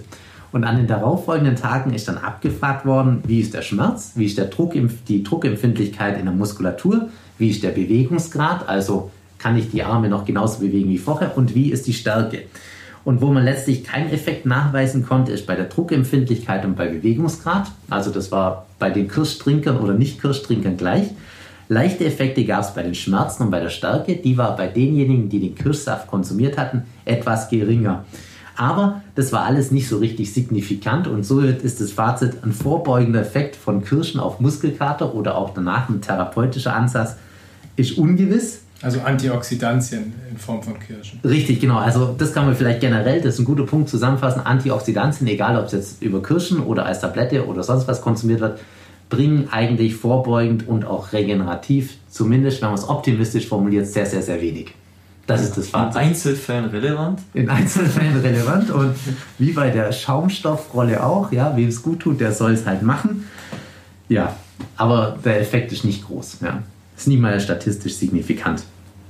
Und 0.54 0.64
an 0.64 0.78
den 0.78 0.88
darauffolgenden 0.88 1.56
Tagen 1.56 1.94
ist 1.94 2.08
dann 2.08 2.18
abgefragt 2.18 2.86
worden, 2.86 3.24
wie 3.26 3.40
ist 3.40 3.54
der 3.54 3.64
Schmerz, 3.64 4.14
wie 4.16 4.26
ist 4.26 4.38
der 4.38 4.46
Druck, 4.46 4.74
die 5.08 5.24
Druckempfindlichkeit 5.24 6.18
in 6.18 6.26
der 6.26 6.34
Muskulatur, 6.34 7.10
wie 7.40 7.50
ist 7.50 7.64
der 7.64 7.72
Bewegungsgrad, 7.72 8.70
also 8.70 9.10
kann 9.40 9.58
ich 9.58 9.72
die 9.72 9.84
Arme 9.84 10.10
noch 10.10 10.26
genauso 10.26 10.60
bewegen 10.60 10.90
wie 10.90 11.00
vorher 11.00 11.36
und 11.38 11.56
wie 11.56 11.72
ist 11.72 11.88
die 11.88 11.94
Stärke. 11.94 12.44
Und 13.04 13.20
wo 13.20 13.28
man 13.28 13.44
letztlich 13.44 13.84
keinen 13.84 14.12
Effekt 14.12 14.46
nachweisen 14.46 15.06
konnte, 15.06 15.34
ist 15.34 15.46
bei 15.46 15.56
der 15.56 15.66
Druckempfindlichkeit 15.66 16.64
und 16.64 16.76
bei 16.76 16.88
Bewegungsgrad. 16.88 17.70
Also 17.90 18.12
das 18.12 18.32
war 18.32 18.68
bei 18.80 18.92
den 18.92 19.10
Kirschtrinkern 19.10 19.80
oder 19.80 19.94
Nicht-Kirschtrinkern 19.94 20.78
gleich. 20.78 21.10
Leichte 21.70 22.06
Effekte 22.06 22.46
gab 22.46 22.62
es 22.62 22.74
bei 22.74 22.84
den 22.84 22.96
Schmerzen 22.96 23.44
und 23.44 23.52
bei 23.52 23.60
der 23.60 23.70
Stärke. 23.70 24.16
Die 24.16 24.38
war 24.38 24.56
bei 24.56 24.68
denjenigen, 24.68 25.30
die 25.30 25.40
den 25.40 25.56
Kirschsaft 25.56 26.08
konsumiert 26.08 26.58
hatten, 26.58 26.84
etwas 27.06 27.50
geringer. 27.50 28.06
Aber 28.56 29.02
das 29.16 29.32
war 29.32 29.46
alles 29.46 29.72
nicht 29.72 29.88
so 29.88 29.98
richtig 29.98 30.32
signifikant 30.32 31.08
und 31.08 31.24
so 31.24 31.40
ist 31.42 31.82
das 31.82 31.92
Fazit 31.92 32.44
ein 32.44 32.52
vorbeugender 32.52 33.22
Effekt 33.22 33.56
von 33.56 33.84
Kirschen 33.84 34.20
auf 34.20 34.40
Muskelkater 34.40 35.16
oder 35.16 35.38
auch 35.38 35.54
danach 35.54 35.90
ein 35.90 36.02
therapeutischer 36.02 36.76
Ansatz 36.76 37.16
ist 37.76 37.98
ungewiss. 37.98 38.62
Also 38.84 39.00
Antioxidantien 39.00 40.14
in 40.30 40.38
Form 40.38 40.62
von 40.62 40.78
Kirschen. 40.78 41.20
Richtig, 41.24 41.62
genau. 41.62 41.78
Also 41.78 42.14
das 42.18 42.34
kann 42.34 42.46
man 42.46 42.56
vielleicht 42.56 42.82
generell, 42.82 43.22
das 43.22 43.36
ist 43.36 43.40
ein 43.40 43.46
guter 43.46 43.66
Punkt, 43.66 43.90
zusammenfassen. 43.90 44.42
Antioxidantien, 44.42 45.28
egal 45.28 45.58
ob 45.58 45.68
es 45.68 45.72
jetzt 45.72 46.04
über 46.04 46.22
Kirschen 46.22 46.60
oder 46.60 46.86
als 46.86 47.00
Tablette 47.00 47.48
oder 47.48 47.64
sonst 47.64 47.88
was 47.88 48.02
konsumiert 48.02 48.42
wird, 48.42 48.60
bringen 49.16 49.48
eigentlich 49.52 49.96
vorbeugend 49.96 50.68
und 50.68 50.86
auch 50.86 51.14
regenerativ, 51.14 51.98
zumindest 52.10 52.62
wenn 52.62 52.70
man 52.70 52.78
es 52.78 52.88
optimistisch 52.88 53.48
formuliert, 53.48 53.88
sehr, 53.88 54.06
sehr, 54.06 54.22
sehr 54.22 54.42
wenig. 54.42 54.74
Das 55.26 55.42
ist 55.42 55.52
das 55.56 55.66
In 55.66 55.72
Fazit. 55.72 56.02
Einzelfällen 56.02 56.66
relevant. 56.66 57.20
In 57.34 57.50
Einzelfällen 57.50 58.20
relevant 58.20 58.70
und 58.72 58.94
wie 59.40 59.52
bei 59.54 59.70
der 59.70 59.92
Schaumstoffrolle 59.92 61.02
auch, 61.04 61.32
ja, 61.32 61.56
wem 61.56 61.70
es 61.70 61.82
gut 61.82 62.02
tut, 62.02 62.20
der 62.20 62.34
soll 62.34 62.52
es 62.54 62.66
halt 62.66 62.82
machen. 62.82 63.24
Ja, 64.10 64.36
aber 64.76 65.18
der 65.24 65.40
Effekt 65.40 65.72
ist 65.72 65.86
nicht 65.86 66.06
groß. 66.06 66.40
Ja. 66.42 66.62
Ist 66.98 67.08
nicht 67.08 67.22
mal 67.22 67.40
statistisch 67.40 67.96
signifikant. 67.96 68.64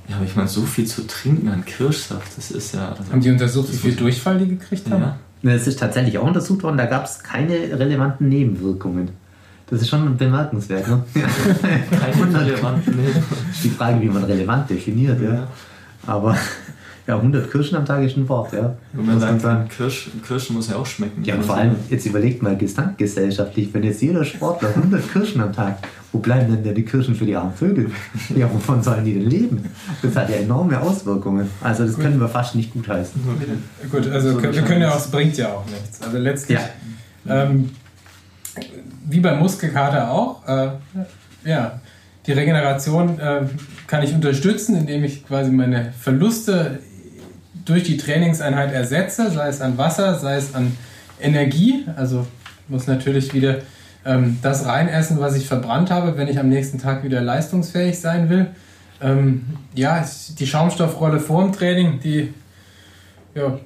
Ja, 0.08 0.16
aber 0.16 0.24
ich 0.24 0.36
meine, 0.36 0.48
so 0.48 0.62
viel 0.62 0.84
zu 0.86 1.06
trinken 1.06 1.48
an 1.48 1.64
Kirschsaft, 1.64 2.36
das 2.36 2.50
ist 2.50 2.74
ja. 2.74 2.90
Also, 2.90 3.10
Haben 3.10 3.20
die 3.20 3.30
untersucht, 3.30 3.72
wie 3.72 3.76
viel 3.76 3.96
Durchfall 3.96 4.38
die 4.38 4.48
gekriegt 4.48 4.88
haben? 4.90 5.02
ja. 5.02 5.18
Es 5.50 5.66
ist 5.66 5.78
tatsächlich 5.78 6.16
auch 6.18 6.26
untersucht 6.26 6.62
worden, 6.62 6.78
da 6.78 6.86
gab 6.86 7.04
es 7.04 7.22
keine 7.22 7.54
relevanten 7.78 8.28
Nebenwirkungen. 8.28 9.10
Das 9.70 9.80
ist 9.80 9.88
schon 9.88 10.16
bemerkenswert. 10.16 10.86
Ne? 10.88 11.02
Ist 11.14 11.24
die 13.64 13.70
Frage, 13.70 14.00
wie 14.00 14.08
man 14.08 14.24
relevant 14.24 14.68
definiert. 14.68 15.20
Ja. 15.20 15.34
Ja. 15.34 15.46
Aber 16.06 16.36
ja, 17.06 17.16
100 17.16 17.50
Kirschen 17.50 17.76
am 17.76 17.84
Tag 17.84 18.02
ist 18.02 18.16
ein 18.16 18.28
Wort. 18.28 18.52
Ja. 18.52 18.74
Und 18.96 19.06
man 19.06 19.20
sagt, 19.20 19.40
sagen. 19.42 19.68
Kirsch, 19.68 20.10
Kirschen 20.26 20.56
muss 20.56 20.70
ja 20.70 20.76
auch 20.76 20.86
schmecken. 20.86 21.22
Ja, 21.22 21.34
und 21.34 21.44
vor 21.44 21.56
allem, 21.56 21.76
jetzt 21.90 22.06
überlegt 22.06 22.42
mal 22.42 22.56
gesamtgesellschaftlich, 22.56 23.72
wenn 23.74 23.82
jetzt 23.82 24.00
jeder 24.00 24.24
Sportler 24.24 24.70
100 24.70 25.12
Kirschen 25.12 25.42
am 25.42 25.52
Tag, 25.52 25.78
wo 26.12 26.18
bleiben 26.18 26.50
denn 26.50 26.62
denn 26.62 26.74
die 26.74 26.84
Kirschen 26.84 27.14
für 27.14 27.26
die 27.26 27.36
armen 27.36 27.52
Vögel? 27.52 27.90
Ja, 28.34 28.50
wovon 28.52 28.82
sollen 28.82 29.04
die 29.04 29.14
denn 29.14 29.28
leben? 29.28 29.64
Das 30.00 30.16
hat 30.16 30.30
ja 30.30 30.36
enorme 30.36 30.80
Auswirkungen. 30.80 31.50
Also 31.62 31.86
das 31.86 31.98
können 31.98 32.20
wir 32.20 32.28
fast 32.28 32.54
nicht 32.54 32.72
gutheißen. 32.72 33.20
Gut, 33.90 34.08
also 34.10 34.32
So 34.32 34.42
wir 34.42 34.62
können 34.62 34.82
ja 34.82 34.90
auch, 34.90 34.98
es 34.98 35.10
bringt 35.10 35.36
ja 35.36 35.48
auch 35.48 35.64
nichts. 35.66 36.00
Also 36.02 36.18
letztlich, 36.18 36.58
Ja. 37.26 37.44
ähm, 37.44 37.70
wie 39.04 39.20
beim 39.20 39.38
Muskelkater 39.38 40.10
auch, 40.10 40.46
äh, 40.48 40.68
ja, 41.44 41.80
die 42.26 42.32
Regeneration 42.32 43.18
äh, 43.18 43.42
kann 43.86 44.02
ich 44.02 44.14
unterstützen, 44.14 44.76
indem 44.76 45.04
ich 45.04 45.26
quasi 45.26 45.50
meine 45.50 45.92
Verluste 45.92 46.78
durch 47.64 47.84
die 47.84 47.96
Trainingseinheit 47.96 48.72
ersetze, 48.72 49.30
sei 49.30 49.48
es 49.48 49.60
an 49.60 49.78
Wasser, 49.78 50.18
sei 50.18 50.36
es 50.36 50.54
an 50.54 50.76
Energie. 51.20 51.86
Also 51.96 52.26
muss 52.68 52.86
natürlich 52.86 53.34
wieder 53.34 53.58
ähm, 54.04 54.38
das 54.42 54.66
reinessen, 54.66 55.20
was 55.20 55.36
ich 55.36 55.46
verbrannt 55.46 55.90
habe, 55.90 56.16
wenn 56.16 56.28
ich 56.28 56.38
am 56.38 56.48
nächsten 56.48 56.78
Tag 56.78 57.04
wieder 57.04 57.20
leistungsfähig 57.20 57.98
sein 57.98 58.28
will. 58.28 58.48
Ähm, 59.02 59.44
ja, 59.74 60.04
die 60.38 60.46
Schaumstoffrolle 60.46 61.20
vorm 61.20 61.52
Training, 61.52 62.00
die 62.00 62.32
ja, 63.34 63.58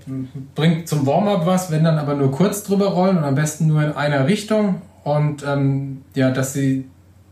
bringt 0.55 0.89
zum 0.89 1.07
Warm-up 1.07 1.45
was, 1.47 1.70
wenn 1.70 1.84
dann 1.84 1.99
aber 1.99 2.14
nur 2.14 2.32
kurz 2.32 2.64
drüber 2.64 2.86
rollen 2.86 3.18
und 3.18 3.24
am 3.24 3.34
besten 3.34 3.66
nur 3.66 3.82
in 3.82 3.93
einer 3.93 4.26
Richtung. 4.26 4.80
Und 5.05 5.44
ähm, 5.46 6.03
ja, 6.14 6.30
dass 6.30 6.53
sie 6.53 6.84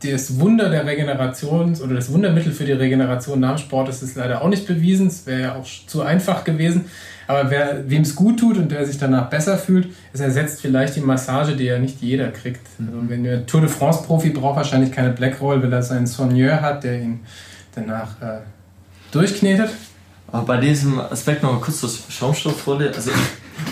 das 0.03 0.39
Wunder 0.39 0.69
der 0.69 0.87
Regeneration 0.87 1.75
oder 1.83 1.95
das 1.95 2.12
Wundermittel 2.12 2.53
für 2.53 2.64
die 2.64 2.73
Regeneration 2.73 3.41
nach 3.41 3.57
dem 3.57 3.59
Sport 3.59 3.89
ist, 3.89 4.03
ist 4.03 4.17
leider 4.17 4.43
auch 4.43 4.49
nicht 4.49 4.67
bewiesen. 4.67 5.07
Es 5.07 5.27
wäre 5.27 5.41
ja 5.41 5.55
auch 5.55 5.64
zu 5.87 6.03
einfach 6.03 6.45
gewesen. 6.45 6.85
Aber 7.27 7.51
wem 7.51 8.03
es 8.03 8.14
gut 8.14 8.39
tut 8.39 8.57
und 8.57 8.71
der 8.71 8.87
sich 8.87 8.99
danach 8.99 9.29
besser 9.29 9.59
fühlt, 9.59 9.89
es 10.12 10.21
ersetzt 10.21 10.61
vielleicht 10.61 10.95
die 10.95 11.01
Massage, 11.01 11.57
die 11.57 11.64
ja 11.64 11.79
nicht 11.79 12.01
jeder 12.01 12.29
kriegt. 12.29 12.64
Also 12.79 13.09
wenn 13.09 13.25
der 13.25 13.47
Tour 13.47 13.62
de 13.62 13.71
France-Profi 13.71 14.31
braucht 14.31 14.57
wahrscheinlich 14.57 14.93
keine 14.93 15.11
Black 15.11 15.41
Roll, 15.41 15.61
weil 15.62 15.73
er 15.73 15.83
seinen 15.83 16.07
Soigneur 16.07 16.61
hat, 16.61 16.85
der 16.85 17.01
ihn 17.01 17.21
danach 17.75 18.21
äh, 18.23 18.39
durchknetet. 19.11 19.71
Aber 20.31 20.45
bei 20.45 20.57
diesem 20.59 21.01
Aspekt 21.01 21.43
noch 21.43 21.53
mal 21.53 21.61
kurz 21.61 21.81
zur 21.81 21.91
Schaumstoffrolle. 22.09 22.93
Also 22.95 23.11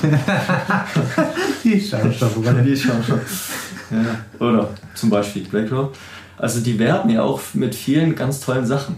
die 1.65 1.81
Schaumstoffrolle. 1.81 2.63
Die 2.63 2.77
Schaumstoff. 2.77 3.64
Ja. 3.91 4.47
Oder 4.47 4.71
zum 4.95 5.11
Beispiel 5.11 5.45
Black 5.45 5.71
Roll. 5.71 5.91
Also 6.37 6.61
die 6.61 6.79
werben 6.79 7.11
ja 7.11 7.23
auch 7.23 7.41
mit 7.55 7.75
vielen 7.75 8.15
ganz 8.15 8.41
tollen 8.41 8.67
Sachen. 8.67 8.97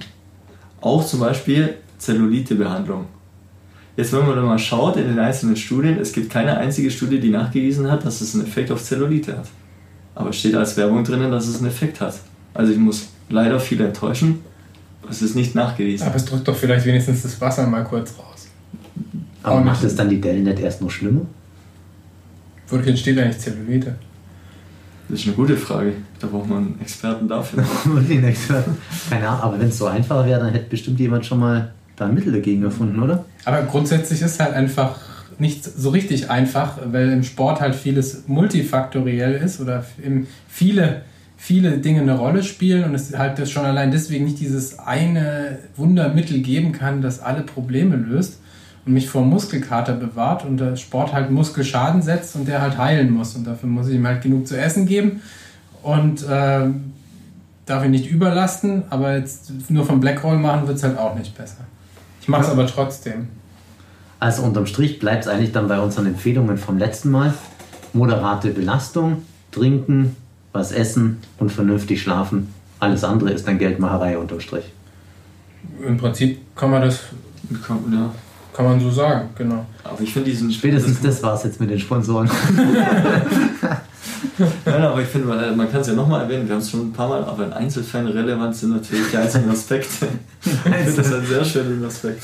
Auch 0.81 1.05
zum 1.05 1.21
Beispiel 1.21 1.75
Zellulite-Behandlung. 1.99 3.07
Jetzt, 3.97 4.13
wenn 4.13 4.27
man 4.27 4.37
da 4.37 4.43
mal 4.43 4.59
schaut 4.59 4.97
in 4.97 5.09
den 5.09 5.19
einzelnen 5.19 5.57
Studien, 5.57 5.99
es 5.99 6.13
gibt 6.13 6.31
keine 6.31 6.57
einzige 6.59 6.91
Studie, 6.91 7.19
die 7.19 7.31
nachgewiesen 7.31 7.91
hat, 7.91 8.05
dass 8.05 8.21
es 8.21 8.35
einen 8.35 8.47
Effekt 8.47 8.71
auf 8.71 8.83
Zellulite 8.83 9.39
hat. 9.39 9.49
Aber 10.15 10.31
es 10.31 10.37
steht 10.37 10.55
als 10.55 10.77
Werbung 10.77 11.03
drinnen, 11.03 11.31
dass 11.31 11.47
es 11.47 11.59
einen 11.59 11.69
Effekt 11.69 12.01
hat. 12.01 12.15
Also 12.53 12.73
ich 12.73 12.79
muss 12.79 13.09
leider 13.29 13.59
viele 13.59 13.87
enttäuschen. 13.87 14.41
Es 15.09 15.23
ist 15.23 15.35
nicht 15.35 15.55
nachgewiesen. 15.55 16.07
Aber 16.07 16.17
es 16.17 16.25
drückt 16.25 16.47
doch 16.49 16.57
vielleicht 16.57 16.85
wenigstens 16.85 17.23
das 17.23 17.41
Wasser 17.41 17.67
mal 17.67 17.85
kurz 17.85 18.13
raus. 18.19 18.49
Aber 19.43 19.61
macht 19.61 19.85
es 19.85 19.95
dann 19.95 20.09
die 20.09 20.21
Dellen 20.21 20.45
nicht 20.45 20.59
erst 20.59 20.83
noch 20.83 20.91
schlimmer? 20.91 21.23
Wodurch 22.69 22.89
entsteht 22.89 23.19
eigentlich 23.19 23.39
Zellulite? 23.39 23.95
Das 25.09 25.21
ist 25.21 25.27
eine 25.27 25.37
gute 25.37 25.57
Frage. 25.57 25.93
Da 26.21 26.27
braucht 26.27 26.49
man 26.49 26.59
einen 26.59 26.81
Experten 26.81 27.29
dafür. 27.29 27.65
Keine 29.11 29.29
Ahnung, 29.29 29.41
aber 29.43 29.61
wenn 29.61 29.69
es 29.69 29.79
so 29.79 29.87
einfach 29.87 30.27
wäre, 30.27 30.41
dann 30.41 30.53
hätte 30.53 30.69
bestimmt 30.69 30.99
jemand 30.99 31.25
schon 31.25 31.39
mal 31.39 31.73
da 31.95 32.07
ein 32.07 32.15
Mittel 32.15 32.33
dagegen 32.33 32.61
gefunden, 32.61 33.01
oder? 33.03 33.25
Aber 33.45 33.63
grundsätzlich 33.63 34.21
ist 34.21 34.41
halt 34.41 34.55
einfach 34.55 34.99
nicht 35.39 35.65
so 35.65 35.91
richtig 35.91 36.31
einfach, 36.31 36.79
weil 36.91 37.11
im 37.13 37.23
Sport 37.23 37.61
halt 37.61 37.75
vieles 37.75 38.27
multifaktoriell 38.27 39.35
ist 39.35 39.61
oder 39.61 39.85
viele, 40.49 41.03
viele 41.37 41.79
Dinge 41.79 42.01
eine 42.01 42.17
Rolle 42.17 42.43
spielen 42.43 42.85
und 42.85 42.95
es 42.95 43.17
halt 43.17 43.39
das 43.39 43.51
schon 43.51 43.65
allein 43.65 43.91
deswegen 43.91 44.25
nicht 44.25 44.41
dieses 44.41 44.79
eine 44.79 45.59
Wundermittel 45.77 46.41
geben 46.41 46.73
kann, 46.73 47.03
das 47.03 47.21
alle 47.21 47.43
Probleme 47.43 47.97
löst 47.97 48.41
und 48.87 48.93
mich 48.93 49.09
vor 49.09 49.23
Muskelkater 49.23 49.95
bewahrt 49.95 50.45
und 50.45 50.59
der 50.59 50.77
Sport 50.77 51.13
halt 51.13 51.31
Muskelschaden 51.31 52.03
setzt 52.03 52.37
und 52.37 52.47
der 52.47 52.63
halt 52.63 52.79
heilen 52.79 53.11
muss. 53.11 53.35
Und 53.35 53.47
dafür 53.47 53.69
muss 53.69 53.89
ich 53.89 53.97
ihm 53.97 54.07
halt 54.07 54.23
genug 54.23 54.47
zu 54.47 54.57
essen 54.57 54.87
geben 54.87 55.21
und 55.83 56.23
äh, 56.23 56.69
darf 57.67 57.85
ihn 57.85 57.91
nicht 57.91 58.09
überlasten, 58.09 58.85
aber 58.91 59.17
jetzt 59.17 59.51
nur 59.69 59.85
vom 59.85 60.01
Blackroll 60.01 60.39
machen 60.39 60.67
wird 60.69 60.79
es 60.79 60.85
halt 60.85 60.97
auch 60.99 61.17
nicht 61.17 61.37
besser. 61.37 61.65
Ich 62.23 62.29
mache 62.29 62.43
es 62.43 62.49
aber 62.49 62.67
trotzdem. 62.67 63.29
Also 64.21 64.43
unterm 64.43 64.67
Strich 64.67 64.99
bleibt 64.99 65.25
es 65.25 65.29
eigentlich 65.29 65.53
dann 65.53 65.69
bei 65.69 65.79
unseren 65.81 66.07
Empfehlungen 66.07 66.57
vom 66.57 66.79
letzten 66.79 67.11
Mal. 67.11 67.35
Moderate 67.93 68.51
Belastung, 68.51 69.23
trinken, 69.51 70.17
was 70.53 70.73
essen 70.73 71.19
und 71.39 71.51
vernünftig 71.53 72.03
schlafen. 72.03 72.55
Alles 72.79 73.05
andere 73.05 73.31
ist 73.31 73.47
dann 73.47 73.59
Geldmacherei 73.59 74.17
unterm 74.19 74.41
Strich. 74.41 74.65
Im 75.85 75.97
Prinzip 75.97 76.39
kann 76.55 76.71
man 76.71 76.83
das 76.83 77.01
ja. 77.51 78.11
Kann 78.57 78.65
man 78.65 78.81
so 78.81 78.91
sagen, 78.91 79.29
genau. 79.37 79.67
Aber 79.85 80.01
ich 80.01 80.15
finde 80.15 80.31
diesen. 80.31 80.51
Spätestens 80.51 81.03
das, 81.03 81.17
das 81.17 81.23
war 81.23 81.35
es 81.35 81.45
jetzt 81.45 81.61
mit 81.61 81.69
den 81.69 81.79
Sponsoren. 81.79 82.27
Nein, 84.65 84.83
aber 84.83 85.01
ich 85.01 85.09
finde, 85.09 85.29
man, 85.29 85.57
man 85.57 85.71
kann 85.71 85.81
es 85.81 85.87
ja 85.89 85.95
nochmal 85.95 86.23
erwähnen, 86.23 86.47
wir 86.47 86.55
haben 86.55 86.63
es 86.63 86.71
schon 86.71 86.89
ein 86.89 86.93
paar 86.93 87.09
Mal, 87.09 87.25
aber 87.25 87.45
in 87.45 87.53
Einzelfällen 87.53 88.09
relevant 88.09 88.55
sind 88.57 88.71
natürlich 88.71 89.11
die 89.11 89.17
einzelnen 89.17 89.51
Aspekte. 89.51 90.09
ich 90.45 90.53
finde 90.53 90.93
das 90.97 91.13
ein 91.13 91.27
sehr 91.27 91.45
schöner 91.45 91.87
Aspekt. 91.87 92.23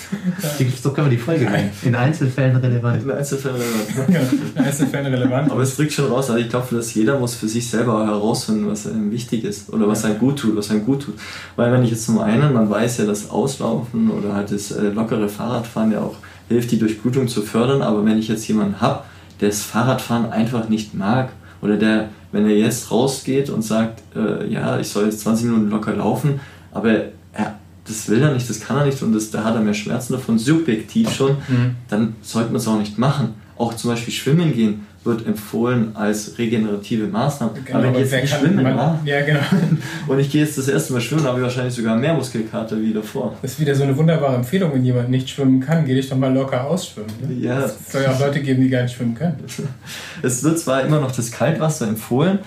So 0.83 0.91
können 0.91 1.11
wir 1.11 1.17
die 1.17 1.23
Folge 1.23 1.45
nennen. 1.45 1.71
In 1.83 1.95
Einzelfällen 1.95 2.57
relevant. 2.57 3.03
In 3.03 3.11
Einzelfällen 3.11 3.57
relevant. 3.57 4.09
Ja, 4.09 4.21
in 4.61 4.65
Einzelfällen 4.65 5.15
relevant. 5.15 5.51
Aber 5.51 5.63
es 5.63 5.77
bringt 5.77 5.93
schon 5.93 6.07
raus, 6.07 6.31
also 6.31 6.41
ich 6.41 6.49
glaube, 6.49 6.75
dass 6.75 6.95
jeder 6.95 7.19
muss 7.19 7.35
für 7.35 7.49
sich 7.49 7.69
selber 7.69 8.07
herausfinden, 8.07 8.69
was 8.69 8.87
einem 8.87 9.11
wichtig 9.11 9.45
ist 9.45 9.73
oder 9.73 9.89
was 9.89 10.05
einem 10.05 10.19
gut 10.19 10.39
tut, 10.39 10.57
was 10.57 10.71
einem 10.71 10.85
gut 10.85 11.03
tut. 11.03 11.15
Weil 11.57 11.73
wenn 11.73 11.83
ich 11.85 11.91
jetzt 11.91 12.07
zum 12.07 12.19
einen, 12.19 12.53
man 12.53 12.69
weiß 12.69 12.99
ja, 12.99 13.05
dass 13.05 13.31
Auslaufen 13.31 14.11
oder 14.11 14.35
halt 14.35 14.53
das 14.53 14.71
äh, 14.71 14.89
lockere 14.89 15.29
Fahrradfahren 15.29 15.93
ja 15.93 16.01
auch 16.01 16.17
hilft, 16.49 16.71
die 16.71 16.79
Durchblutung 16.79 17.29
zu 17.29 17.43
fördern, 17.43 17.83
aber 17.83 18.05
wenn 18.05 18.19
ich 18.19 18.29
jetzt 18.29 18.47
jemanden 18.49 18.81
habe, 18.81 19.05
der 19.41 19.49
das 19.49 19.63
Fahrradfahren 19.63 20.31
einfach 20.31 20.69
nicht 20.69 20.95
mag 20.95 21.31
oder 21.63 21.77
der, 21.77 22.11
wenn 22.33 22.45
er 22.45 22.57
jetzt 22.57 22.91
rausgeht 22.91 23.49
und 23.49 23.63
sagt, 23.63 24.03
äh, 24.15 24.47
ja, 24.53 24.79
ich 24.79 24.89
soll 24.89 25.05
jetzt 25.05 25.21
20 25.21 25.47
Minuten 25.47 25.71
locker 25.71 25.95
laufen, 25.95 26.41
aber 26.73 26.91
er, 27.33 27.59
das 27.87 28.09
will 28.09 28.21
er 28.21 28.35
nicht, 28.35 28.49
das 28.51 28.61
kann 28.61 28.77
er 28.77 28.87
nicht 28.87 29.03
und 29.03 29.13
das, 29.13 29.31
da 29.31 29.45
hat 29.45 29.55
er 29.55 29.61
mehr 29.61 29.75
Schmerzen 29.75 30.13
davon, 30.13 30.39
subjektiv 30.39 31.11
schon, 31.11 31.33
mhm. 31.49 31.77
dann 31.89 32.17
sollte 32.21 32.51
man 32.51 32.57
es 32.57 32.69
auch 32.69 32.79
nicht 32.79 32.99
machen. 32.99 33.35
Auch 33.57 33.75
zum 33.75 33.91
Beispiel 33.91 34.13
schwimmen 34.13 34.53
gehen 34.55 34.87
wird 35.05 35.27
empfohlen 35.27 35.95
als 35.95 36.39
regenerative 36.39 37.07
Maßnahme. 37.07 37.53
Genau, 37.65 37.79
aber 37.79 37.91
ich 37.91 37.99
jetzt 37.99 38.13
nicht 38.13 38.35
schwimmen 38.35 38.63
man, 38.63 39.01
ja, 39.05 39.21
genau. 39.23 39.41
und 40.07 40.19
ich 40.21 40.31
gehe 40.31 40.45
jetzt 40.45 40.57
das 40.57 40.69
erste 40.69 40.93
Mal 40.93 41.01
schwimmen, 41.01 41.25
habe 41.25 41.39
ich 41.39 41.43
wahrscheinlich 41.45 41.75
sogar 41.75 41.97
mehr 41.97 42.15
Muskelkater 42.15 42.81
wie 42.81 42.93
davor. 42.93 43.37
Das 43.43 43.53
ist 43.53 43.61
wieder 43.61 43.75
so 43.75 43.83
eine 43.83 43.97
wunderbare 43.97 44.37
Empfehlung, 44.37 44.73
wenn 44.75 44.85
jemand 44.85 45.11
nicht 45.11 45.29
schwimmen 45.29 45.61
kann, 45.61 45.85
geh 45.85 45.95
dich 45.95 46.09
doch 46.09 46.17
mal 46.17 46.33
locker 46.33 46.65
ausschwimmen. 46.65 47.11
Ne? 47.21 47.35
Ja. 47.35 47.65
Es 47.65 47.91
soll 47.91 48.03
ja 48.03 48.13
auch 48.13 48.21
Leute 48.21 48.41
geben, 48.41 48.63
die 48.63 48.69
gar 48.69 48.83
nicht 48.83 48.95
schwimmen 48.95 49.15
können. 49.15 49.37
Es 50.23 50.45
wird 50.45 50.59
zwar 50.59 50.83
immer 50.83 51.01
noch 51.01 51.11
das 51.11 51.33
Kaltwasser 51.33 51.89
empfohlen, 51.89 52.39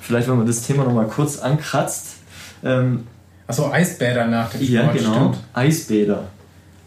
vielleicht 0.00 0.28
wenn 0.28 0.36
man 0.36 0.46
das 0.46 0.62
Thema 0.62 0.84
noch 0.84 0.92
mal 0.92 1.06
kurz 1.06 1.38
ankratzt. 1.38 2.16
Ähm, 2.62 3.06
Achso, 3.46 3.70
Eisbäder 3.70 4.26
nach 4.26 4.50
dem 4.50 4.60
Sport, 4.60 4.70
Ja, 4.70 4.92
genau, 4.92 5.14
stimmt. 5.14 5.38
Eisbäder 5.54 6.24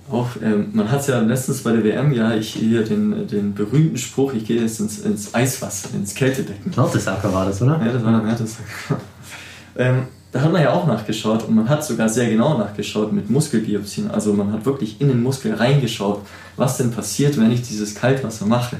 auch, 0.09 0.29
ähm, 0.41 0.69
man 0.73 0.91
hat 0.91 1.01
es 1.01 1.07
ja 1.07 1.19
letztens 1.19 1.63
bei 1.63 1.71
der 1.71 1.83
WM, 1.83 2.13
ja, 2.13 2.35
ich 2.35 2.53
hier 2.53 2.83
den, 2.83 3.27
den 3.27 3.55
berühmten 3.55 3.97
Spruch, 3.97 4.33
ich 4.33 4.45
gehe 4.45 4.61
jetzt 4.61 4.79
ins, 4.79 4.99
ins 4.99 5.33
Eiswasser, 5.33 5.89
ins 5.95 6.13
Kältedecken. 6.13 6.71
Mertesacker 6.75 7.33
war 7.33 7.45
das, 7.45 7.61
oder? 7.61 7.81
Ja, 7.83 7.91
das 7.91 8.03
war 8.03 8.11
der 8.11 8.21
Mertesacker. 8.21 8.99
ähm, 9.77 10.03
da 10.31 10.41
hat 10.41 10.51
man 10.51 10.61
ja 10.61 10.73
auch 10.73 10.85
nachgeschaut 10.85 11.47
und 11.47 11.55
man 11.55 11.67
hat 11.69 11.83
sogar 11.83 12.09
sehr 12.09 12.29
genau 12.29 12.57
nachgeschaut 12.57 13.13
mit 13.13 13.29
Muskelbiopsien. 13.29 14.11
Also 14.11 14.33
man 14.33 14.51
hat 14.51 14.65
wirklich 14.65 14.99
in 15.01 15.07
den 15.07 15.23
Muskel 15.23 15.53
reingeschaut, 15.53 16.21
was 16.57 16.77
denn 16.77 16.91
passiert, 16.91 17.39
wenn 17.39 17.51
ich 17.51 17.61
dieses 17.61 17.95
Kaltwasser 17.95 18.45
mache. 18.45 18.77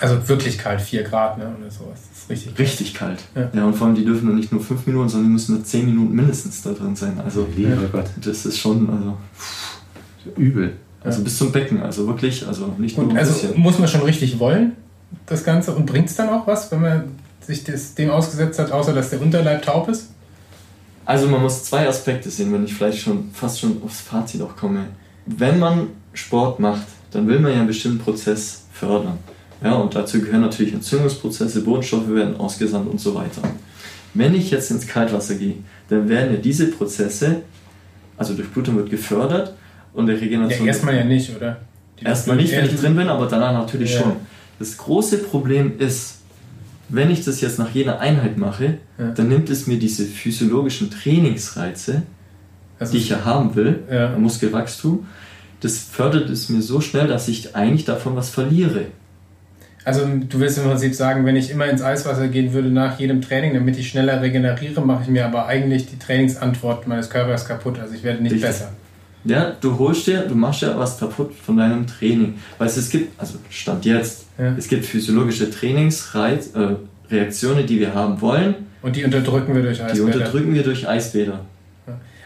Also 0.00 0.26
wirklich 0.28 0.58
kalt, 0.58 0.80
4 0.80 1.04
Grad, 1.04 1.38
ne? 1.38 1.54
Oder 1.58 1.70
sowas. 1.70 2.00
Das 2.10 2.22
ist 2.22 2.30
richtig, 2.30 2.58
richtig 2.58 2.94
kalt. 2.94 3.20
Ja. 3.34 3.50
ja. 3.52 3.64
und 3.64 3.74
vor 3.74 3.86
allem, 3.86 3.96
die 3.96 4.04
dürfen 4.04 4.34
nicht 4.34 4.52
nur 4.52 4.62
5 4.62 4.86
Minuten, 4.86 5.08
sondern 5.08 5.28
die 5.28 5.32
müssen 5.32 5.54
nur 5.54 5.64
10 5.64 5.86
Minuten 5.86 6.14
mindestens 6.14 6.62
da 6.62 6.72
drin 6.72 6.96
sein. 6.96 7.20
Also, 7.22 7.46
ja. 7.56 7.76
das 8.16 8.46
ist 8.46 8.58
schon, 8.58 8.88
also. 8.90 9.16
Pff 9.38 9.75
übel. 10.36 10.74
Also 11.02 11.18
ja. 11.18 11.24
bis 11.24 11.38
zum 11.38 11.52
Becken, 11.52 11.82
also 11.82 12.06
wirklich, 12.06 12.46
also 12.46 12.74
nicht 12.78 12.98
nur 12.98 13.10
ein 13.10 13.16
also 13.16 13.32
bisschen. 13.32 13.60
muss 13.60 13.78
man 13.78 13.88
schon 13.88 14.02
richtig 14.02 14.38
wollen, 14.38 14.72
das 15.26 15.44
Ganze, 15.44 15.72
und 15.72 15.86
bringt 15.86 16.08
es 16.08 16.16
dann 16.16 16.28
auch 16.28 16.46
was, 16.46 16.70
wenn 16.72 16.80
man 16.80 17.04
sich 17.40 17.64
das 17.64 17.94
dem 17.94 18.10
ausgesetzt 18.10 18.58
hat, 18.58 18.72
außer 18.72 18.92
dass 18.92 19.10
der 19.10 19.20
Unterleib 19.20 19.62
taub 19.62 19.88
ist? 19.88 20.10
Also 21.04 21.28
man 21.28 21.40
muss 21.40 21.62
zwei 21.64 21.88
Aspekte 21.88 22.28
sehen, 22.28 22.52
wenn 22.52 22.64
ich 22.64 22.74
vielleicht 22.74 22.98
schon 22.98 23.30
fast 23.32 23.60
schon 23.60 23.80
aufs 23.84 24.00
Fazit 24.00 24.42
auch 24.42 24.56
komme. 24.56 24.86
Wenn 25.26 25.58
man 25.60 25.88
Sport 26.12 26.58
macht, 26.58 26.86
dann 27.12 27.28
will 27.28 27.38
man 27.38 27.52
ja 27.52 27.58
einen 27.58 27.68
bestimmten 27.68 27.98
Prozess 27.98 28.64
fördern. 28.72 29.18
Ja, 29.62 29.74
und 29.74 29.94
dazu 29.94 30.20
gehören 30.20 30.42
natürlich 30.42 30.74
Entzündungsprozesse, 30.74 31.62
Bodenstoffe 31.62 32.08
werden 32.08 32.36
ausgesandt 32.36 32.90
und 32.90 33.00
so 33.00 33.14
weiter. 33.14 33.42
Wenn 34.12 34.34
ich 34.34 34.50
jetzt 34.50 34.70
ins 34.70 34.86
Kaltwasser 34.86 35.36
gehe, 35.36 35.54
dann 35.88 36.08
werden 36.08 36.34
ja 36.34 36.40
diese 36.40 36.66
Prozesse, 36.66 37.42
also 38.16 38.34
Durchblutung 38.34 38.76
wird 38.76 38.90
gefördert 38.90 39.54
und 39.96 40.06
der 40.06 40.20
Regeneration. 40.20 40.66
Ja, 40.66 40.72
erstmal 40.72 40.96
ja 40.96 41.04
nicht, 41.04 41.34
oder? 41.34 41.56
erstmal 42.02 42.36
nicht, 42.36 42.52
wenn 42.52 42.66
ich 42.66 42.76
drin 42.76 42.94
bin, 42.94 43.08
aber 43.08 43.26
danach 43.26 43.52
natürlich 43.52 43.94
ja. 43.94 44.02
schon. 44.02 44.12
Das 44.58 44.76
große 44.76 45.18
Problem 45.18 45.78
ist, 45.78 46.18
wenn 46.88 47.10
ich 47.10 47.24
das 47.24 47.40
jetzt 47.40 47.58
nach 47.58 47.70
jeder 47.70 48.00
Einheit 48.00 48.36
mache, 48.36 48.78
ja. 48.98 49.10
dann 49.10 49.28
nimmt 49.28 49.50
es 49.50 49.66
mir 49.66 49.78
diese 49.78 50.04
physiologischen 50.04 50.90
Trainingsreize, 50.90 52.02
also 52.78 52.92
die 52.92 52.98
ich 52.98 53.08
ja 53.08 53.24
haben 53.24 53.54
will, 53.54 53.80
ja. 53.90 54.16
Muskelwachstum, 54.16 55.06
das 55.60 55.78
fördert 55.78 56.30
es 56.30 56.48
mir 56.48 56.62
so 56.62 56.80
schnell, 56.80 57.08
dass 57.08 57.28
ich 57.28 57.56
eigentlich 57.56 57.86
davon 57.86 58.14
was 58.14 58.28
verliere. 58.28 58.86
Also 59.84 60.02
du 60.04 60.40
willst 60.40 60.58
im 60.58 60.64
Prinzip 60.64 60.94
sagen, 60.94 61.24
wenn 61.24 61.36
ich 61.36 61.50
immer 61.50 61.66
ins 61.66 61.80
Eiswasser 61.80 62.28
gehen 62.28 62.52
würde 62.52 62.68
nach 62.68 62.98
jedem 62.98 63.22
Training, 63.22 63.54
damit 63.54 63.78
ich 63.78 63.88
schneller 63.88 64.20
regeneriere, 64.20 64.80
mache 64.80 65.04
ich 65.04 65.08
mir 65.08 65.24
aber 65.24 65.46
eigentlich 65.46 65.86
die 65.86 65.98
Trainingsantwort 65.98 66.86
meines 66.86 67.08
Körpers 67.08 67.46
kaputt. 67.46 67.78
Also 67.78 67.94
ich 67.94 68.02
werde 68.02 68.22
nicht 68.22 68.32
Richtig. 68.32 68.50
besser. 68.50 68.72
Ja, 69.26 69.56
du 69.60 69.78
holst 69.78 70.06
dir, 70.06 70.20
du 70.20 70.34
machst 70.34 70.62
ja 70.62 70.78
was 70.78 70.98
kaputt 70.98 71.32
von 71.34 71.56
deinem 71.56 71.86
Training. 71.86 72.34
Weil 72.58 72.68
es 72.68 72.90
gibt, 72.90 73.20
also 73.20 73.38
Stand 73.50 73.84
jetzt, 73.84 74.26
ja. 74.38 74.54
es 74.56 74.68
gibt 74.68 74.84
physiologische 74.84 75.50
Trainingsreaktionen, 75.50 76.78
äh, 77.10 77.66
die 77.66 77.80
wir 77.80 77.94
haben 77.94 78.20
wollen. 78.20 78.54
Und 78.82 78.96
die 78.96 79.04
unterdrücken 79.04 79.54
wir 79.54 79.62
durch 79.62 79.82
Eisbäder. 79.82 79.94
Die 79.94 80.00
unterdrücken 80.00 80.54
wir 80.54 80.62
durch 80.62 80.88
Eisbäder. 80.88 81.40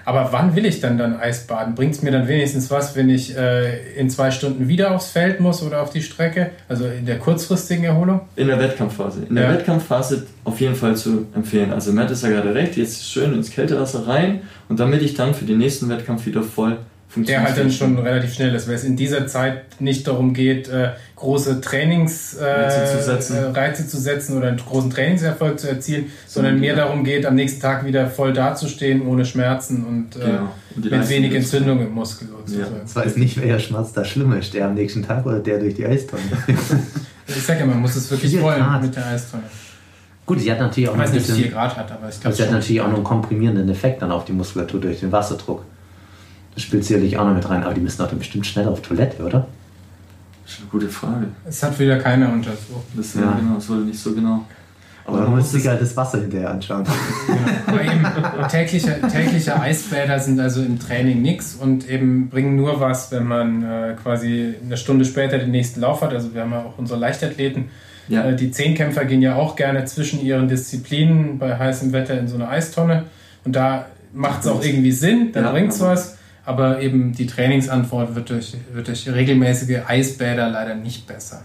Aber 0.05 0.29
wann 0.33 0.57
will 0.57 0.65
ich 0.65 0.81
dann 0.81 0.99
dann 0.99 1.21
Eisbaden? 1.21 1.75
Bringt 1.75 1.95
es 1.95 2.03
mir 2.03 2.11
dann 2.11 2.27
wenigstens 2.27 2.71
was, 2.71 2.97
wenn 2.97 3.11
ich 3.11 3.37
äh, 3.37 3.95
in 3.95 4.11
zwei 4.11 4.31
Stunden 4.31 4.67
wieder 4.67 4.95
aufs 4.95 5.11
Feld 5.11 5.41
muss 5.41 5.63
oder 5.63 5.83
auf 5.83 5.91
die 5.91 6.03
Strecke? 6.03 6.51
Also 6.69 6.87
in 6.87 7.07
der 7.07 7.19
kurzfristigen 7.19 7.85
Erholung? 7.85 8.23
In 8.37 8.49
der 8.49 8.59
Wettkampfphase. 8.59 9.25
In 9.29 9.37
der 9.37 9.45
Ja. 9.45 9.53
Wettkampfphase 9.53 10.27
auf 10.45 10.61
jeden 10.61 10.75
Fall 10.75 10.97
zu 10.97 11.27
empfehlen. 11.35 11.73
Also 11.73 11.93
Matt 11.93 12.11
ist 12.11 12.25
ja 12.25 12.31
gerade 12.31 12.55
recht, 12.55 12.77
jetzt 12.77 13.09
schön 13.09 13.33
ins 13.35 13.51
Kältewasser 13.51 14.09
rein 14.09 14.41
und 14.69 14.81
damit 14.81 15.03
ich 15.03 15.15
dann 15.15 15.35
für 15.35 15.45
den 15.45 15.59
nächsten 15.59 15.89
Wettkampf 15.89 16.27
wieder 16.27 16.43
voll 16.43 16.79
Der 17.17 17.43
halt 17.43 17.59
dann 17.59 17.73
schon 17.73 17.99
relativ 17.99 18.35
schnell 18.35 18.55
ist, 18.55 18.69
weil 18.69 18.77
es 18.77 18.85
in 18.85 18.97
dieser 18.97 19.27
Zeit 19.27 19.81
nicht 19.81 20.07
darum 20.07 20.33
geht, 20.33 20.69
äh, 20.69 20.91
große 21.17 21.61
Trainings 21.61 22.35
äh, 22.37 22.69
zu 22.97 23.03
setzen. 23.05 23.37
äh, 23.37 23.41
Reize 23.47 23.87
zu 23.89 23.99
setzen 23.99 24.39
oder 24.39 24.47
einen 24.49 24.59
großen 24.59 24.91
Trainingserfolg 24.91 25.59
zu 25.59 25.69
erzielen, 25.69 26.07
sondern 26.29 26.53
Sondern 26.53 26.61
mehr 26.61 26.75
die- 26.75 26.79
darum 26.81 27.03
geht, 27.03 27.27
am 27.27 27.35
nächsten 27.35 27.61
Tag 27.61 27.85
wieder 27.85 28.07
voll 28.09 28.33
dazustehen, 28.33 29.05
ohne 29.07 29.25
Schmerzen 29.25 29.85
und 29.85 30.17
äh, 30.17 30.21
Genau. 30.25 30.53
Und 30.77 30.85
mit 30.85 30.91
Leistung 30.93 31.17
wenig 31.17 31.35
Entzündung 31.35 31.81
im 31.81 31.93
Muskel 31.93 32.29
sozusagen. 32.29 32.77
Das 32.83 32.95
weiß 32.95 33.17
nicht, 33.17 33.41
welcher 33.41 33.59
Schmerz 33.59 33.93
da 33.93 34.05
schlimmer 34.05 34.39
ist, 34.39 34.55
der 34.55 34.67
am 34.67 34.75
nächsten 34.75 35.03
Tag 35.03 35.27
oder 35.27 35.41
der 35.41 35.59
durch 35.59 35.75
die 35.75 35.87
Eistonne. 35.87 36.23
Ich 37.27 37.43
sag 37.45 37.61
ja, 37.61 37.67
man 37.67 37.79
muss 37.81 37.95
es 37.95 38.11
wirklich 38.11 38.41
wollen 38.41 38.59
Grad. 38.59 38.83
mit 38.83 38.95
der 38.97 39.07
Eistonne. 39.07 39.45
Gut, 40.27 40.41
sie 40.41 40.51
hat 40.51 40.59
natürlich 40.61 40.89
auch 40.89 40.95
Ich 40.95 40.99
noch 40.99 41.05
weiß 41.05 41.11
ein 41.11 41.17
nicht, 41.17 41.25
ob 41.25 41.31
es 41.31 41.37
4 41.37 41.45
bisschen, 41.45 41.53
Grad 41.59 41.77
hat, 41.77 41.93
aber 41.93 42.09
ich 42.09 42.21
glaube 42.21 42.37
sie 42.37 42.43
hat 42.43 42.49
schon. 42.49 42.59
natürlich 42.59 42.81
auch 42.81 42.89
noch 42.89 42.95
einen 42.97 43.05
komprimierenden 43.05 43.69
Effekt 43.69 44.03
dann 44.03 44.11
auf 44.11 44.25
die 44.25 44.33
Muskulatur 44.33 44.81
durch 44.81 45.01
den 45.01 45.13
Wasserdruck. 45.13 45.65
Das 46.55 46.63
spielt 46.65 46.85
sicherlich 46.85 47.17
auch 47.17 47.25
noch 47.27 47.35
mit 47.35 47.49
rein, 47.49 47.63
aber 47.63 47.75
die 47.75 47.81
müssen 47.81 47.99
doch 47.99 48.09
dann 48.09 48.19
bestimmt 48.19 48.47
schnell 48.47 48.67
auf 48.69 48.83
Toilette, 48.83 49.23
oder? 49.23 49.47
Das 50.45 50.55
ist 50.55 50.61
eine 50.61 50.71
gute 50.71 50.89
Frage. 50.89 51.27
Es 51.49 51.63
hat 51.63 51.79
wieder 51.79 51.99
keiner 51.99 52.33
untersucht. 52.33 52.85
Das 52.97 53.15
Ja. 53.15 53.33
genau, 53.41 53.55
das 53.55 53.69
wurde 53.69 53.83
nicht 53.83 53.99
so 54.01 54.13
genau. 54.15 54.45
Aber 55.07 55.23
man 55.23 55.37
muss 55.37 55.51
sich 55.51 55.67
halt 55.67 55.81
das 55.81 55.97
Wasser 55.97 56.21
hinterher 56.21 56.51
anschauen. 56.51 56.85
Aber 57.67 57.83
eben 57.83 58.05
tägliche, 58.49 59.01
tägliche 59.01 59.59
Eisbäder 59.59 60.19
sind 60.21 60.39
also 60.39 60.63
im 60.63 60.79
Training 60.79 61.23
nichts 61.23 61.55
und 61.55 61.89
eben 61.89 62.29
bringen 62.29 62.55
nur 62.55 62.81
was, 62.81 63.11
wenn 63.11 63.25
man 63.27 63.63
äh, 63.63 63.97
quasi 64.01 64.55
eine 64.65 64.77
Stunde 64.77 65.05
später 65.05 65.39
den 65.39 65.51
nächsten 65.51 65.81
Lauf 65.81 66.03
hat. 66.03 66.13
Also 66.13 66.35
wir 66.35 66.43
haben 66.43 66.53
ja 66.53 66.61
auch 66.61 66.79
unsere 66.79 66.99
Leichtathleten. 67.01 67.71
Ja. 68.09 68.25
Äh, 68.29 68.37
die 68.37 68.51
Zehnkämpfer 68.53 69.05
gehen 69.05 69.23
ja 69.23 69.35
auch 69.37 69.57
gerne 69.57 69.85
zwischen 69.85 70.21
ihren 70.21 70.49
Disziplinen 70.49 71.39
bei 71.39 71.59
heißem 71.59 71.93
Wetter 71.93 72.19
in 72.19 72.29
so 72.29 72.37
eine 72.37 72.49
Eistonne. 72.49 73.05
Und 73.45 73.57
da 73.57 73.87
macht 74.13 74.43
es 74.43 74.47
auch 74.49 74.63
irgendwie 74.63 74.93
Sinn, 74.93 75.31
da 75.33 75.41
Ja, 75.43 75.51
bringt 75.53 75.73
es 75.73 75.81
was. 75.81 76.19
Aber 76.45 76.81
eben 76.81 77.13
die 77.13 77.27
Trainingsantwort 77.27 78.15
wird 78.15 78.31
durch, 78.31 78.57
wird 78.73 78.89
durch 78.89 79.09
regelmäßige 79.09 79.79
Eisbäder 79.87 80.49
leider 80.49 80.75
nicht 80.75 81.07
besser. 81.07 81.43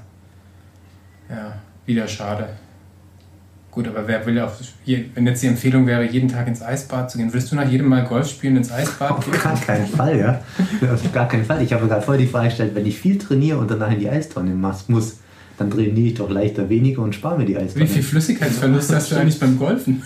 Ja, 1.30 1.54
wieder 1.86 2.08
schade. 2.08 2.48
Gut, 3.72 3.90
aber 3.90 4.08
wer 4.08 4.26
will 4.26 4.42
je- 4.86 5.06
wenn 5.16 5.28
jetzt 5.28 5.44
die 5.44 5.48
Empfehlung 5.48 5.86
wäre, 5.86 6.06
jeden 6.10 6.30
Tag 6.30 6.48
ins 6.48 6.62
Eisbad 6.62 7.12
zu 7.12 7.18
gehen, 7.18 7.34
würdest 7.34 7.52
du 7.52 7.58
nach 7.58 7.70
jedem 7.70 7.88
Mal 7.90 8.06
Golf 8.06 8.30
spielen 8.30 8.56
ins 8.56 8.72
Eisbad 8.72 9.12
Auf 9.12 9.26
gehen? 9.30 9.34
gar 9.42 9.60
keinen 9.60 9.86
Fall, 9.86 10.18
ja. 10.18 10.42
Auf 10.94 11.12
gar 11.12 11.28
keinen 11.28 11.44
Fall. 11.44 11.62
Ich 11.62 11.74
habe 11.74 11.84
mir 11.84 11.90
gerade 11.90 12.02
voll 12.02 12.18
die 12.18 12.28
Frage 12.28 12.48
gestellt, 12.48 12.74
wenn 12.74 12.86
ich 12.86 12.98
viel 12.98 13.18
trainiere 13.18 13.58
und 13.58 13.70
danach 13.70 13.92
in 13.92 14.00
die 14.00 14.10
Eistonne 14.10 14.52
muss, 14.52 15.18
dann 15.58 15.70
trainiere 15.70 16.08
ich 16.08 16.14
doch 16.14 16.30
leichter 16.30 16.70
weniger 16.70 17.02
und 17.02 17.14
spare 17.16 17.38
mir 17.38 17.46
die 17.46 17.58
Eistonne. 17.58 17.84
Wie 17.84 17.90
viel 17.90 18.04
Flüssigkeitsverlust 18.04 18.94
hast 18.96 19.12
du 19.12 19.16
eigentlich 19.18 19.40
beim 19.42 19.58
Golfen? 19.60 20.02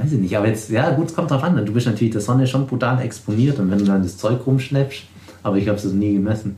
Weiß 0.00 0.12
ich 0.12 0.18
nicht, 0.18 0.34
aber 0.36 0.46
jetzt, 0.48 0.70
ja 0.70 0.90
gut, 0.92 1.08
es 1.08 1.14
kommt 1.14 1.30
drauf 1.30 1.42
an. 1.42 1.62
Du 1.66 1.74
bist 1.74 1.86
natürlich 1.86 2.12
der 2.12 2.22
Sonne 2.22 2.46
schon 2.46 2.66
brutal 2.66 3.02
exponiert 3.02 3.58
und 3.58 3.70
wenn 3.70 3.78
du 3.78 3.84
dann 3.84 4.02
das 4.02 4.16
Zeug 4.16 4.46
rumschleppst, 4.46 5.02
aber 5.42 5.56
ich 5.56 5.68
habe 5.68 5.76
es 5.76 5.84
nie 5.84 6.14
gemessen. 6.14 6.56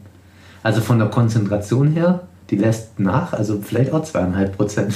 Also 0.62 0.80
von 0.80 1.00
der 1.00 1.08
Konzentration 1.08 1.88
her, 1.88 2.20
die 2.50 2.56
lässt 2.56 3.00
nach, 3.00 3.32
also 3.32 3.60
vielleicht 3.60 3.92
auch 3.92 4.04
zweieinhalb 4.04 4.56
Prozent. 4.56 4.94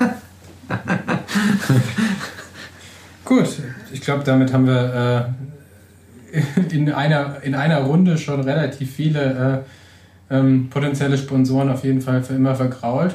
Gut, 3.24 3.50
ich 3.92 4.00
glaube, 4.00 4.24
damit 4.24 4.52
haben 4.52 4.66
wir 4.66 5.32
äh, 6.32 6.40
in, 6.74 6.90
einer, 6.90 7.40
in 7.42 7.54
einer 7.54 7.82
Runde 7.82 8.18
schon 8.18 8.40
relativ 8.40 8.90
viele 8.92 9.64
äh, 10.30 10.36
ähm, 10.36 10.70
potenzielle 10.70 11.16
Sponsoren 11.16 11.70
auf 11.70 11.84
jeden 11.84 12.00
Fall 12.00 12.24
für 12.24 12.34
immer 12.34 12.56
vergrault. 12.56 13.14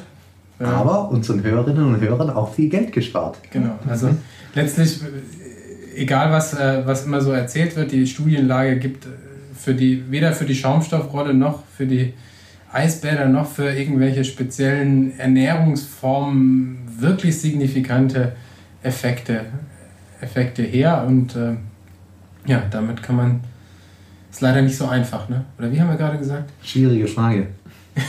Äh, 0.60 0.64
Aber 0.64 1.10
unseren 1.10 1.43
Hörerinnen 1.43 1.93
und 1.93 2.01
Hörern 2.01 2.30
auch 2.30 2.53
viel 2.53 2.70
Geld 2.70 2.91
gespart. 2.91 3.38
Genau, 3.51 3.78
also 3.88 4.10
letztlich, 4.55 5.01
äh, 5.01 6.01
egal 6.01 6.32
was, 6.32 6.53
äh, 6.53 6.82
was 6.86 7.05
immer 7.05 7.22
so 7.22 7.32
erzählt 7.32 7.76
wird, 7.76 7.91
die 7.91 8.08
Studienlage 8.08 8.78
gibt 8.78 9.05
äh, 9.05 9.10
für 9.55 9.74
die, 9.74 10.10
weder 10.10 10.34
für 10.34 10.45
die 10.45 10.55
Schaumstoffrolle 10.55 11.34
noch 11.34 11.64
für 11.76 11.86
die 11.86 12.14
Eisbäder 12.72 13.28
noch 13.28 13.47
für 13.47 13.72
irgendwelche 13.72 14.24
speziellen 14.24 15.18
Ernährungsformen 15.18 16.80
wirklich 16.99 17.39
signifikante 17.39 18.34
Effekte, 18.84 19.45
Effekte 20.22 20.64
her 20.64 21.05
und 21.08 21.36
äh, 21.36 21.55
ja, 22.45 22.64
damit 22.72 23.03
kann 23.03 23.16
man, 23.16 23.41
ist 24.32 24.41
leider 24.41 24.62
nicht 24.62 24.78
so 24.78 24.88
einfach, 24.88 25.28
ne? 25.30 25.45
Oder 25.58 25.72
wie 25.72 25.80
haben 25.80 25.89
wir 25.89 25.97
gerade 25.97 26.18
gesagt? 26.18 26.51
Schwierige 26.64 27.08
Frage. 27.08 27.47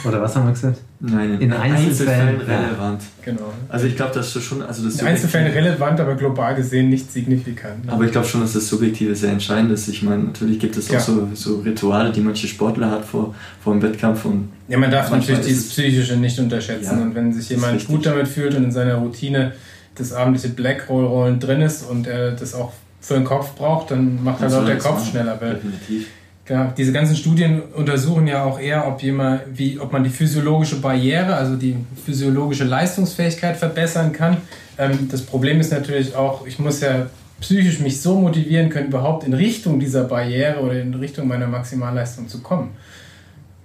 Oder 0.07 0.21
was 0.21 0.37
haben 0.37 0.47
wir 0.47 0.53
gesagt? 0.53 0.81
Nein, 1.01 1.41
In 1.41 1.53
Einzelfällen, 1.53 2.41
ja. 2.49 2.59
relevant. 2.61 3.03
Genau. 3.25 3.53
Also 3.69 3.87
ich 3.87 3.95
glaube, 3.95 4.13
das 4.15 4.35
ist 4.35 4.43
schon, 4.43 4.63
also 4.63 4.85
das 4.85 5.01
In 5.01 5.07
Einzelfällen 5.07 5.53
relevant, 5.53 6.01
aber 6.01 6.17
global 6.17 6.57
gesehen 6.57 6.89
nicht 6.91 7.13
signifikant. 7.13 7.87
Ne? 7.87 7.93
Aber 7.93 8.05
ich 8.05 8.11
glaube 8.11 8.27
schon, 8.27 8.41
dass 8.41 8.55
das 8.55 8.67
Subjektive 8.69 9.15
sehr 9.15 9.31
entscheidend 9.31 9.71
ist. 9.71 9.87
Ich 9.87 10.03
meine, 10.03 10.25
natürlich 10.25 10.59
gibt 10.59 10.77
es 10.77 10.89
Ja. 10.89 10.99
auch 10.99 11.03
so, 11.03 11.29
so 11.35 11.61
Rituale, 11.61 12.11
die 12.11 12.21
manche 12.21 12.49
Sportler 12.49 12.91
hat 12.91 13.05
vor, 13.05 13.33
vor 13.63 13.75
dem 13.75 13.83
Wettkampf 13.83 14.25
und 14.25 14.49
Ja, 14.67 14.77
man 14.77 14.91
darf 14.91 15.11
natürlich 15.13 15.41
dieses 15.43 15.67
es- 15.67 15.71
Psychische 15.71 16.17
nicht 16.17 16.37
unterschätzen. 16.41 16.99
Ja, 16.99 17.03
und 17.05 17.15
wenn 17.15 17.33
sich 17.33 17.49
jemand 17.49 17.87
gut 17.87 18.05
damit 18.05 18.27
fühlt 18.27 18.57
und 18.57 18.65
in 18.65 18.73
seiner 18.73 18.97
Routine 18.97 19.53
das 19.95 20.13
abendliche 20.13 20.49
Blackroll-Rollen 20.49 21.39
drin 21.39 21.61
ist 21.61 21.89
und 21.89 22.09
er 22.09 22.33
das 22.33 22.55
auch 22.55 22.73
für 23.01 23.15
den 23.15 23.25
Kopf 23.25 23.55
braucht, 23.55 23.93
dann 23.93 24.23
macht 24.25 24.41
halt 24.41 24.51
soll 24.51 24.63
auch 24.63 24.67
der 24.67 24.79
Kopf 24.79 24.95
machen. 24.99 25.11
schneller. 25.13 25.39
Weil, 25.41 25.55
definitiv. 25.55 26.09
Genau, 26.49 26.73
diese 26.77 26.93
ganzen 26.93 27.15
Studien 27.15 27.63
untersuchen 27.75 28.27
ja 28.27 28.43
auch 28.43 28.59
eher, 28.59 28.89
ob, 28.89 29.03
jemand, 29.03 29.43
wie, 29.53 29.79
ob 29.79 29.93
man 29.93 30.03
die 30.03 30.11
physiologische 30.11 30.81
Barriere, 30.81 31.35
also 31.35 31.55
die 31.57 31.77
physiologische 32.05 32.65
Leistungsfähigkeit 32.65 33.57
verbessern 33.57 34.13
kann. 34.13 34.39
Ähm, 34.79 35.09
das 35.11 35.23
Problem 35.23 35.61
ist 35.61 35.71
natürlich 35.71 36.17
auch, 36.17 36.47
ich 36.47 36.59
muss 36.59 36.81
ja 36.81 37.07
psychisch 37.41 37.79
mich 37.79 38.01
so 38.01 38.19
motivieren 38.19 38.71
können, 38.71 38.89
überhaupt 38.89 39.25
in 39.25 39.35
Richtung 39.35 39.79
dieser 39.79 40.05
Barriere 40.05 40.61
oder 40.61 40.81
in 40.81 40.95
Richtung 40.95 41.29
meiner 41.29 41.47
Maximalleistung 41.47 42.27
zu 42.27 42.41
kommen. 42.41 42.71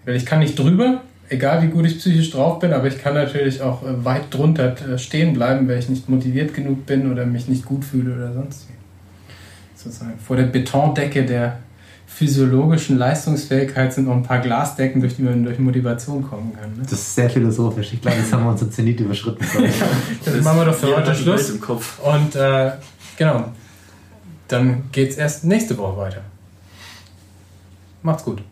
Weil 0.06 0.16
ich 0.16 0.26
kann 0.26 0.40
nicht 0.40 0.60
drüber, 0.60 1.02
egal 1.30 1.64
wie 1.64 1.68
gut 1.68 1.86
ich 1.86 1.98
psychisch 1.98 2.32
drauf 2.32 2.60
bin, 2.60 2.74
aber 2.74 2.88
ich 2.88 3.02
kann 3.02 3.16
natürlich 3.16 3.62
auch 3.62 3.82
äh, 3.84 4.06
weit 4.06 4.26
drunter 4.30 4.76
äh, 4.88 4.98
stehen 4.98 5.34
bleiben, 5.34 5.68
weil 5.68 5.80
ich 5.80 5.90
nicht 5.90 6.10
motiviert 6.10 6.54
genug 6.54 6.86
bin 6.86 7.12
oder 7.12 7.26
mich 7.26 7.48
nicht 7.48 7.66
gut 7.66 7.86
fühle 7.86 8.14
oder 8.14 8.34
sonst 8.34 8.68
wie. 8.68 8.74
Sozusagen 9.76 10.20
vor 10.20 10.36
der 10.36 10.44
Betondecke 10.44 11.26
der 11.26 11.60
physiologischen 12.14 12.98
Leistungsfähigkeit 12.98 13.92
sind 13.92 14.06
noch 14.06 14.14
ein 14.14 14.24
paar 14.24 14.40
Glasdecken, 14.40 15.02
durch 15.02 15.16
die 15.16 15.24
man 15.24 15.44
durch 15.44 15.58
Motivation 15.58 16.24
kommen 16.24 16.54
kann. 16.60 16.72
Ne? 16.74 16.84
Das 16.84 16.94
ist 16.94 17.16
sehr 17.16 17.30
philosophisch. 17.30 17.94
Ich 17.94 18.02
glaube, 18.02 18.18
jetzt 18.18 18.32
haben 18.32 18.44
wir 18.44 18.52
unseren 18.52 18.72
Zenit 18.72 19.00
überschritten. 19.00 19.44
Das 20.26 20.42
machen 20.44 20.60
wir 20.60 20.66
doch 20.66 20.76
für 20.76 20.96
heute 20.96 21.16
Schluss. 21.16 21.50
Im 21.50 21.60
Kopf. 21.60 22.00
Und 22.00 22.36
äh, 22.36 22.72
genau, 23.18 23.46
dann 24.48 24.84
geht's 24.92 25.16
erst 25.18 25.44
nächste 25.44 25.78
Woche 25.78 25.98
weiter. 25.98 26.22
Macht's 28.04 28.24
gut. 28.24 28.44